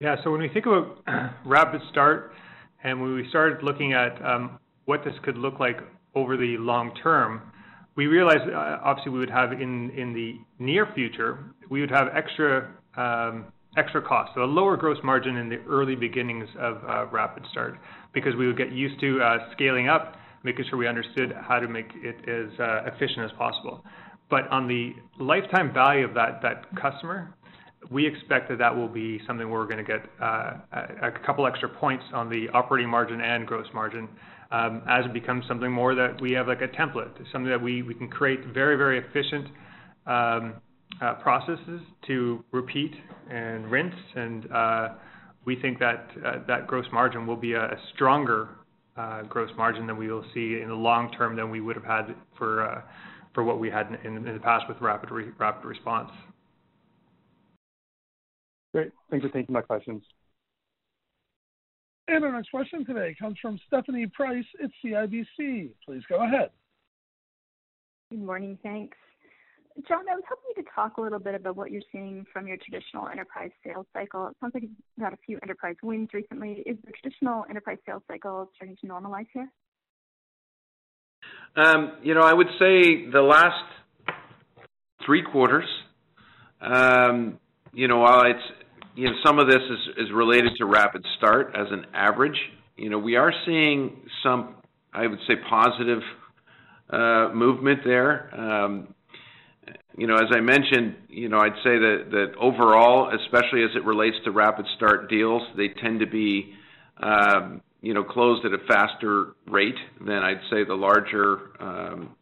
Yeah. 0.00 0.16
So 0.22 0.30
when 0.30 0.40
we 0.40 0.48
think 0.48 0.66
about 0.66 1.02
Rapid 1.46 1.80
Start, 1.90 2.32
and 2.84 3.00
when 3.00 3.14
we 3.14 3.28
started 3.28 3.62
looking 3.62 3.92
at 3.92 4.20
um, 4.24 4.58
what 4.86 5.04
this 5.04 5.14
could 5.22 5.38
look 5.38 5.60
like 5.60 5.78
over 6.14 6.36
the 6.36 6.56
long 6.58 6.94
term, 7.02 7.52
we 7.96 8.06
realized 8.06 8.48
uh, 8.48 8.78
obviously 8.82 9.12
we 9.12 9.18
would 9.18 9.30
have 9.30 9.52
in 9.52 9.90
in 9.90 10.12
the 10.12 10.36
near 10.58 10.86
future 10.94 11.54
we 11.70 11.80
would 11.80 11.90
have 11.90 12.08
extra 12.14 12.72
um, 12.96 13.46
extra 13.76 14.02
costs, 14.02 14.32
so 14.34 14.42
a 14.42 14.44
lower 14.44 14.76
gross 14.76 14.98
margin 15.02 15.36
in 15.36 15.48
the 15.48 15.58
early 15.68 15.96
beginnings 15.96 16.48
of 16.58 16.76
uh, 16.86 17.06
Rapid 17.06 17.44
Start, 17.50 17.78
because 18.12 18.34
we 18.36 18.46
would 18.46 18.58
get 18.58 18.72
used 18.72 19.00
to 19.00 19.20
uh, 19.22 19.50
scaling 19.52 19.88
up, 19.88 20.16
making 20.44 20.66
sure 20.68 20.78
we 20.78 20.86
understood 20.86 21.34
how 21.40 21.58
to 21.58 21.68
make 21.68 21.86
it 21.94 22.16
as 22.28 22.58
uh, 22.60 22.90
efficient 22.92 23.24
as 23.24 23.30
possible. 23.38 23.82
But 24.28 24.48
on 24.48 24.68
the 24.68 24.92
lifetime 25.18 25.72
value 25.72 26.04
of 26.04 26.14
that 26.14 26.42
that 26.42 26.64
customer, 26.76 27.34
we 27.90 28.06
expect 28.06 28.48
that 28.50 28.58
that 28.58 28.74
will 28.74 28.88
be 28.88 29.20
something 29.26 29.48
where 29.48 29.60
we're 29.60 29.66
going 29.66 29.84
to 29.84 29.90
get 29.90 30.04
uh, 30.20 30.54
a, 30.72 31.08
a 31.08 31.10
couple 31.24 31.46
extra 31.46 31.68
points 31.68 32.04
on 32.12 32.28
the 32.28 32.48
operating 32.50 32.90
margin 32.90 33.20
and 33.20 33.46
gross 33.46 33.66
margin 33.74 34.08
um, 34.52 34.82
as 34.88 35.06
it 35.06 35.14
becomes 35.14 35.44
something 35.48 35.72
more 35.72 35.94
that 35.94 36.20
we 36.20 36.32
have 36.32 36.46
like 36.46 36.60
a 36.60 36.68
template, 36.68 37.16
something 37.32 37.50
that 37.50 37.60
we, 37.60 37.82
we 37.82 37.94
can 37.94 38.08
create 38.08 38.44
very, 38.52 38.76
very 38.76 38.98
efficient 38.98 39.48
um, 40.06 40.54
uh, 41.00 41.14
processes 41.14 41.80
to 42.06 42.44
repeat 42.52 42.92
and 43.30 43.70
rinse. 43.70 43.94
And 44.14 44.52
uh, 44.52 44.88
we 45.46 45.56
think 45.56 45.78
that 45.78 46.10
uh, 46.24 46.32
that 46.46 46.66
gross 46.66 46.84
margin 46.92 47.26
will 47.26 47.36
be 47.36 47.54
a, 47.54 47.64
a 47.64 47.76
stronger 47.94 48.50
uh, 48.96 49.22
gross 49.22 49.50
margin 49.56 49.86
than 49.86 49.96
we 49.96 50.12
will 50.12 50.24
see 50.34 50.60
in 50.62 50.68
the 50.68 50.74
long 50.74 51.10
term 51.12 51.34
than 51.34 51.50
we 51.50 51.60
would 51.60 51.76
have 51.76 51.84
had 51.84 52.14
for 52.36 52.68
uh, 52.68 52.82
for 53.34 53.42
what 53.42 53.58
we 53.58 53.70
had 53.70 53.98
in, 54.04 54.18
in 54.18 54.34
the 54.34 54.40
past 54.40 54.66
with 54.68 54.76
rapid 54.82 55.10
re 55.10 55.30
rapid 55.38 55.66
response. 55.66 56.10
Great. 58.74 58.92
Thanks 59.10 59.24
for 59.24 59.32
taking 59.32 59.54
my 59.54 59.62
questions. 59.62 60.02
And 62.12 62.26
our 62.26 62.32
next 62.32 62.50
question 62.50 62.84
today 62.84 63.16
comes 63.18 63.38
from 63.40 63.58
Stephanie 63.66 64.06
Price 64.06 64.44
at 64.62 64.68
CIBC. 64.84 65.70
Please 65.82 66.02
go 66.10 66.22
ahead. 66.22 66.50
Good 68.10 68.20
morning. 68.20 68.58
Thanks. 68.62 68.98
John, 69.88 70.00
I 70.10 70.14
was 70.14 70.22
hoping 70.28 70.44
you 70.50 70.62
could 70.62 70.70
talk 70.74 70.98
a 70.98 71.00
little 71.00 71.18
bit 71.18 71.34
about 71.34 71.56
what 71.56 71.70
you're 71.70 71.80
seeing 71.90 72.26
from 72.30 72.46
your 72.46 72.58
traditional 72.58 73.08
enterprise 73.08 73.48
sales 73.64 73.86
cycle. 73.94 74.26
It 74.26 74.36
sounds 74.42 74.52
like 74.52 74.64
you've 74.64 74.72
got 75.00 75.14
a 75.14 75.16
few 75.24 75.38
enterprise 75.42 75.76
wins 75.82 76.10
recently. 76.12 76.62
Is 76.66 76.76
the 76.84 76.92
traditional 76.92 77.46
enterprise 77.48 77.78
sales 77.86 78.02
cycle 78.06 78.50
starting 78.56 78.76
to 78.82 78.86
normalize 78.86 79.28
here? 79.32 79.50
Um, 81.56 81.92
you 82.02 82.12
know, 82.12 82.20
I 82.20 82.34
would 82.34 82.48
say 82.58 83.10
the 83.10 83.22
last 83.22 83.64
three 85.06 85.22
quarters, 85.22 85.64
um, 86.60 87.38
you 87.72 87.88
know, 87.88 88.00
while 88.00 88.24
it's 88.26 88.61
you 88.94 89.06
know, 89.06 89.12
some 89.24 89.38
of 89.38 89.46
this 89.46 89.62
is, 89.98 90.10
related 90.12 90.52
to 90.58 90.66
rapid 90.66 91.04
start 91.16 91.54
as 91.54 91.66
an 91.70 91.86
average. 91.94 92.38
You 92.76 92.90
know, 92.90 92.98
we 92.98 93.16
are 93.16 93.32
seeing 93.46 94.02
some, 94.22 94.56
I 94.92 95.06
would 95.06 95.18
say, 95.26 95.34
positive 95.48 96.02
uh, 96.90 97.30
movement 97.34 97.80
there. 97.84 98.30
Um, 98.38 98.94
you 99.96 100.06
know, 100.06 100.16
as 100.16 100.28
I 100.34 100.40
mentioned, 100.40 100.96
you 101.08 101.28
know, 101.28 101.38
I'd 101.38 101.56
say 101.62 101.78
that, 101.78 102.04
that 102.10 102.32
overall, 102.40 103.10
especially 103.14 103.62
as 103.62 103.70
it 103.76 103.84
relates 103.84 104.16
to 104.24 104.30
rapid 104.30 104.66
start 104.76 105.08
deals, 105.08 105.42
they 105.56 105.68
tend 105.68 106.00
to 106.00 106.06
be, 106.06 106.54
um, 106.98 107.60
you 107.80 107.94
know, 107.94 108.04
closed 108.04 108.44
at 108.44 108.52
a 108.52 108.58
faster 108.66 109.34
rate 109.46 109.78
than 110.00 110.18
I'd 110.18 110.40
say 110.50 110.64
the 110.64 110.74
larger, 110.74 111.50
um, 111.60 112.14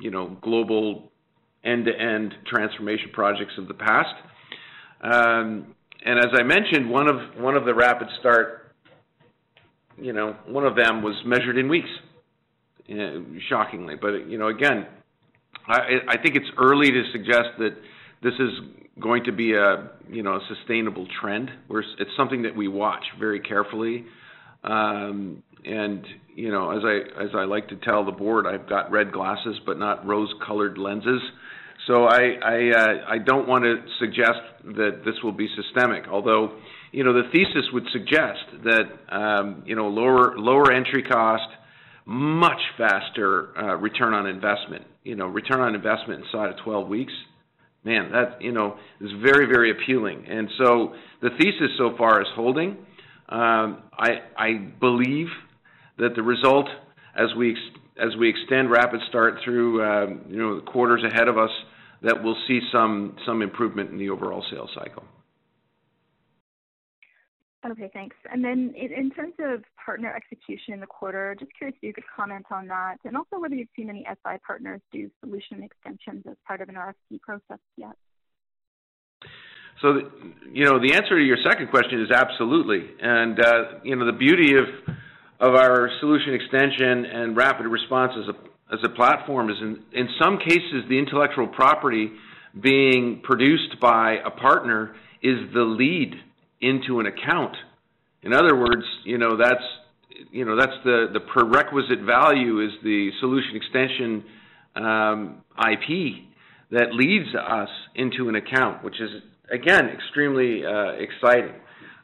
you 0.00 0.10
know, 0.10 0.36
global 0.42 1.12
end-to-end 1.64 2.34
transformation 2.46 3.10
projects 3.12 3.52
of 3.58 3.68
the 3.68 3.74
past. 3.74 4.14
And 6.04 6.18
as 6.18 6.30
I 6.38 6.42
mentioned, 6.42 6.88
one 6.90 7.08
of 7.08 7.16
one 7.38 7.56
of 7.56 7.64
the 7.64 7.74
rapid 7.74 8.08
start, 8.20 8.74
you 10.00 10.12
know, 10.12 10.36
one 10.46 10.64
of 10.64 10.76
them 10.76 11.02
was 11.02 11.14
measured 11.24 11.58
in 11.58 11.68
weeks, 11.68 11.88
you 12.86 12.96
know, 12.96 13.26
shockingly. 13.48 13.96
But 14.00 14.28
you 14.28 14.38
know, 14.38 14.48
again, 14.48 14.86
I, 15.66 15.98
I 16.08 16.22
think 16.22 16.36
it's 16.36 16.48
early 16.56 16.90
to 16.90 17.02
suggest 17.12 17.58
that 17.58 17.76
this 18.22 18.34
is 18.34 18.50
going 19.00 19.24
to 19.24 19.32
be 19.32 19.54
a 19.54 19.90
you 20.08 20.22
know 20.22 20.34
a 20.34 20.40
sustainable 20.54 21.06
trend. 21.20 21.50
Where 21.66 21.80
it's 21.80 22.10
something 22.16 22.42
that 22.42 22.56
we 22.56 22.68
watch 22.68 23.04
very 23.18 23.40
carefully. 23.40 24.04
Um, 24.64 25.42
and 25.64 26.04
you 26.34 26.50
know, 26.50 26.70
as 26.70 26.84
I 26.84 27.22
as 27.22 27.30
I 27.34 27.44
like 27.44 27.68
to 27.68 27.76
tell 27.76 28.04
the 28.04 28.12
board, 28.12 28.46
I've 28.46 28.68
got 28.68 28.90
red 28.90 29.12
glasses, 29.12 29.56
but 29.66 29.78
not 29.78 30.06
rose-colored 30.06 30.78
lenses. 30.78 31.20
So 31.88 32.04
I 32.04 32.36
I, 32.44 32.70
uh, 32.70 32.94
I 33.08 33.18
don't 33.18 33.48
want 33.48 33.64
to 33.64 33.82
suggest 33.98 34.40
that 34.76 35.02
this 35.04 35.14
will 35.24 35.32
be 35.32 35.48
systemic, 35.56 36.06
although 36.08 36.52
you 36.92 37.02
know 37.02 37.12
the 37.12 37.28
thesis 37.32 37.64
would 37.72 37.86
suggest 37.92 38.62
that 38.64 38.84
um, 39.10 39.64
you 39.66 39.74
know 39.74 39.88
lower 39.88 40.38
lower 40.38 40.70
entry 40.70 41.02
cost, 41.02 41.48
much 42.04 42.60
faster 42.76 43.58
uh, 43.58 43.76
return 43.76 44.14
on 44.14 44.26
investment. 44.26 44.84
You 45.02 45.16
know 45.16 45.26
return 45.26 45.60
on 45.60 45.74
investment 45.74 46.24
inside 46.24 46.50
of 46.50 46.56
12 46.62 46.88
weeks 46.88 47.12
man, 47.84 48.12
that 48.12 48.42
you 48.42 48.52
know 48.52 48.76
is 49.00 49.10
very 49.22 49.46
very 49.46 49.70
appealing. 49.70 50.26
And 50.28 50.48
so 50.58 50.94
the 51.22 51.30
thesis 51.38 51.70
so 51.78 51.96
far 51.96 52.20
is 52.20 52.28
holding. 52.34 52.76
Um, 53.28 53.82
I 53.92 54.10
I 54.36 54.52
believe 54.80 55.28
that 55.98 56.14
the 56.14 56.22
result 56.22 56.68
as 57.16 57.34
we 57.36 57.56
as 57.98 58.14
we 58.18 58.28
extend 58.28 58.70
Rapid 58.70 59.00
Start 59.08 59.34
through 59.44 59.82
um, 59.82 60.20
you 60.28 60.38
know 60.38 60.56
the 60.56 60.62
quarters 60.62 61.02
ahead 61.04 61.28
of 61.28 61.38
us, 61.38 61.50
that 62.02 62.22
we'll 62.22 62.36
see 62.46 62.60
some 62.72 63.16
some 63.26 63.42
improvement 63.42 63.90
in 63.90 63.98
the 63.98 64.10
overall 64.10 64.44
sales 64.50 64.70
cycle. 64.74 65.04
Okay, 67.66 67.90
thanks. 67.92 68.16
And 68.30 68.44
then 68.44 68.72
in 68.76 69.10
terms 69.10 69.34
of 69.40 69.64
partner 69.84 70.14
execution 70.14 70.74
in 70.74 70.80
the 70.80 70.86
quarter, 70.86 71.36
just 71.38 71.50
curious 71.58 71.76
if 71.76 71.82
you 71.82 71.92
could 71.92 72.04
comment 72.14 72.46
on 72.52 72.68
that, 72.68 72.98
and 73.04 73.16
also 73.16 73.40
whether 73.40 73.54
you've 73.54 73.68
seen 73.74 73.90
any 73.90 74.06
SI 74.08 74.38
partners 74.46 74.80
do 74.92 75.10
solution 75.20 75.64
extensions 75.64 76.24
as 76.30 76.36
part 76.46 76.60
of 76.60 76.68
an 76.68 76.76
RFP 76.76 77.20
process 77.20 77.58
yet. 77.76 77.96
So, 79.82 80.10
you 80.52 80.64
know, 80.64 80.78
the 80.80 80.94
answer 80.94 81.16
to 81.18 81.22
your 81.22 81.36
second 81.48 81.70
question 81.70 82.00
is 82.00 82.10
absolutely. 82.10 82.90
And, 83.00 83.38
uh, 83.38 83.62
you 83.82 83.96
know, 83.96 84.06
the 84.06 84.16
beauty 84.16 84.54
of 84.56 84.96
of 85.40 85.54
our 85.54 85.88
solution 86.00 86.34
extension 86.34 87.04
and 87.06 87.36
rapid 87.36 87.66
response 87.66 88.12
as 88.18 88.28
a 88.28 88.47
as 88.72 88.78
a 88.84 88.88
platform 88.88 89.50
is 89.50 89.56
in 89.60 89.82
in 89.92 90.08
some 90.20 90.38
cases 90.38 90.84
the 90.88 90.98
intellectual 90.98 91.46
property 91.46 92.10
being 92.60 93.20
produced 93.22 93.80
by 93.80 94.16
a 94.24 94.30
partner 94.30 94.94
is 95.22 95.38
the 95.54 95.62
lead 95.62 96.14
into 96.60 97.00
an 97.00 97.06
account. 97.06 97.56
In 98.22 98.32
other 98.32 98.56
words, 98.56 98.84
you 99.04 99.18
know 99.18 99.36
that's 99.36 99.64
you 100.30 100.44
know 100.44 100.56
that's 100.56 100.76
the 100.84 101.06
the 101.12 101.20
prerequisite 101.20 102.00
value 102.04 102.60
is 102.60 102.72
the 102.82 103.10
solution 103.20 103.56
extension 103.56 104.24
um, 104.76 105.42
IP 105.58 106.24
that 106.70 106.92
leads 106.92 107.34
us 107.34 107.68
into 107.94 108.28
an 108.28 108.34
account, 108.34 108.84
which 108.84 109.00
is 109.00 109.10
again 109.52 109.86
extremely 109.86 110.64
uh, 110.64 110.92
exciting. 110.98 111.54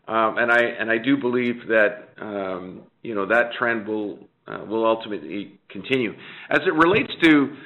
Um, 0.06 0.36
and 0.38 0.50
I 0.50 0.60
and 0.78 0.90
I 0.90 0.98
do 0.98 1.16
believe 1.16 1.66
that 1.68 2.08
um, 2.20 2.82
you 3.02 3.14
know 3.14 3.26
that 3.26 3.52
trend 3.58 3.86
will 3.86 4.18
will 4.46 4.86
ultimately 4.86 5.58
continue. 5.68 6.12
As 6.50 6.60
it 6.66 6.74
relates 6.74 7.12
to 7.22 7.56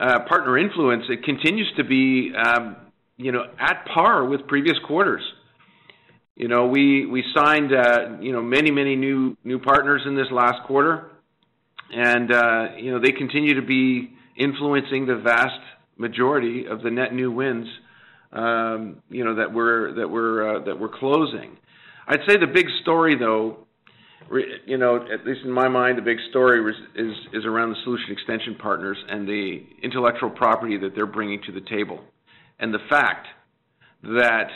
uh, 0.00 0.20
partner 0.28 0.58
influence, 0.58 1.04
it 1.08 1.24
continues 1.24 1.70
to 1.76 1.84
be 1.84 2.32
um, 2.34 2.76
you 3.16 3.32
know 3.32 3.44
at 3.58 3.86
par 3.92 4.24
with 4.24 4.46
previous 4.46 4.78
quarters. 4.86 5.22
You 6.36 6.46
know, 6.46 6.68
we 6.68 7.04
we 7.06 7.24
signed 7.34 7.72
uh, 7.72 8.20
you 8.20 8.32
know 8.32 8.42
many 8.42 8.70
many 8.70 8.94
new 8.94 9.36
new 9.44 9.58
partners 9.58 10.02
in 10.06 10.14
this 10.14 10.28
last 10.30 10.66
quarter, 10.66 11.10
and 11.90 12.32
uh, 12.32 12.76
you 12.76 12.92
know 12.92 13.00
they 13.00 13.12
continue 13.12 13.60
to 13.60 13.66
be 13.66 14.12
influencing 14.36 15.06
the 15.06 15.16
vast 15.16 15.60
majority 15.96 16.66
of 16.66 16.82
the 16.82 16.90
net 16.90 17.12
new 17.12 17.32
wins. 17.32 17.66
Um, 18.32 19.02
you 19.10 19.24
know 19.24 19.34
that 19.36 19.52
we're 19.52 19.94
that 19.94 20.08
we're 20.08 20.56
uh, 20.56 20.64
that 20.66 20.78
we're 20.78 20.96
closing. 20.96 21.56
I'd 22.06 22.20
say 22.26 22.38
the 22.38 22.46
big 22.46 22.66
story, 22.82 23.16
though, 23.18 23.66
you 24.66 24.76
know, 24.76 24.96
at 24.96 25.26
least 25.26 25.40
in 25.44 25.50
my 25.50 25.68
mind, 25.68 25.98
the 25.98 26.02
big 26.02 26.18
story 26.30 26.60
is 26.94 27.12
is 27.32 27.44
around 27.44 27.70
the 27.70 27.76
solution 27.84 28.10
extension 28.10 28.56
partners 28.60 28.98
and 29.08 29.26
the 29.26 29.62
intellectual 29.82 30.30
property 30.30 30.76
that 30.78 30.94
they're 30.94 31.06
bringing 31.06 31.40
to 31.46 31.52
the 31.52 31.62
table, 31.62 32.00
and 32.58 32.72
the 32.72 32.80
fact 32.90 33.26
that 34.02 34.48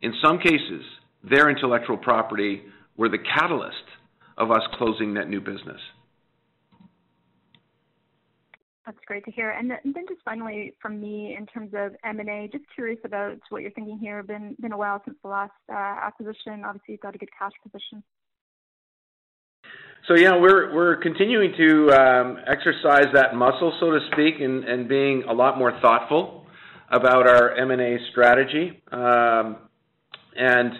in 0.00 0.12
some 0.22 0.38
cases 0.38 0.82
their 1.28 1.48
intellectual 1.48 1.96
property 1.96 2.62
were 2.96 3.08
the 3.08 3.18
catalyst 3.18 3.84
of 4.38 4.50
us 4.50 4.62
closing 4.74 5.14
that 5.14 5.28
new 5.28 5.40
business. 5.40 5.80
That's 8.84 8.98
great 9.06 9.24
to 9.26 9.30
hear. 9.30 9.50
And 9.50 9.70
then 9.70 10.04
just 10.08 10.20
finally 10.24 10.74
from 10.82 11.00
me, 11.00 11.36
in 11.38 11.46
terms 11.46 11.72
of 11.72 11.94
M&A, 12.04 12.48
just 12.50 12.64
curious 12.74 12.98
about 13.04 13.38
what 13.50 13.62
you're 13.62 13.70
thinking 13.70 13.98
here. 13.98 14.22
Been 14.24 14.56
been 14.60 14.72
a 14.72 14.76
while 14.76 15.00
since 15.04 15.16
the 15.22 15.28
last 15.28 15.52
uh, 15.70 15.76
acquisition. 15.76 16.64
Obviously, 16.64 16.92
you've 16.92 17.00
got 17.00 17.14
a 17.14 17.18
good 17.18 17.30
cash 17.38 17.52
position. 17.62 18.02
So 20.08 20.16
yeah, 20.16 20.36
we're 20.36 20.74
we're 20.74 20.96
continuing 20.96 21.52
to 21.56 21.90
um, 21.92 22.38
exercise 22.48 23.06
that 23.14 23.36
muscle, 23.36 23.72
so 23.78 23.92
to 23.92 24.00
speak, 24.10 24.40
and, 24.40 24.64
and 24.64 24.88
being 24.88 25.22
a 25.28 25.32
lot 25.32 25.56
more 25.56 25.78
thoughtful 25.80 26.44
about 26.90 27.28
our 27.28 27.54
M&A 27.54 27.98
strategy. 28.10 28.82
Um, 28.90 29.58
and 30.36 30.72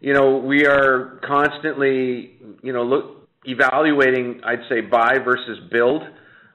you 0.00 0.14
know, 0.14 0.38
we 0.38 0.64
are 0.64 1.20
constantly, 1.22 2.40
you 2.62 2.72
know, 2.72 2.82
look, 2.82 3.28
evaluating, 3.44 4.40
I'd 4.42 4.66
say, 4.70 4.80
buy 4.80 5.18
versus 5.22 5.58
build 5.70 6.02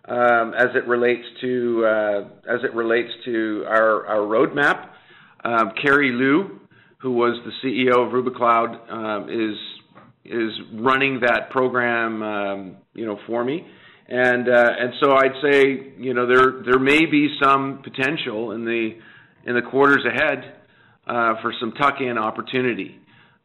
um, 0.06 0.56
as 0.58 0.70
it 0.74 0.88
relates 0.88 1.24
to 1.42 1.86
uh, 1.86 2.20
as 2.52 2.64
it 2.64 2.74
relates 2.74 3.12
to 3.26 3.64
our 3.68 4.08
our 4.08 4.22
roadmap. 4.22 4.90
Um, 5.46 5.72
Kerry 5.80 6.12
Liu, 6.14 6.62
who 6.98 7.12
was 7.12 7.40
the 7.46 7.52
CEO 7.64 8.08
of 8.08 8.12
Rubikloud, 8.12 8.92
um, 8.92 9.30
is 9.30 9.56
is 10.28 10.52
running 10.74 11.22
that 11.22 11.50
program, 11.50 12.22
um, 12.22 12.78
you 12.94 13.06
know, 13.06 13.20
for 13.28 13.44
me. 13.44 13.66
And 14.10 14.48
uh, 14.48 14.70
and 14.80 14.94
so 15.02 15.12
I'd 15.12 15.36
say, 15.42 15.94
you 15.98 16.14
know, 16.14 16.26
there 16.28 16.64
there 16.64 16.80
may 16.80 17.06
be 17.06 17.36
some 17.42 17.82
potential 17.84 18.52
in 18.52 18.64
the 18.64 18.92
in 19.46 19.56
the 19.56 19.62
quarters 19.62 20.06
ahead 20.06 20.54
uh, 21.08 21.42
for 21.42 21.54
some 21.60 21.74
tuck-in 21.74 22.18
opportunity. 22.18 23.00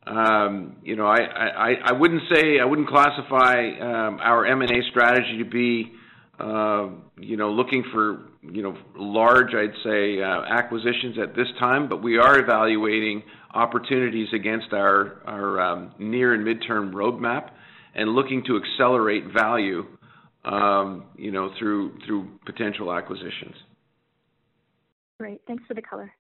Um, 0.07 0.77
you 0.83 0.97
know, 0.97 1.07
I, 1.07 1.19
I, 1.21 1.75
I 1.87 1.93
wouldn't 1.93 2.23
say 2.33 2.59
I 2.61 2.65
wouldn't 2.65 2.89
classify 2.89 3.71
um, 3.81 4.19
our 4.21 4.45
M&A 4.47 4.83
strategy 4.91 5.39
to 5.39 5.49
be, 5.49 5.93
you 6.41 7.37
know, 7.37 7.51
looking 7.51 7.85
for 7.93 8.23
you 8.43 8.63
know 8.63 8.77
large, 8.97 9.55
I'd 9.55 9.75
say, 9.85 10.23
uh, 10.23 10.43
acquisitions 10.43 11.17
at 11.23 11.35
this 11.35 11.49
time, 11.59 11.89
but 11.89 12.03
we 12.03 12.19
are 12.19 12.39
evaluating 12.39 13.23
opportunities 13.55 14.29
against 14.35 14.73
our 14.73 15.23
our 15.27 15.61
um, 15.61 15.95
near 15.99 16.35
and 16.35 16.45
midterm 16.47 16.93
roadmap 16.93 17.51
and 17.95 18.11
looking 18.11 18.43
to 18.47 18.57
accelerate 18.57 19.25
value, 19.37 19.87
um, 20.45 21.05
you 21.17 21.31
know, 21.31 21.53
through 21.59 21.99
through 22.07 22.29
potential 22.47 22.93
acquisitions. 22.93 23.55
Great, 25.21 25.41
thanks 25.47 25.65
for 25.67 25.75
the 25.75 25.83
color. 25.83 26.13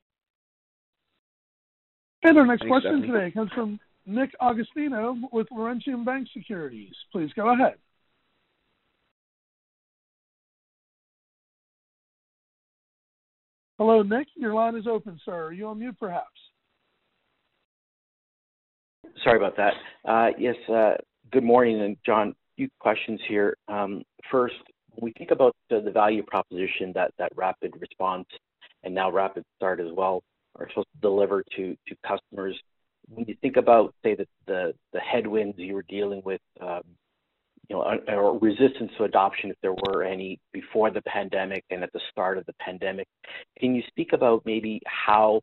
And 2.22 2.38
our 2.38 2.46
next 2.46 2.60
Thanks, 2.60 2.70
question 2.70 3.02
Stephanie. 3.02 3.18
today 3.18 3.30
comes 3.32 3.50
from 3.52 3.80
Nick 4.06 4.30
Agostino 4.40 5.16
with 5.32 5.48
Laurentian 5.50 6.04
Bank 6.04 6.28
Securities. 6.32 6.94
Please 7.10 7.30
go 7.34 7.52
ahead. 7.52 7.74
Hello, 13.84 14.00
Nick. 14.00 14.28
Your 14.36 14.54
line 14.54 14.76
is 14.76 14.86
open, 14.86 15.18
sir. 15.24 15.46
Are 15.46 15.52
you 15.52 15.66
on 15.66 15.80
mute, 15.80 15.96
perhaps? 15.98 16.28
Sorry 19.24 19.36
about 19.36 19.56
that. 19.56 19.72
Uh, 20.08 20.28
yes, 20.38 20.54
uh, 20.72 20.92
good 21.32 21.42
morning, 21.42 21.82
and 21.82 21.96
John, 22.06 22.32
few 22.56 22.68
questions 22.78 23.18
here. 23.26 23.56
Um, 23.66 24.04
first, 24.30 24.54
when 24.92 25.06
we 25.06 25.12
think 25.18 25.32
about 25.32 25.56
the, 25.68 25.80
the 25.80 25.90
value 25.90 26.22
proposition 26.22 26.92
that, 26.94 27.10
that 27.18 27.32
Rapid 27.34 27.74
Response 27.80 28.28
and 28.84 28.94
now 28.94 29.10
Rapid 29.10 29.42
Start 29.56 29.80
as 29.80 29.88
well 29.92 30.22
are 30.60 30.68
supposed 30.68 30.86
to 30.94 31.00
deliver 31.00 31.42
to 31.56 31.76
to 31.88 31.96
customers. 32.06 32.56
When 33.08 33.24
you 33.26 33.34
think 33.42 33.56
about, 33.56 33.96
say, 34.04 34.14
the 34.14 34.28
the, 34.46 34.74
the 34.92 35.00
headwinds 35.00 35.58
you 35.58 35.74
were 35.74 35.86
dealing 35.88 36.22
with, 36.24 36.40
um, 36.60 36.82
you 37.68 37.76
know, 37.76 37.98
or 38.08 38.38
resistance 38.38 38.90
to 38.98 39.04
adoption, 39.04 39.50
if 39.50 39.56
there 39.62 39.72
were 39.72 40.02
any 40.02 40.38
before 40.52 40.90
the 40.90 41.02
pandemic 41.02 41.64
and 41.70 41.82
at 41.82 41.92
the 41.92 42.00
start 42.10 42.38
of 42.38 42.44
the 42.46 42.54
pandemic, 42.54 43.06
can 43.58 43.74
you 43.74 43.82
speak 43.88 44.12
about 44.12 44.42
maybe 44.44 44.80
how 44.86 45.40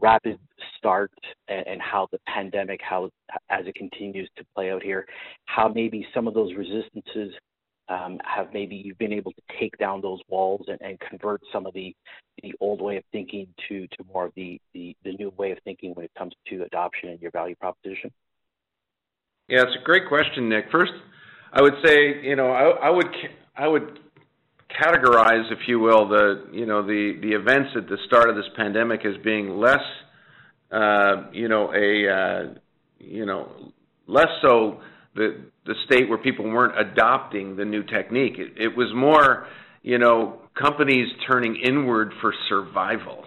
rapid 0.00 0.38
start 0.76 1.10
and, 1.48 1.80
how 1.80 2.06
the 2.12 2.18
pandemic, 2.26 2.80
how 2.82 3.10
as 3.50 3.66
it 3.66 3.74
continues 3.74 4.28
to 4.36 4.44
play 4.54 4.70
out 4.70 4.82
here, 4.82 5.06
how 5.46 5.68
maybe 5.68 6.06
some 6.14 6.28
of 6.28 6.34
those 6.34 6.52
resistances 6.54 7.32
um, 7.88 8.18
have 8.24 8.52
maybe 8.52 8.74
you've 8.74 8.98
been 8.98 9.12
able 9.12 9.32
to 9.32 9.42
take 9.60 9.76
down 9.78 10.00
those 10.00 10.20
walls 10.28 10.64
and, 10.68 10.78
and 10.80 10.98
convert 11.00 11.40
some 11.52 11.66
of 11.66 11.74
the, 11.74 11.94
the 12.42 12.52
old 12.60 12.82
way 12.82 12.96
of 12.96 13.04
thinking 13.12 13.46
to, 13.68 13.86
to 13.88 14.04
more 14.12 14.26
of 14.26 14.32
the, 14.34 14.60
the, 14.74 14.96
the 15.04 15.12
new 15.12 15.32
way 15.36 15.52
of 15.52 15.58
thinking 15.64 15.94
when 15.94 16.04
it 16.04 16.10
comes 16.18 16.32
to 16.48 16.64
adoption 16.64 17.10
and 17.10 17.20
your 17.20 17.30
value 17.30 17.54
proposition? 17.56 18.10
Yeah, 19.48 19.62
it's 19.62 19.76
a 19.80 19.84
great 19.84 20.08
question, 20.08 20.48
Nick. 20.48 20.66
First, 20.72 20.92
I 21.52 21.62
would 21.62 21.74
say, 21.84 22.22
you 22.22 22.36
know, 22.36 22.50
I, 22.50 22.88
I 22.88 22.90
would 22.90 23.06
I 23.56 23.68
would 23.68 23.98
categorize, 24.80 25.50
if 25.50 25.60
you 25.66 25.78
will, 25.78 26.08
the 26.08 26.48
you 26.52 26.66
know 26.66 26.82
the 26.82 27.18
the 27.20 27.32
events 27.32 27.70
at 27.76 27.88
the 27.88 27.98
start 28.06 28.28
of 28.28 28.36
this 28.36 28.46
pandemic 28.56 29.04
as 29.04 29.14
being 29.24 29.56
less, 29.58 29.82
uh, 30.70 31.30
you 31.32 31.48
know, 31.48 31.72
a 31.72 32.08
uh, 32.08 32.54
you 32.98 33.26
know, 33.26 33.72
less 34.06 34.28
so 34.42 34.80
the 35.14 35.44
the 35.64 35.74
state 35.86 36.08
where 36.08 36.18
people 36.18 36.44
weren't 36.44 36.78
adopting 36.78 37.56
the 37.56 37.64
new 37.64 37.82
technique. 37.82 38.34
It, 38.38 38.52
it 38.56 38.76
was 38.76 38.92
more, 38.94 39.46
you 39.82 39.98
know, 39.98 40.40
companies 40.54 41.08
turning 41.26 41.56
inward 41.56 42.12
for 42.20 42.32
survival. 42.48 43.24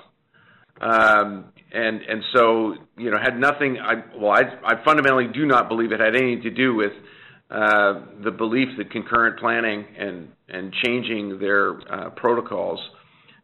Um, 0.82 1.52
and 1.72 2.02
and 2.02 2.24
so 2.34 2.76
you 2.98 3.12
know 3.12 3.18
had 3.22 3.38
nothing. 3.38 3.78
I 3.80 3.96
well, 4.18 4.32
I, 4.32 4.44
I 4.66 4.84
fundamentally 4.84 5.28
do 5.34 5.46
not 5.46 5.68
believe 5.68 5.92
it 5.92 6.00
had 6.00 6.16
anything 6.16 6.44
to 6.44 6.50
do 6.50 6.74
with 6.74 6.94
the 7.50 8.32
belief 8.36 8.70
that 8.78 8.92
concurrent 8.92 9.40
planning 9.40 9.86
and 9.98 10.74
changing 10.84 11.40
their 11.40 11.80
uh, 11.92 12.10
protocols 12.12 12.80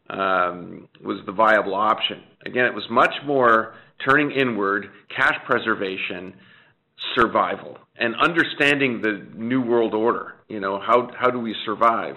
um, 0.09 0.87
was 1.03 1.19
the 1.25 1.31
viable 1.31 1.73
option. 1.73 2.23
Again, 2.45 2.65
it 2.65 2.73
was 2.73 2.83
much 2.89 3.13
more 3.25 3.75
turning 4.07 4.31
inward, 4.31 4.89
cash 5.15 5.35
preservation, 5.45 6.33
survival, 7.15 7.77
and 7.97 8.15
understanding 8.15 9.01
the 9.01 9.25
new 9.35 9.61
world 9.61 9.93
order. 9.93 10.33
You 10.47 10.59
know, 10.59 10.79
how 10.79 11.09
how 11.17 11.29
do 11.31 11.39
we 11.39 11.55
survive? 11.65 12.15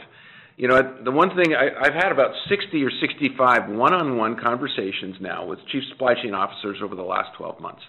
You 0.57 0.67
know, 0.67 0.99
the 1.05 1.13
one 1.13 1.31
thing 1.37 1.55
I've 1.55 1.95
had 1.95 2.11
about 2.11 2.33
60 2.49 2.83
or 2.83 2.91
65 3.01 3.71
one-on-one 3.71 4.41
conversations 4.43 5.15
now 5.21 5.47
with 5.47 5.61
chief 5.71 5.85
supply 5.89 6.15
chain 6.15 6.35
officers 6.35 6.79
over 6.83 6.97
the 6.97 7.03
last 7.03 7.29
12 7.39 7.61
months, 7.61 7.83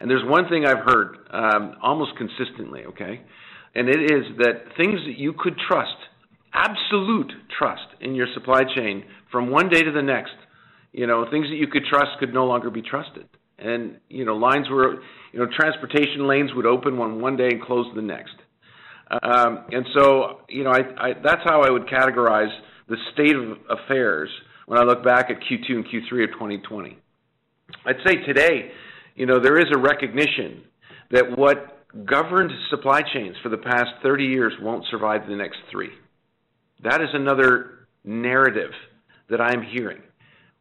and 0.00 0.10
there's 0.10 0.24
one 0.24 0.48
thing 0.48 0.66
I've 0.66 0.84
heard 0.84 1.16
um, 1.30 1.76
almost 1.82 2.12
consistently. 2.16 2.84
Okay, 2.86 3.20
and 3.74 3.88
it 3.88 4.10
is 4.10 4.24
that 4.38 4.76
things 4.76 5.00
that 5.06 5.18
you 5.18 5.34
could 5.38 5.56
trust, 5.68 5.96
absolute 6.52 7.32
trust 7.58 7.86
in 8.00 8.14
your 8.14 8.26
supply 8.34 8.62
chain 8.74 9.04
from 9.30 9.50
one 9.50 9.68
day 9.68 9.82
to 9.82 9.92
the 9.92 10.02
next, 10.02 10.34
you 10.92 11.06
know, 11.06 11.26
things 11.30 11.46
that 11.48 11.56
you 11.56 11.66
could 11.66 11.84
trust 11.84 12.18
could 12.18 12.32
no 12.32 12.46
longer 12.46 12.70
be 12.70 12.82
trusted. 12.82 13.26
And, 13.58 13.98
you 14.08 14.24
know, 14.24 14.36
lines 14.36 14.68
were, 14.70 14.94
you 15.32 15.38
know, 15.38 15.46
transportation 15.54 16.26
lanes 16.26 16.50
would 16.54 16.66
open 16.66 16.96
one 16.96 17.20
one 17.20 17.36
day 17.36 17.48
and 17.48 17.60
close 17.60 17.86
the 17.94 18.02
next. 18.02 18.34
Um, 19.10 19.66
and 19.70 19.86
so, 19.94 20.40
you 20.48 20.64
know, 20.64 20.70
I, 20.70 20.80
I, 20.98 21.12
that's 21.22 21.42
how 21.44 21.62
I 21.62 21.70
would 21.70 21.86
categorize 21.86 22.54
the 22.88 22.96
state 23.12 23.36
of 23.36 23.58
affairs 23.78 24.30
when 24.66 24.78
I 24.78 24.84
look 24.84 25.04
back 25.04 25.30
at 25.30 25.36
Q2 25.36 25.70
and 25.70 25.84
Q3 25.84 26.24
of 26.24 26.30
2020. 26.32 26.98
I'd 27.84 27.96
say 28.06 28.16
today, 28.26 28.70
you 29.16 29.26
know, 29.26 29.40
there 29.40 29.58
is 29.58 29.66
a 29.74 29.78
recognition 29.78 30.62
that 31.10 31.36
what 31.36 31.78
governed 32.04 32.52
supply 32.70 33.00
chains 33.14 33.34
for 33.42 33.48
the 33.48 33.56
past 33.56 33.88
30 34.02 34.24
years 34.24 34.52
won't 34.60 34.84
survive 34.90 35.22
the 35.26 35.34
next 35.34 35.58
three. 35.70 35.90
That 36.84 37.00
is 37.00 37.08
another 37.14 37.88
narrative 38.04 38.70
that 39.30 39.40
I'm 39.40 39.62
hearing. 39.62 40.02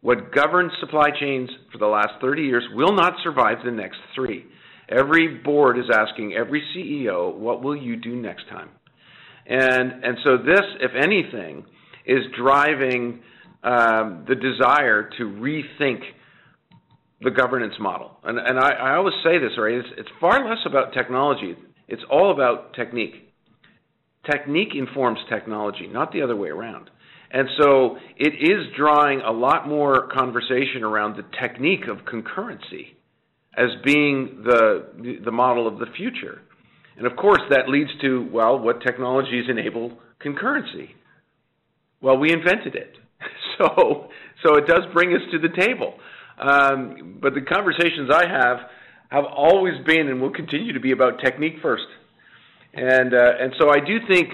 What 0.01 0.33
governed 0.33 0.71
supply 0.79 1.09
chains 1.19 1.49
for 1.71 1.77
the 1.79 1.87
last 1.87 2.21
30 2.21 2.43
years 2.43 2.63
will 2.73 2.93
not 2.93 3.15
survive 3.23 3.57
the 3.65 3.71
next 3.71 3.97
three. 4.13 4.45
Every 4.87 5.39
board 5.39 5.77
is 5.77 5.85
asking 5.93 6.33
every 6.33 6.63
CEO, 6.75 7.35
what 7.35 7.61
will 7.61 7.75
you 7.75 7.97
do 7.97 8.15
next 8.15 8.47
time? 8.49 8.69
And, 9.47 10.03
and 10.03 10.17
so 10.23 10.37
this, 10.37 10.61
if 10.79 10.91
anything, 10.95 11.65
is 12.05 12.19
driving 12.39 13.21
um, 13.63 14.25
the 14.27 14.35
desire 14.35 15.09
to 15.17 15.23
rethink 15.23 16.01
the 17.21 17.31
governance 17.31 17.75
model. 17.79 18.17
And, 18.23 18.37
and 18.37 18.59
I, 18.59 18.71
I 18.71 18.95
always 18.95 19.15
say 19.23 19.37
this, 19.37 19.51
right? 19.57 19.75
It's, 19.75 19.87
it's 19.97 20.09
far 20.19 20.47
less 20.47 20.59
about 20.65 20.93
technology. 20.93 21.55
It's 21.87 22.03
all 22.09 22.31
about 22.31 22.73
technique. 22.73 23.33
Technique 24.29 24.75
informs 24.75 25.19
technology, 25.29 25.87
not 25.87 26.11
the 26.11 26.21
other 26.21 26.35
way 26.35 26.49
around. 26.49 26.89
And 27.31 27.47
so 27.59 27.97
it 28.17 28.33
is 28.33 28.67
drawing 28.77 29.21
a 29.21 29.31
lot 29.31 29.67
more 29.67 30.07
conversation 30.07 30.83
around 30.83 31.17
the 31.17 31.25
technique 31.39 31.87
of 31.87 31.99
concurrency 32.05 32.95
as 33.57 33.69
being 33.83 34.43
the, 34.43 35.19
the 35.23 35.31
model 35.31 35.67
of 35.67 35.79
the 35.79 35.85
future. 35.97 36.41
And 36.97 37.05
of 37.05 37.15
course, 37.17 37.41
that 37.49 37.67
leads 37.69 37.89
to, 38.01 38.27
well, 38.31 38.59
what 38.59 38.81
technologies 38.81 39.45
enable 39.49 39.97
concurrency? 40.23 40.89
Well, 42.01 42.17
we 42.17 42.31
invented 42.31 42.75
it. 42.75 42.97
So, 43.57 44.09
so 44.43 44.55
it 44.57 44.67
does 44.67 44.83
bring 44.93 45.13
us 45.13 45.21
to 45.31 45.39
the 45.39 45.47
table. 45.47 45.93
Um, 46.39 47.19
but 47.21 47.33
the 47.33 47.41
conversations 47.41 48.09
I 48.11 48.27
have 48.27 48.57
have 49.09 49.25
always 49.25 49.73
been 49.85 50.07
and 50.07 50.21
will 50.21 50.31
continue 50.31 50.73
to 50.73 50.79
be 50.79 50.91
about 50.91 51.19
technique 51.23 51.55
first. 51.61 51.85
And, 52.73 53.13
uh, 53.13 53.31
and 53.39 53.53
so 53.59 53.69
I 53.69 53.79
do 53.79 53.99
think 54.07 54.29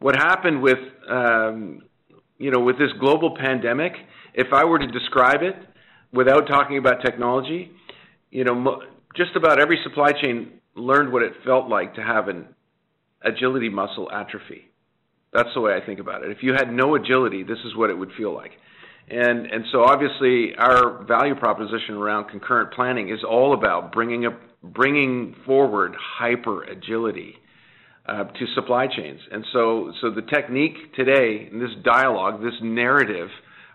what 0.00 0.16
happened 0.16 0.62
with, 0.62 0.78
um, 1.08 1.82
you 2.38 2.50
know, 2.50 2.60
with 2.60 2.78
this 2.78 2.90
global 2.98 3.36
pandemic, 3.36 3.92
if 4.34 4.48
I 4.52 4.64
were 4.64 4.78
to 4.78 4.86
describe 4.86 5.42
it 5.42 5.56
without 6.12 6.46
talking 6.46 6.78
about 6.78 7.02
technology, 7.04 7.70
you 8.30 8.44
know, 8.44 8.82
just 9.16 9.34
about 9.36 9.60
every 9.60 9.78
supply 9.82 10.12
chain 10.12 10.60
learned 10.74 11.12
what 11.12 11.22
it 11.22 11.32
felt 11.44 11.68
like 11.68 11.94
to 11.94 12.02
have 12.02 12.28
an 12.28 12.46
agility 13.22 13.68
muscle 13.68 14.10
atrophy. 14.10 14.70
That's 15.32 15.48
the 15.54 15.60
way 15.60 15.74
I 15.74 15.84
think 15.84 16.00
about 16.00 16.24
it. 16.24 16.30
If 16.30 16.42
you 16.42 16.52
had 16.52 16.72
no 16.72 16.94
agility, 16.96 17.42
this 17.42 17.58
is 17.64 17.76
what 17.76 17.90
it 17.90 17.94
would 17.94 18.10
feel 18.16 18.34
like. 18.34 18.52
And, 19.08 19.46
and 19.46 19.64
so 19.72 19.82
obviously 19.82 20.54
our 20.56 21.04
value 21.04 21.34
proposition 21.34 21.96
around 21.96 22.28
concurrent 22.28 22.72
planning 22.72 23.08
is 23.08 23.20
all 23.28 23.54
about 23.54 23.92
bringing, 23.92 24.26
up, 24.26 24.40
bringing 24.62 25.34
forward 25.44 25.94
hyper 25.98 26.62
agility 26.62 27.34
uh, 28.06 28.24
to 28.24 28.46
supply 28.54 28.86
chains. 28.86 29.20
And 29.32 29.44
so, 29.52 29.92
so 30.00 30.10
the 30.10 30.22
technique 30.22 30.94
today, 30.94 31.48
in 31.50 31.58
this 31.58 31.70
dialogue, 31.84 32.40
this 32.40 32.54
narrative 32.62 33.28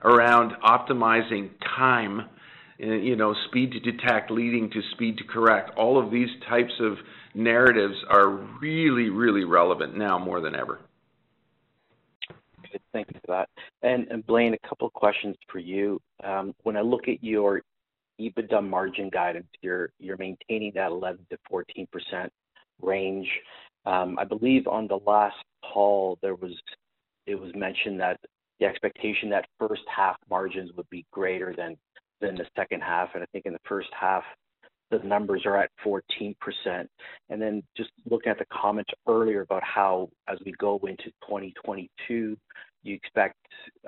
around 0.03 0.53
optimizing 0.63 1.49
time 1.75 2.29
you 2.77 3.15
know, 3.15 3.33
speed 3.47 3.71
to 3.71 3.79
detect 3.79 4.31
leading 4.31 4.69
to 4.71 4.81
speed 4.91 5.17
to 5.17 5.23
correct. 5.23 5.71
All 5.77 6.03
of 6.03 6.11
these 6.11 6.29
types 6.49 6.73
of 6.81 6.97
narratives 7.33 7.95
are 8.09 8.29
really, 8.61 9.09
really 9.09 9.45
relevant 9.45 9.97
now 9.97 10.19
more 10.19 10.41
than 10.41 10.55
ever. 10.55 10.79
Thank 12.95 13.09
you 13.13 13.19
for 13.25 13.35
that. 13.35 13.49
And, 13.81 14.07
and 14.09 14.25
Blaine, 14.25 14.53
a 14.53 14.67
couple 14.69 14.87
of 14.87 14.93
questions 14.93 15.35
for 15.51 15.59
you. 15.59 15.99
Um, 16.23 16.55
when 16.63 16.77
I 16.77 16.81
look 16.81 17.09
at 17.09 17.21
your 17.21 17.61
EBITDA 18.21 18.65
margin 18.65 19.09
guidance, 19.09 19.47
you're 19.61 19.89
you're 19.99 20.15
maintaining 20.15 20.71
that 20.75 20.91
11 20.91 21.27
to 21.29 21.37
14 21.49 21.87
percent 21.91 22.31
range. 22.81 23.27
Um, 23.85 24.17
I 24.17 24.23
believe 24.23 24.65
on 24.67 24.87
the 24.87 24.99
last 25.05 25.35
call 25.73 26.17
there 26.21 26.35
was 26.35 26.53
it 27.27 27.35
was 27.35 27.51
mentioned 27.53 27.99
that 27.99 28.17
the 28.61 28.65
expectation 28.65 29.29
that 29.31 29.45
first 29.59 29.83
half 29.93 30.15
margins 30.29 30.71
would 30.77 30.89
be 30.89 31.05
greater 31.11 31.53
than 31.53 31.75
than 32.21 32.35
the 32.35 32.45
second 32.55 32.79
half. 32.79 33.09
And 33.13 33.23
I 33.23 33.25
think 33.33 33.45
in 33.45 33.51
the 33.51 33.59
first 33.67 33.89
half, 33.91 34.23
the 34.89 34.99
numbers 34.99 35.41
are 35.45 35.57
at 35.57 35.69
14%. 35.85 36.33
And 37.29 37.41
then 37.41 37.61
just 37.75 37.89
looking 38.09 38.31
at 38.31 38.39
the 38.39 38.45
comments 38.53 38.91
earlier 39.05 39.41
about 39.41 39.63
how, 39.65 40.09
as 40.29 40.37
we 40.45 40.53
go 40.53 40.79
into 40.87 41.05
2022, 41.27 42.37
you 42.85 42.95
expect, 42.95 43.35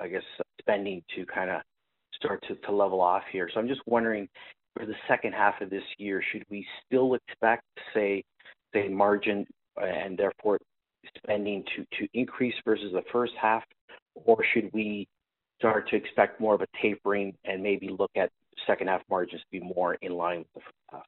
I 0.00 0.08
guess, 0.08 0.22
spending 0.60 1.02
to 1.14 1.24
kind 1.26 1.50
of 1.50 1.62
start 2.14 2.44
to, 2.48 2.56
to 2.56 2.72
level 2.72 3.00
off 3.00 3.22
here. 3.30 3.48
So 3.52 3.60
I'm 3.60 3.68
just 3.68 3.80
wondering, 3.86 4.28
for 4.76 4.86
the 4.86 4.94
second 5.06 5.32
half 5.32 5.60
of 5.60 5.70
this 5.70 5.84
year, 5.98 6.22
should 6.32 6.44
we 6.50 6.66
still 6.84 7.14
expect, 7.14 7.62
say, 7.94 8.24
say 8.74 8.88
margin 8.88 9.46
and 9.76 10.18
therefore 10.18 10.58
spending 11.16 11.64
to, 11.76 11.86
to 11.98 12.08
increase 12.14 12.54
versus 12.64 12.92
the 12.92 13.02
first 13.12 13.32
half, 13.40 13.62
or 14.14 14.38
should 14.52 14.68
we 14.72 15.06
start 15.58 15.88
to 15.90 15.96
expect 15.96 16.40
more 16.40 16.54
of 16.54 16.60
a 16.60 16.66
tapering 16.82 17.34
and 17.44 17.62
maybe 17.62 17.88
look 17.88 18.10
at 18.16 18.30
second 18.66 18.88
half 18.88 19.02
margins 19.08 19.40
to 19.40 19.60
be 19.60 19.60
more 19.60 19.94
in 20.02 20.12
line 20.12 20.38
with 20.38 20.48
the 20.54 20.60
first 20.60 20.74
half? 20.90 21.04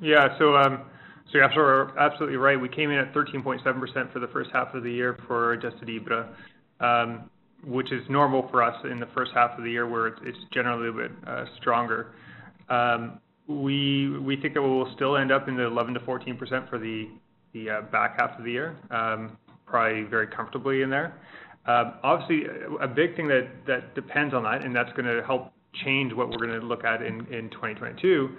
Yeah. 0.00 0.36
So 0.38 0.56
um, 0.56 0.82
so 1.34 1.38
you're 1.38 1.98
absolutely 1.98 2.36
right. 2.36 2.60
We 2.60 2.68
came 2.68 2.90
in 2.92 2.98
at 2.98 3.12
13.7% 3.12 4.12
for 4.12 4.20
the 4.20 4.28
first 4.28 4.50
half 4.52 4.72
of 4.72 4.84
the 4.84 4.90
year 4.90 5.18
for 5.26 5.54
adjusted 5.54 5.88
EBITDA, 5.88 6.28
um, 6.78 7.28
which 7.66 7.90
is 7.90 8.02
normal 8.08 8.48
for 8.52 8.62
us 8.62 8.76
in 8.88 9.00
the 9.00 9.08
first 9.16 9.32
half 9.34 9.58
of 9.58 9.64
the 9.64 9.70
year, 9.70 9.88
where 9.88 10.06
it's 10.06 10.38
generally 10.52 10.88
a 10.88 10.92
bit 10.92 11.10
uh, 11.26 11.44
stronger. 11.60 12.12
Um, 12.68 13.18
we 13.48 14.38
think 14.40 14.54
that 14.54 14.62
we 14.62 14.68
will 14.68 14.92
still 14.94 15.16
end 15.16 15.32
up 15.32 15.48
in 15.48 15.56
the 15.56 15.64
11%-14% 15.64 16.70
for 16.70 16.78
the 16.78 17.08
uh, 17.68 17.82
back 17.90 18.20
half 18.20 18.38
of 18.38 18.44
the 18.44 18.52
year, 18.52 18.76
probably 19.66 20.04
very 20.04 20.28
comfortably 20.28 20.82
in 20.82 20.90
there. 20.90 21.18
Um, 21.66 21.94
obviously, 22.04 22.44
a 22.80 22.86
big 22.86 23.16
thing 23.16 23.26
that, 23.26 23.48
that 23.66 23.94
depends 23.96 24.34
on 24.34 24.44
that, 24.44 24.64
and 24.64 24.74
that's 24.74 24.92
going 24.92 25.06
to 25.06 25.24
help 25.26 25.52
change 25.84 26.12
what 26.12 26.30
we're 26.30 26.46
going 26.46 26.60
to 26.60 26.64
look 26.64 26.84
at 26.84 27.02
in, 27.02 27.26
in 27.32 27.50
2022, 27.50 28.30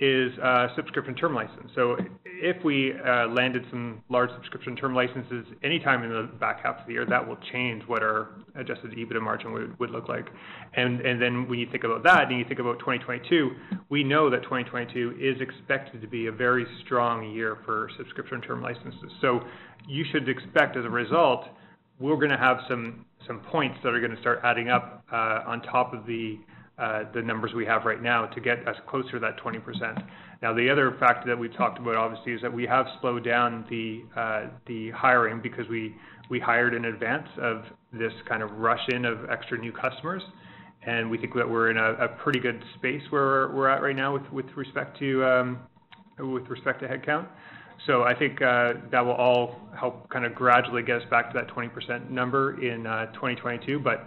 is 0.00 0.30
uh, 0.38 0.68
subscription 0.76 1.14
term 1.14 1.34
license. 1.34 1.70
So 1.74 1.96
if 2.24 2.62
we 2.64 2.92
uh, 2.92 3.26
landed 3.28 3.64
some 3.70 4.02
large 4.08 4.30
subscription 4.30 4.76
term 4.76 4.94
licenses 4.94 5.44
anytime 5.64 6.04
in 6.04 6.10
the 6.10 6.30
back 6.38 6.62
half 6.62 6.80
of 6.80 6.86
the 6.86 6.92
year, 6.92 7.06
that 7.06 7.26
will 7.26 7.38
change 7.52 7.82
what 7.88 8.02
our 8.02 8.30
adjusted 8.54 8.92
EBITDA 8.92 9.20
margin 9.20 9.52
would, 9.52 9.78
would 9.80 9.90
look 9.90 10.08
like. 10.08 10.26
And, 10.74 11.00
and 11.00 11.20
then 11.20 11.48
when 11.48 11.58
you 11.58 11.66
think 11.70 11.82
about 11.82 12.04
that 12.04 12.28
and 12.28 12.38
you 12.38 12.44
think 12.44 12.60
about 12.60 12.78
2022, 12.78 13.50
we 13.88 14.04
know 14.04 14.30
that 14.30 14.42
2022 14.44 15.16
is 15.20 15.40
expected 15.40 16.00
to 16.00 16.06
be 16.06 16.26
a 16.26 16.32
very 16.32 16.64
strong 16.84 17.32
year 17.32 17.58
for 17.64 17.90
subscription 17.96 18.40
term 18.40 18.62
licenses. 18.62 19.10
So 19.20 19.40
you 19.88 20.04
should 20.12 20.28
expect 20.28 20.76
as 20.76 20.84
a 20.84 20.90
result 20.90 21.44
we're 22.00 22.16
going 22.16 22.30
to 22.30 22.36
have 22.36 22.58
some 22.68 23.04
some 23.26 23.40
points 23.40 23.76
that 23.82 23.92
are 23.92 24.00
going 24.00 24.14
to 24.14 24.20
start 24.20 24.40
adding 24.44 24.68
up 24.68 25.04
uh, 25.12 25.42
on 25.46 25.60
top 25.62 25.92
of 25.92 26.06
the 26.06 26.38
the 27.12 27.22
numbers 27.22 27.52
we 27.54 27.66
have 27.66 27.84
right 27.84 28.02
now 28.02 28.26
to 28.26 28.40
get 28.40 28.66
us 28.68 28.76
closer 28.88 29.12
to 29.12 29.18
that 29.18 29.38
20%. 29.38 30.04
Now, 30.40 30.54
the 30.54 30.70
other 30.70 30.96
factor 31.00 31.28
that 31.28 31.38
we've 31.38 31.54
talked 31.56 31.78
about, 31.78 31.96
obviously, 31.96 32.32
is 32.32 32.42
that 32.42 32.52
we 32.52 32.64
have 32.66 32.86
slowed 33.00 33.24
down 33.24 33.64
the 33.68 34.04
uh, 34.16 34.46
hiring 34.96 35.40
because 35.42 35.68
we 35.68 35.94
hired 36.40 36.74
in 36.74 36.84
advance 36.84 37.26
of 37.40 37.64
this 37.92 38.12
kind 38.28 38.42
of 38.42 38.50
rush 38.52 38.86
in 38.90 39.04
of 39.04 39.28
extra 39.30 39.58
new 39.58 39.72
customers, 39.72 40.22
and 40.86 41.10
we 41.10 41.18
think 41.18 41.34
that 41.34 41.48
we're 41.48 41.70
in 41.70 41.76
a, 41.76 42.08
pretty 42.22 42.38
good 42.38 42.62
space 42.76 43.02
where 43.10 43.48
we're, 43.48 43.68
at 43.68 43.82
right 43.82 43.96
now 43.96 44.12
with 44.12 44.30
with 44.30 44.46
respect 44.56 44.98
to 44.98 45.24
um, 45.24 45.58
respect 46.18 46.80
to 46.80 46.88
headcount. 46.88 47.26
So 47.86 48.02
I 48.02 48.14
think 48.14 48.42
uh, 48.42 48.74
that 48.90 49.04
will 49.04 49.12
all 49.12 49.56
help 49.78 50.08
kind 50.10 50.24
of 50.24 50.34
gradually 50.34 50.82
get 50.82 51.02
us 51.02 51.08
back 51.10 51.32
to 51.32 51.38
that 51.38 51.48
20% 51.48 52.10
number 52.10 52.60
in 52.60 52.86
uh, 52.86 53.06
2022. 53.12 53.78
But 53.78 54.06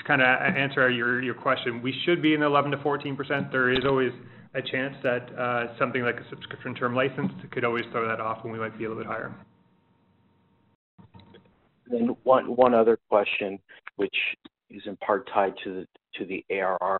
to 0.00 0.06
kind 0.06 0.22
of 0.22 0.26
answer 0.56 0.90
your, 0.90 1.22
your 1.22 1.34
question, 1.34 1.82
we 1.82 1.94
should 2.04 2.22
be 2.22 2.34
in 2.34 2.40
the 2.40 2.46
11 2.46 2.72
to 2.72 2.76
14%. 2.78 3.50
There 3.50 3.70
is 3.70 3.84
always 3.84 4.12
a 4.54 4.62
chance 4.62 4.94
that 5.02 5.38
uh, 5.38 5.78
something 5.78 6.02
like 6.02 6.16
a 6.16 6.28
subscription 6.28 6.74
term 6.74 6.94
license 6.94 7.32
could 7.52 7.64
always 7.64 7.84
throw 7.92 8.06
that 8.08 8.20
off 8.20 8.38
and 8.42 8.52
we 8.52 8.58
might 8.58 8.76
be 8.76 8.84
a 8.84 8.88
little 8.88 9.02
bit 9.02 9.10
higher. 9.10 9.34
And 11.90 12.16
one 12.22 12.56
one 12.56 12.72
other 12.72 12.98
question, 13.08 13.58
which 13.96 14.14
is 14.70 14.82
in 14.86 14.96
part 14.96 15.28
tied 15.32 15.54
to 15.64 15.74
the 15.74 15.86
to 16.18 16.24
the 16.24 16.44
ARR. 16.50 16.98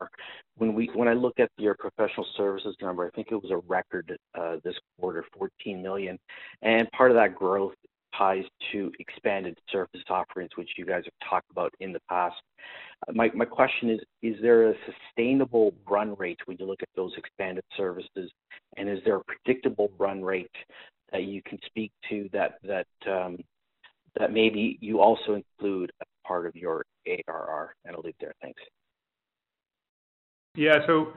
When 0.57 0.75
we 0.75 0.91
when 0.95 1.09
I 1.09 1.13
look 1.13 1.39
at 1.39 1.51
your 1.59 1.75
professional 1.75 2.27
services 2.37 2.77
number, 2.83 3.07
I 3.07 3.11
think 3.11 3.29
it 3.31 3.37
was 3.37 3.51
a 3.51 3.59
record 3.69 4.17
uh, 4.35 4.57
this 4.65 4.75
quarter, 4.99 5.25
14 5.39 5.81
million, 5.81 6.19
and 6.63 6.91
part 6.91 7.11
of 7.13 7.17
that 7.17 7.37
growth 7.37 7.75
ties 8.17 8.45
to 8.73 8.91
expanded 8.99 9.59
service 9.71 10.03
offerings, 10.09 10.51
which 10.57 10.71
you 10.77 10.85
guys 10.85 11.03
have 11.05 11.29
talked 11.29 11.51
about 11.51 11.73
in 11.81 11.93
the 11.93 12.01
past. 12.09 12.37
Uh, 13.07 13.13
my 13.15 13.31
my 13.35 13.45
question 13.45 13.91
is: 13.91 14.01
Is 14.23 14.37
there 14.43 14.71
a 14.71 14.75
sustainable 14.87 15.75
run 15.89 16.15
rate 16.17 16.39
when 16.47 16.57
you 16.59 16.67
look 16.67 16.83
at 16.83 16.89
those 16.97 17.13
expanded 17.17 17.65
services, 17.77 18.31
and 18.77 18.89
is 18.89 18.99
there 19.05 19.17
a 19.17 19.25
predictable 19.25 19.91
run 19.99 20.23
rate 20.23 20.51
that 21.13 21.25
you 21.25 21.43
can 21.43 21.59
speak 21.67 21.93
to 22.09 22.29
that 22.33 22.55
that 22.65 22.87
um, 23.11 23.39
that 24.19 24.33
maybe 24.33 24.79
you 24.81 25.01
also 25.01 25.35
include 25.35 25.93
as 26.01 26.09
part 26.27 26.47
of 26.47 26.55
your 26.55 26.85
ARR? 27.07 27.75
And 27.85 27.97
I'll 27.97 28.03
leave 28.03 28.15
there. 28.21 28.35
Thanks. 28.43 28.61
Yeah. 30.57 30.79
So 30.87 31.13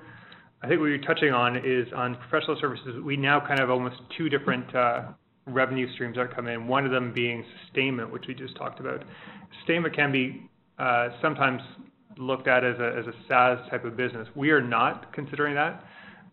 I 0.62 0.68
think 0.68 0.80
what 0.80 0.88
you're 0.88 1.00
touching 1.00 1.34
on 1.34 1.58
is 1.58 1.92
on 1.94 2.16
professional 2.16 2.58
services, 2.60 3.02
we 3.04 3.18
now 3.18 3.40
kind 3.46 3.60
of 3.60 3.70
almost 3.70 3.98
two 4.18 4.30
different 4.30 4.74
uh, 4.74 5.10
revenue 5.46 5.92
streams 5.94 6.16
that 6.16 6.36
come 6.36 6.48
in. 6.48 6.68
One 6.68 6.86
of 6.86 6.92
them 6.92 7.14
being 7.14 7.44
sustainment, 7.64 8.12
which 8.12 8.26
we 8.28 8.34
just 8.34 8.56
talked 8.56 8.80
about. 8.80 9.04
Sustainment 9.60 9.96
can 9.96 10.12
be 10.12 10.50
uh, 10.80 11.10
sometimes 11.22 11.62
looked 12.18 12.48
at 12.48 12.64
as 12.64 12.80
a, 12.80 12.96
as 12.98 13.06
a 13.08 13.14
SaaS 13.28 13.70
type 13.70 13.86
of 13.86 13.98
business. 13.98 14.28
We 14.36 14.52
are 14.52 14.62
not 14.62 15.14
considering 15.14 15.56
that. 15.56 15.84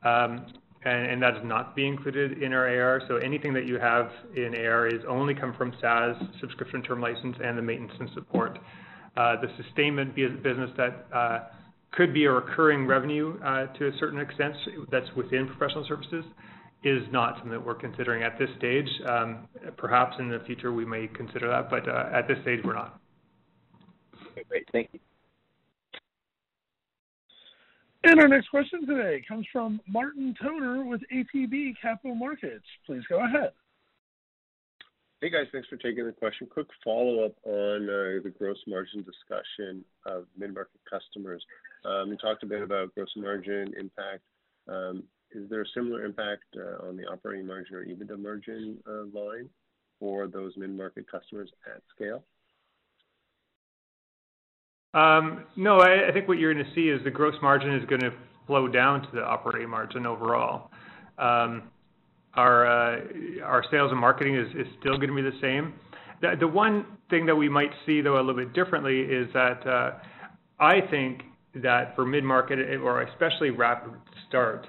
Um, 0.03 0.47
and, 0.85 1.07
and 1.07 1.23
that 1.23 1.37
is 1.37 1.43
not 1.45 1.77
being 1.77 1.95
included 1.95 2.43
in 2.43 2.53
our 2.53 2.67
AR. 2.67 3.03
So 3.09 3.17
anything 3.17 3.53
that 3.55 3.67
you 3.67 3.79
have 3.79 4.11
in 4.35 4.55
AR 4.55 4.87
is 4.87 5.03
only 5.07 5.35
come 5.35 5.55
from 5.57 5.75
SaaS, 5.81 6.17
subscription 6.41 6.83
term 6.83 7.01
license, 7.01 7.37
and 7.43 7.59
the 7.59 7.63
maintenance 7.63 7.93
and 8.01 8.11
support. 8.15 8.59
Uh, 9.17 9.37
the 9.41 9.49
sustainment 9.63 10.15
business 10.15 10.71
that 10.77 11.07
uh, 11.15 11.41
could 11.93 12.15
be 12.15 12.25
a 12.25 12.31
recurring 12.31 12.87
revenue 12.87 13.39
uh, 13.45 13.67
to 13.75 13.89
a 13.89 13.91
certain 13.99 14.21
extent 14.21 14.55
that's 14.91 15.09
within 15.17 15.47
professional 15.47 15.85
services 15.87 16.25
is 16.83 17.03
not 17.13 17.35
something 17.35 17.53
that 17.53 17.65
we're 17.65 17.75
considering 17.75 18.23
at 18.23 18.39
this 18.39 18.49
stage. 18.59 18.89
Um, 19.07 19.49
perhaps 19.77 20.17
in 20.19 20.29
the 20.29 20.41
future 20.47 20.73
we 20.73 20.85
may 20.85 21.09
consider 21.09 21.49
that, 21.49 21.71
but 21.71 21.89
uh, 21.89 22.09
at 22.13 22.27
this 22.27 22.39
stage 22.43 22.61
we're 22.65 22.75
not. 22.75 23.01
Okay, 24.33 24.45
great. 24.49 24.69
Thank 24.73 24.91
you. 24.93 25.01
And 28.03 28.19
our 28.19 28.29
next 28.29 28.49
question 28.49 28.87
today 28.87 29.23
comes 29.29 29.47
from 29.53 29.79
Martin 29.87 30.35
Toner 30.41 30.85
with 30.85 31.03
ATB 31.13 31.75
Capital 31.83 32.15
Markets. 32.15 32.65
Please 32.87 33.03
go 33.11 33.23
ahead. 33.23 33.53
Hey 35.21 35.29
guys, 35.29 35.49
thanks 35.53 35.69
for 35.69 35.77
taking 35.77 36.07
the 36.07 36.13
question. 36.13 36.47
Quick 36.51 36.69
follow-up 36.83 37.33
on 37.45 37.83
uh, 37.83 38.25
the 38.25 38.33
gross 38.39 38.57
margin 38.67 39.05
discussion 39.05 39.85
of 40.07 40.25
mid-market 40.39 40.81
customers. 40.91 41.45
Um, 41.85 42.09
you 42.09 42.17
talked 42.17 42.43
a 42.43 42.47
bit 42.47 42.63
about 42.63 42.95
gross 42.95 43.11
margin 43.17 43.75
impact. 43.79 44.23
Um, 44.67 45.03
is 45.33 45.49
there 45.49 45.63
a 45.63 45.69
similar 45.75 46.05
impact 46.05 46.45
uh, 46.57 46.87
on 46.87 46.97
the 46.97 47.05
operating 47.05 47.47
margin 47.47 47.77
or 47.77 47.85
EBITDA 47.85 48.19
margin 48.19 48.79
uh, 48.89 49.05
line 49.13 49.49
for 49.99 50.27
those 50.27 50.53
mid-market 50.57 51.11
customers 51.11 51.51
at 51.67 51.83
scale? 51.95 52.25
Um, 54.93 55.45
no, 55.57 55.81
I, 55.81 56.11
think 56.13 56.27
what 56.27 56.39
you're 56.39 56.53
going 56.53 56.65
to 56.65 56.75
see 56.75 56.89
is 56.89 57.03
the 57.05 57.11
gross 57.11 57.35
margin 57.43 57.75
is 57.75 57.85
going 57.89 58.01
to 58.01 58.11
flow 58.47 58.67
down 58.67 59.03
to 59.03 59.09
the 59.13 59.23
operating 59.23 59.71
margin 59.71 60.05
overall. 60.05 60.71
Um, 61.17 61.65
our 62.35 62.67
uh, 62.67 63.01
our 63.45 63.65
sales 63.71 63.91
and 63.91 64.01
marketing 64.01 64.37
is, 64.37 64.47
still 64.81 64.97
going 64.97 65.09
to 65.09 65.15
be 65.15 65.23
the 65.23 65.39
same. 65.41 65.75
The, 66.39 66.47
one 66.47 66.87
thing 67.09 67.27
that 67.27 67.35
we 67.35 67.49
might 67.49 67.71
see 67.87 68.01
though 68.01 68.17
a 68.17 68.23
little 68.23 68.35
bit 68.35 68.53
differently 68.53 69.01
is 69.01 69.27
that 69.33 70.01
I 70.61 70.81
think 70.91 71.23
that 71.57 71.95
for 71.97 72.05
mid 72.05 72.25
market 72.25 72.59
or 72.81 73.03
especially 73.03 73.51
rapid 73.51 73.93
start, 74.29 74.67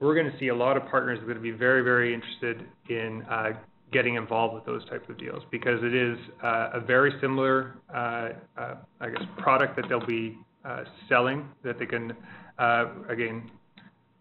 we're 0.00 0.14
going 0.14 0.30
to 0.30 0.38
see 0.38 0.48
a 0.48 0.54
lot 0.54 0.76
of 0.76 0.84
partners 0.88 1.18
are 1.20 1.24
going 1.24 1.36
to 1.36 1.42
be 1.42 1.50
very 1.50 1.82
very 1.82 2.14
interested 2.14 2.66
in 2.88 3.22
uh, 3.30 3.52
getting 3.94 4.16
involved 4.16 4.54
with 4.54 4.66
those 4.66 4.84
types 4.90 5.08
of 5.08 5.16
deals 5.16 5.42
because 5.52 5.78
it 5.82 5.94
is 5.94 6.18
uh, 6.42 6.70
a 6.74 6.80
very 6.80 7.12
similar, 7.20 7.76
uh, 7.94 8.30
uh, 8.58 8.74
I 9.00 9.08
guess, 9.08 9.22
product 9.38 9.76
that 9.76 9.84
they'll 9.88 10.04
be 10.04 10.36
uh, 10.64 10.82
selling 11.08 11.48
that 11.62 11.78
they 11.78 11.86
can, 11.86 12.12
uh, 12.58 12.86
again, 13.08 13.50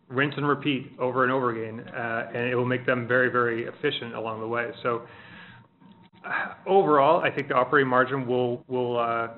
rinse 0.09 0.35
and 0.37 0.47
repeat 0.47 0.91
over 0.99 1.23
and 1.23 1.31
over 1.33 1.49
again, 1.49 1.83
and 1.89 2.47
it 2.47 2.55
will 2.55 2.67
make 2.67 2.85
them 2.85 3.07
very, 3.07 3.29
very 3.29 3.65
efficient 3.65 4.13
along 4.13 4.41
the 4.41 4.47
way. 4.47 4.69
So 4.83 5.01
overall, 6.67 7.21
I 7.21 7.31
think 7.31 7.47
the 7.47 7.55
operating 7.55 7.89
margin 7.89 8.27
will 8.27 8.63
will 8.67 9.29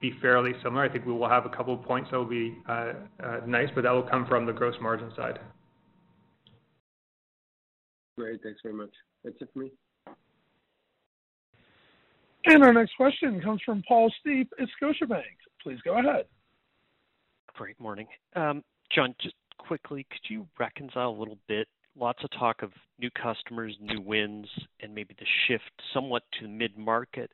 be 0.00 0.12
fairly 0.22 0.52
similar. 0.62 0.84
I 0.84 0.88
think 0.88 1.04
we 1.04 1.12
will 1.12 1.28
have 1.28 1.44
a 1.44 1.50
couple 1.50 1.74
of 1.74 1.82
points 1.82 2.10
that 2.10 2.16
will 2.16 2.24
be 2.24 2.56
nice, 3.46 3.68
but 3.74 3.82
that 3.82 3.90
will 3.90 4.08
come 4.08 4.24
from 4.26 4.46
the 4.46 4.52
gross 4.52 4.76
margin 4.80 5.12
side. 5.14 5.40
Great. 8.16 8.42
Thanks 8.42 8.60
very 8.62 8.74
much. 8.74 8.92
That's 9.24 9.36
it 9.40 9.48
for 9.52 9.58
me. 9.60 9.72
And 12.46 12.62
our 12.62 12.72
next 12.72 12.94
question 12.96 13.40
comes 13.40 13.62
from 13.64 13.82
Paul 13.88 14.12
Steep 14.20 14.52
at 14.60 14.68
Scotiabank. 14.80 15.22
Please 15.62 15.78
go 15.84 15.98
ahead. 15.98 16.26
Great 17.54 17.80
morning. 17.80 18.06
Um, 18.36 18.62
John, 18.94 19.14
just 19.20 19.34
quickly, 19.58 20.06
could 20.10 20.28
you 20.28 20.46
reconcile 20.58 21.10
a 21.10 21.18
little 21.18 21.38
bit? 21.48 21.68
Lots 21.98 22.22
of 22.22 22.30
talk 22.38 22.62
of 22.62 22.72
new 22.98 23.10
customers, 23.10 23.76
new 23.80 24.00
wins, 24.00 24.48
and 24.80 24.94
maybe 24.94 25.14
the 25.18 25.26
shift 25.46 25.70
somewhat 25.92 26.24
to 26.40 26.48
mid-market. 26.48 27.30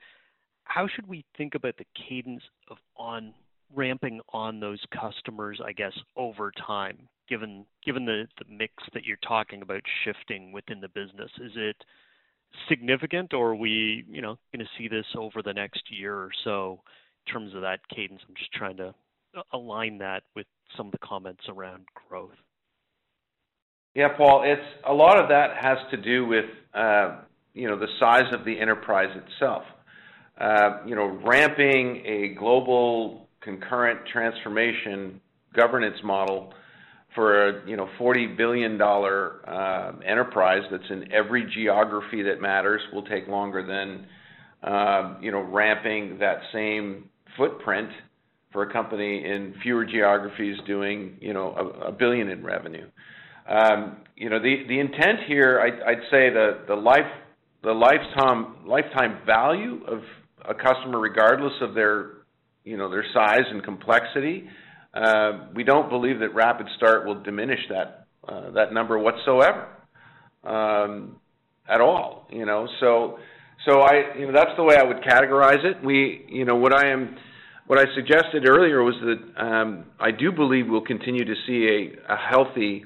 How 0.64 0.86
should 0.86 1.08
we 1.08 1.24
think 1.36 1.54
about 1.54 1.76
the 1.78 1.86
cadence 2.08 2.42
of 2.70 2.76
on 2.96 3.34
ramping 3.74 4.20
on 4.32 4.60
those 4.60 4.82
customers, 4.92 5.60
I 5.64 5.72
guess, 5.72 5.92
over 6.16 6.52
time? 6.66 7.08
given 7.30 7.64
given 7.86 8.04
the 8.04 8.26
mix 8.50 8.74
that 8.92 9.04
you're 9.04 9.16
talking 9.26 9.62
about 9.62 9.80
shifting 10.04 10.52
within 10.52 10.80
the 10.80 10.88
business? 10.88 11.30
Is 11.40 11.52
it 11.54 11.76
significant, 12.68 13.32
or 13.32 13.50
are 13.50 13.56
we, 13.56 14.04
you 14.10 14.20
know, 14.20 14.36
gonna 14.52 14.68
see 14.76 14.88
this 14.88 15.06
over 15.16 15.40
the 15.42 15.54
next 15.54 15.82
year 15.90 16.14
or 16.14 16.30
so 16.44 16.80
in 17.26 17.32
terms 17.32 17.54
of 17.54 17.62
that 17.62 17.80
cadence? 17.94 18.20
I'm 18.28 18.34
just 18.34 18.52
trying 18.52 18.76
to 18.78 18.92
align 19.52 19.98
that 19.98 20.24
with 20.34 20.46
some 20.76 20.86
of 20.86 20.92
the 20.92 20.98
comments 20.98 21.42
around 21.48 21.84
growth. 22.08 22.36
Yeah, 23.94 24.08
Paul, 24.16 24.42
it's 24.44 24.84
a 24.86 24.92
lot 24.92 25.18
of 25.18 25.28
that 25.30 25.56
has 25.60 25.78
to 25.90 25.96
do 25.96 26.26
with, 26.26 26.44
uh, 26.74 27.18
you 27.54 27.68
know, 27.68 27.78
the 27.78 27.88
size 27.98 28.32
of 28.32 28.44
the 28.44 28.58
enterprise 28.58 29.16
itself. 29.16 29.62
Uh, 30.38 30.78
you 30.86 30.94
know, 30.94 31.20
ramping 31.24 32.02
a 32.06 32.34
global 32.38 33.28
concurrent 33.40 34.00
transformation 34.12 35.20
governance 35.54 35.96
model 36.04 36.52
for 37.14 37.48
a 37.48 37.68
you 37.68 37.76
know 37.76 37.88
$40 37.98 38.36
billion 38.36 38.80
uh, 38.80 39.92
enterprise 40.06 40.62
that's 40.70 40.88
in 40.90 41.12
every 41.12 41.50
geography 41.52 42.22
that 42.22 42.40
matters 42.40 42.80
will 42.92 43.04
take 43.04 43.26
longer 43.26 43.66
than 43.66 44.06
uh, 44.62 45.16
you 45.20 45.32
know 45.32 45.40
ramping 45.40 46.18
that 46.18 46.38
same 46.52 47.08
footprint 47.36 47.90
for 48.52 48.62
a 48.62 48.72
company 48.72 49.24
in 49.24 49.54
fewer 49.62 49.84
geographies 49.84 50.56
doing 50.66 51.16
you 51.20 51.32
know 51.32 51.54
a, 51.82 51.88
a 51.88 51.92
billion 51.92 52.28
in 52.28 52.44
revenue. 52.44 52.86
Um, 53.48 53.96
you 54.16 54.30
know 54.30 54.38
the 54.40 54.64
the 54.68 54.78
intent 54.78 55.20
here, 55.26 55.60
I'd, 55.60 55.82
I'd 55.82 56.02
say 56.10 56.30
the 56.30 56.64
the 56.68 56.74
life 56.74 57.10
the 57.62 57.72
lifetime 57.72 58.66
lifetime 58.66 59.18
value 59.26 59.80
of 59.86 60.00
a 60.48 60.54
customer, 60.54 61.00
regardless 61.00 61.52
of 61.60 61.74
their 61.74 62.19
you 62.70 62.76
know 62.76 62.88
their 62.88 63.04
size 63.12 63.46
and 63.50 63.64
complexity, 63.64 64.48
uh, 64.94 65.48
we 65.56 65.64
don't 65.64 65.88
believe 65.90 66.20
that 66.20 66.32
Rapid 66.34 66.68
Start 66.76 67.04
will 67.04 67.20
diminish 67.20 67.58
that 67.68 68.06
uh, 68.28 68.52
that 68.52 68.72
number 68.72 68.96
whatsoever 68.96 69.66
um, 70.44 71.16
at 71.68 71.80
all. 71.80 72.28
You 72.30 72.46
know, 72.46 72.68
so 72.78 73.18
so 73.66 73.80
I 73.80 74.16
you 74.16 74.26
know 74.26 74.32
that's 74.32 74.56
the 74.56 74.62
way 74.62 74.76
I 74.76 74.84
would 74.84 74.98
categorize 74.98 75.64
it. 75.64 75.84
We 75.84 76.24
you 76.28 76.44
know 76.44 76.54
what 76.54 76.72
I 76.72 76.92
am 76.92 77.16
what 77.66 77.80
I 77.80 77.92
suggested 77.96 78.48
earlier 78.48 78.84
was 78.84 78.94
that 79.02 79.44
um, 79.44 79.86
I 79.98 80.12
do 80.12 80.30
believe 80.30 80.66
we'll 80.68 80.80
continue 80.80 81.24
to 81.24 81.34
see 81.46 81.66
a, 82.08 82.12
a 82.14 82.16
healthy 82.16 82.84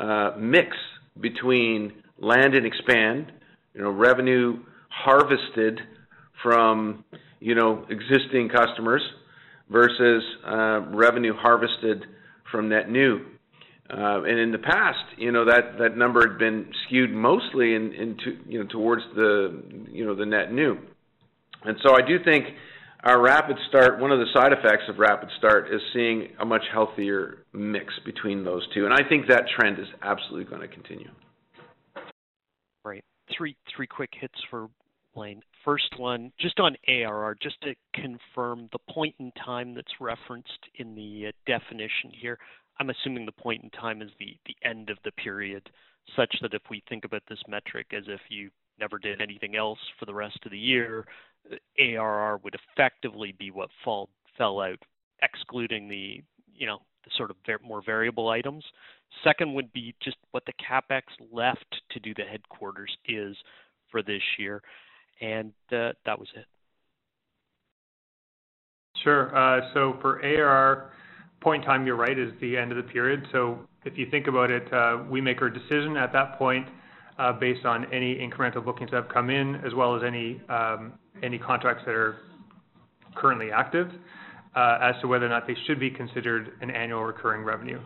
uh, 0.00 0.32
mix 0.36 0.76
between 1.20 1.92
land 2.18 2.54
and 2.54 2.66
expand, 2.66 3.32
you 3.72 3.82
know, 3.82 3.90
revenue 3.90 4.58
harvested 4.88 5.80
from 6.42 7.04
you 7.40 7.54
know 7.54 7.84
existing 7.90 8.48
customers 8.48 9.02
versus 9.70 10.22
uh, 10.46 10.80
revenue 10.90 11.34
harvested 11.34 12.04
from 12.50 12.68
net 12.68 12.90
new. 12.90 13.24
Uh, 13.88 14.22
and 14.22 14.38
in 14.38 14.50
the 14.50 14.58
past, 14.58 14.98
you 15.16 15.30
know, 15.30 15.44
that, 15.44 15.96
number 15.96 16.28
had 16.28 16.38
been 16.38 16.66
skewed 16.86 17.12
mostly 17.12 17.74
into, 17.74 18.36
you 18.46 18.58
know, 18.58 18.66
towards 18.66 19.02
the, 19.14 19.62
you 19.92 20.04
know, 20.04 20.14
the 20.14 20.26
net 20.26 20.52
new. 20.52 20.76
And 21.64 21.76
so 21.84 21.94
I 21.94 22.06
do 22.06 22.18
think 22.24 22.46
our 23.04 23.22
rapid 23.22 23.56
start, 23.68 24.00
one 24.00 24.10
of 24.10 24.18
the 24.18 24.26
side 24.34 24.52
effects 24.52 24.84
of 24.88 24.98
rapid 24.98 25.28
start 25.38 25.72
is 25.72 25.80
seeing 25.92 26.28
a 26.40 26.44
much 26.44 26.62
healthier 26.72 27.44
mix 27.52 27.94
between 28.04 28.44
those 28.44 28.66
two. 28.74 28.86
And 28.86 28.92
I 28.92 29.08
think 29.08 29.28
that 29.28 29.44
trend 29.56 29.78
is 29.78 29.86
absolutely 30.02 30.44
going 30.44 30.62
to 30.62 30.68
continue. 30.68 31.10
Right. 32.84 33.04
Three 33.36 33.56
three 33.74 33.86
quick 33.86 34.10
hits 34.20 34.34
for 34.50 34.68
Blaine. 35.14 35.42
First 35.66 35.98
one, 35.98 36.30
just 36.38 36.60
on 36.60 36.76
ARR, 36.86 37.36
just 37.42 37.60
to 37.62 37.74
confirm 37.92 38.68
the 38.70 38.78
point 38.88 39.16
in 39.18 39.32
time 39.32 39.74
that's 39.74 40.00
referenced 40.00 40.60
in 40.76 40.94
the 40.94 41.26
uh, 41.26 41.32
definition 41.44 42.12
here. 42.12 42.38
I'm 42.78 42.90
assuming 42.90 43.26
the 43.26 43.32
point 43.32 43.64
in 43.64 43.70
time 43.70 44.00
is 44.00 44.10
the, 44.20 44.36
the 44.46 44.54
end 44.62 44.90
of 44.90 44.98
the 45.04 45.10
period, 45.10 45.68
such 46.14 46.32
that 46.40 46.54
if 46.54 46.62
we 46.70 46.84
think 46.88 47.04
about 47.04 47.24
this 47.28 47.40
metric 47.48 47.88
as 47.92 48.04
if 48.06 48.20
you 48.28 48.50
never 48.78 48.96
did 48.96 49.20
anything 49.20 49.56
else 49.56 49.80
for 49.98 50.06
the 50.06 50.14
rest 50.14 50.38
of 50.44 50.52
the 50.52 50.58
year, 50.58 51.04
ARR 51.80 52.38
would 52.44 52.54
effectively 52.54 53.34
be 53.36 53.50
what 53.50 53.70
fall, 53.82 54.08
fell 54.38 54.60
out, 54.60 54.78
excluding 55.20 55.88
the, 55.88 56.22
you 56.54 56.68
know, 56.68 56.78
the 57.04 57.10
sort 57.16 57.32
of 57.32 57.36
more 57.64 57.82
variable 57.84 58.28
items. 58.28 58.64
Second 59.24 59.52
would 59.54 59.72
be 59.72 59.96
just 60.00 60.16
what 60.30 60.44
the 60.46 60.52
CapEx 60.52 61.02
left 61.32 61.82
to 61.90 61.98
do 61.98 62.14
the 62.14 62.22
headquarters 62.22 62.96
is 63.08 63.36
for 63.90 64.00
this 64.00 64.22
year. 64.38 64.62
And 65.20 65.52
uh, 65.72 65.92
that 66.04 66.18
was 66.18 66.28
it. 66.34 66.44
Sure. 69.02 69.34
Uh, 69.36 69.72
so 69.72 69.96
for 70.00 70.22
ARR, 70.22 70.90
point 71.40 71.62
in 71.62 71.66
time, 71.68 71.86
you're 71.86 71.96
right, 71.96 72.18
is 72.18 72.32
the 72.40 72.56
end 72.56 72.70
of 72.72 72.76
the 72.76 72.82
period. 72.82 73.26
So 73.32 73.60
if 73.84 73.96
you 73.96 74.10
think 74.10 74.26
about 74.26 74.50
it, 74.50 74.70
uh, 74.72 75.04
we 75.08 75.20
make 75.20 75.40
our 75.40 75.48
decision 75.48 75.96
at 75.96 76.12
that 76.12 76.38
point 76.38 76.66
based 77.40 77.64
on 77.64 77.90
any 77.92 78.16
incremental 78.16 78.64
bookings 78.64 78.90
that 78.90 79.04
have 79.04 79.08
come 79.08 79.30
in, 79.30 79.56
as 79.56 79.72
well 79.74 79.96
as 79.96 80.02
any 80.02 80.40
um, 80.48 80.92
any 81.22 81.38
contracts 81.38 81.82
that 81.86 81.94
are 81.94 82.16
currently 83.14 83.50
active, 83.50 83.88
as 84.54 84.94
to 85.00 85.08
whether 85.08 85.24
or 85.24 85.30
not 85.30 85.46
they 85.46 85.56
should 85.66 85.80
be 85.80 85.88
considered 85.88 86.52
an 86.60 86.70
annual 86.70 87.04
recurring 87.04 87.42
revenue. 87.42 87.80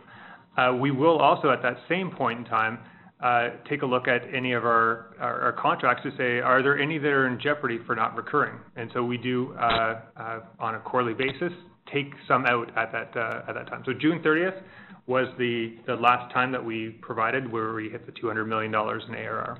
We 0.81 0.91
will 0.91 1.17
also, 1.19 1.49
at 1.49 1.61
that 1.61 1.77
same 1.87 2.11
point 2.11 2.39
in 2.39 2.45
time, 2.45 2.79
take 3.69 3.83
a 3.83 3.85
look 3.85 4.07
at 4.07 4.21
any 4.33 4.53
of 4.53 4.65
our, 4.65 5.15
our, 5.19 5.41
our, 5.41 5.51
contracts 5.53 6.03
to 6.03 6.11
say, 6.17 6.39
are 6.39 6.63
there 6.63 6.79
any 6.79 6.97
that 6.97 7.07
are 7.07 7.27
in 7.27 7.39
jeopardy 7.39 7.79
for 7.85 7.95
not 7.95 8.15
recurring? 8.15 8.55
And 8.75 8.89
so 8.93 9.03
we 9.03 9.17
do, 9.17 9.53
uh, 9.59 10.01
uh, 10.17 10.39
on 10.59 10.75
a 10.75 10.79
quarterly 10.79 11.13
basis, 11.13 11.53
take 11.93 12.11
some 12.27 12.45
out 12.45 12.75
at 12.77 12.91
that 12.91 13.15
uh, 13.15 13.43
at 13.47 13.53
that 13.53 13.67
time. 13.67 13.83
So 13.85 13.93
June 13.93 14.21
30th 14.23 14.61
was 15.07 15.27
the 15.37 15.75
the 15.87 15.95
last 15.95 16.33
time 16.33 16.51
that 16.51 16.63
we 16.63 16.97
provided 17.01 17.51
where 17.51 17.73
we 17.73 17.89
hit 17.89 18.05
the 18.05 18.11
200 18.13 18.45
million 18.45 18.71
dollars 18.71 19.03
in 19.07 19.15
ARR. 19.15 19.57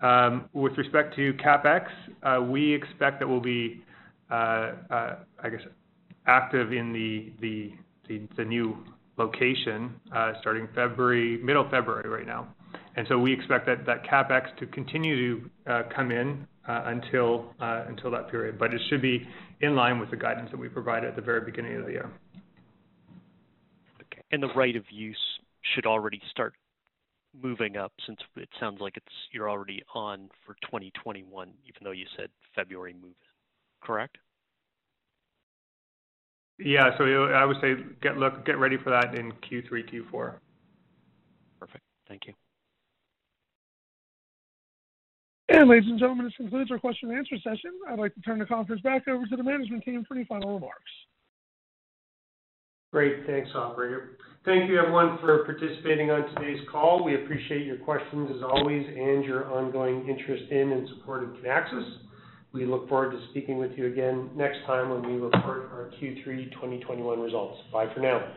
Um, 0.00 0.48
with 0.52 0.76
respect 0.76 1.14
to 1.16 1.32
capex, 1.34 1.86
uh, 2.22 2.42
we 2.42 2.74
expect 2.74 3.20
that 3.20 3.28
we'll 3.28 3.40
be, 3.40 3.82
uh, 4.30 4.72
uh, 4.90 5.16
I 5.42 5.48
guess, 5.50 5.60
active 6.26 6.72
in 6.72 6.92
the 6.92 7.32
the 7.40 7.72
the, 8.08 8.26
the 8.36 8.44
new 8.44 8.76
location 9.16 9.94
uh, 10.14 10.32
starting 10.40 10.68
February, 10.74 11.38
middle 11.42 11.68
February 11.70 12.08
right 12.08 12.26
now. 12.26 12.48
And 12.96 13.06
so 13.08 13.18
we 13.18 13.32
expect 13.32 13.66
that 13.66 14.04
capex 14.04 14.56
to 14.58 14.66
continue 14.66 15.40
to 15.40 15.50
uh, 15.70 15.82
come 15.94 16.12
in 16.12 16.46
uh, 16.68 16.82
until 16.86 18.10
that 18.10 18.28
period, 18.30 18.58
but 18.58 18.72
it 18.72 18.80
should 18.88 19.02
be 19.02 19.26
in 19.60 19.74
line 19.74 19.98
with 19.98 20.10
the 20.10 20.16
guidance 20.16 20.50
that 20.50 20.58
we 20.58 20.68
provided 20.68 21.08
at 21.08 21.16
the 21.16 21.22
very 21.22 21.40
beginning 21.40 21.76
of 21.76 21.86
the 21.86 21.92
year. 21.92 22.10
Okay. 24.00 24.22
And 24.30 24.42
the 24.42 24.52
right 24.54 24.76
of 24.76 24.84
use 24.90 25.18
should 25.74 25.86
already 25.86 26.20
start 26.30 26.54
moving 27.42 27.76
up 27.76 27.92
since 28.06 28.20
it 28.36 28.48
sounds 28.60 28.80
like 28.80 28.96
it's 28.96 29.06
you're 29.32 29.50
already 29.50 29.82
on 29.94 30.30
for 30.46 30.54
2021, 30.62 31.50
even 31.66 31.80
though 31.82 31.90
you 31.90 32.06
said 32.16 32.28
February 32.54 32.92
move 32.94 33.04
in, 33.04 33.86
correct? 33.86 34.18
Yeah. 36.58 36.96
So 36.98 37.04
I 37.04 37.44
would 37.44 37.56
say 37.60 37.74
get 38.02 38.16
look 38.16 38.44
get 38.46 38.58
ready 38.58 38.76
for 38.76 38.90
that 38.90 39.14
in 39.18 39.32
Q3, 39.32 39.90
Q4. 39.92 40.34
Perfect. 41.60 41.84
Thank 42.08 42.26
you. 42.26 42.34
And 45.48 45.68
ladies 45.68 45.90
and 45.90 45.98
gentlemen, 45.98 46.24
this 46.26 46.34
concludes 46.36 46.70
our 46.70 46.78
question 46.78 47.10
and 47.10 47.18
answer 47.18 47.36
session. 47.36 47.70
I'd 47.88 47.98
like 47.98 48.14
to 48.14 48.20
turn 48.22 48.38
the 48.38 48.46
conference 48.46 48.80
back 48.80 49.06
over 49.08 49.26
to 49.26 49.36
the 49.36 49.42
management 49.42 49.84
team 49.84 50.04
for 50.08 50.14
any 50.14 50.24
final 50.24 50.54
remarks. 50.54 50.90
Great. 52.92 53.26
Thanks, 53.26 53.50
operator. 53.54 54.16
Thank 54.44 54.70
you, 54.70 54.78
everyone, 54.78 55.18
for 55.20 55.44
participating 55.44 56.10
on 56.10 56.32
today's 56.34 56.60
call. 56.70 57.04
We 57.04 57.16
appreciate 57.16 57.66
your 57.66 57.78
questions 57.78 58.30
as 58.36 58.42
always 58.42 58.86
and 58.86 59.24
your 59.24 59.52
ongoing 59.52 60.08
interest 60.08 60.44
in 60.50 60.70
and 60.70 60.88
support 60.90 61.24
of 61.24 61.30
Kinaxis. 61.30 61.98
We 62.54 62.66
look 62.66 62.88
forward 62.88 63.10
to 63.10 63.20
speaking 63.30 63.58
with 63.58 63.72
you 63.76 63.86
again 63.86 64.30
next 64.36 64.58
time 64.64 64.88
when 64.88 65.02
we 65.02 65.18
report 65.18 65.70
our 65.72 65.90
Q3 66.00 66.52
2021 66.52 67.20
results. 67.20 67.58
Bye 67.72 67.92
for 67.92 67.98
now. 67.98 68.32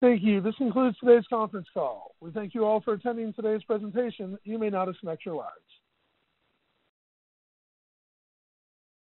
Thank 0.00 0.22
you. 0.22 0.40
This 0.40 0.54
concludes 0.54 0.96
today's 1.00 1.24
conference 1.28 1.66
call. 1.74 2.14
We 2.20 2.30
thank 2.30 2.54
you 2.54 2.64
all 2.64 2.80
for 2.80 2.92
attending 2.92 3.32
today's 3.32 3.64
presentation. 3.64 4.38
You 4.44 4.56
may 4.56 4.70
now 4.70 4.84
disconnect 4.84 5.26
your 5.26 5.34
lines. 5.34 5.50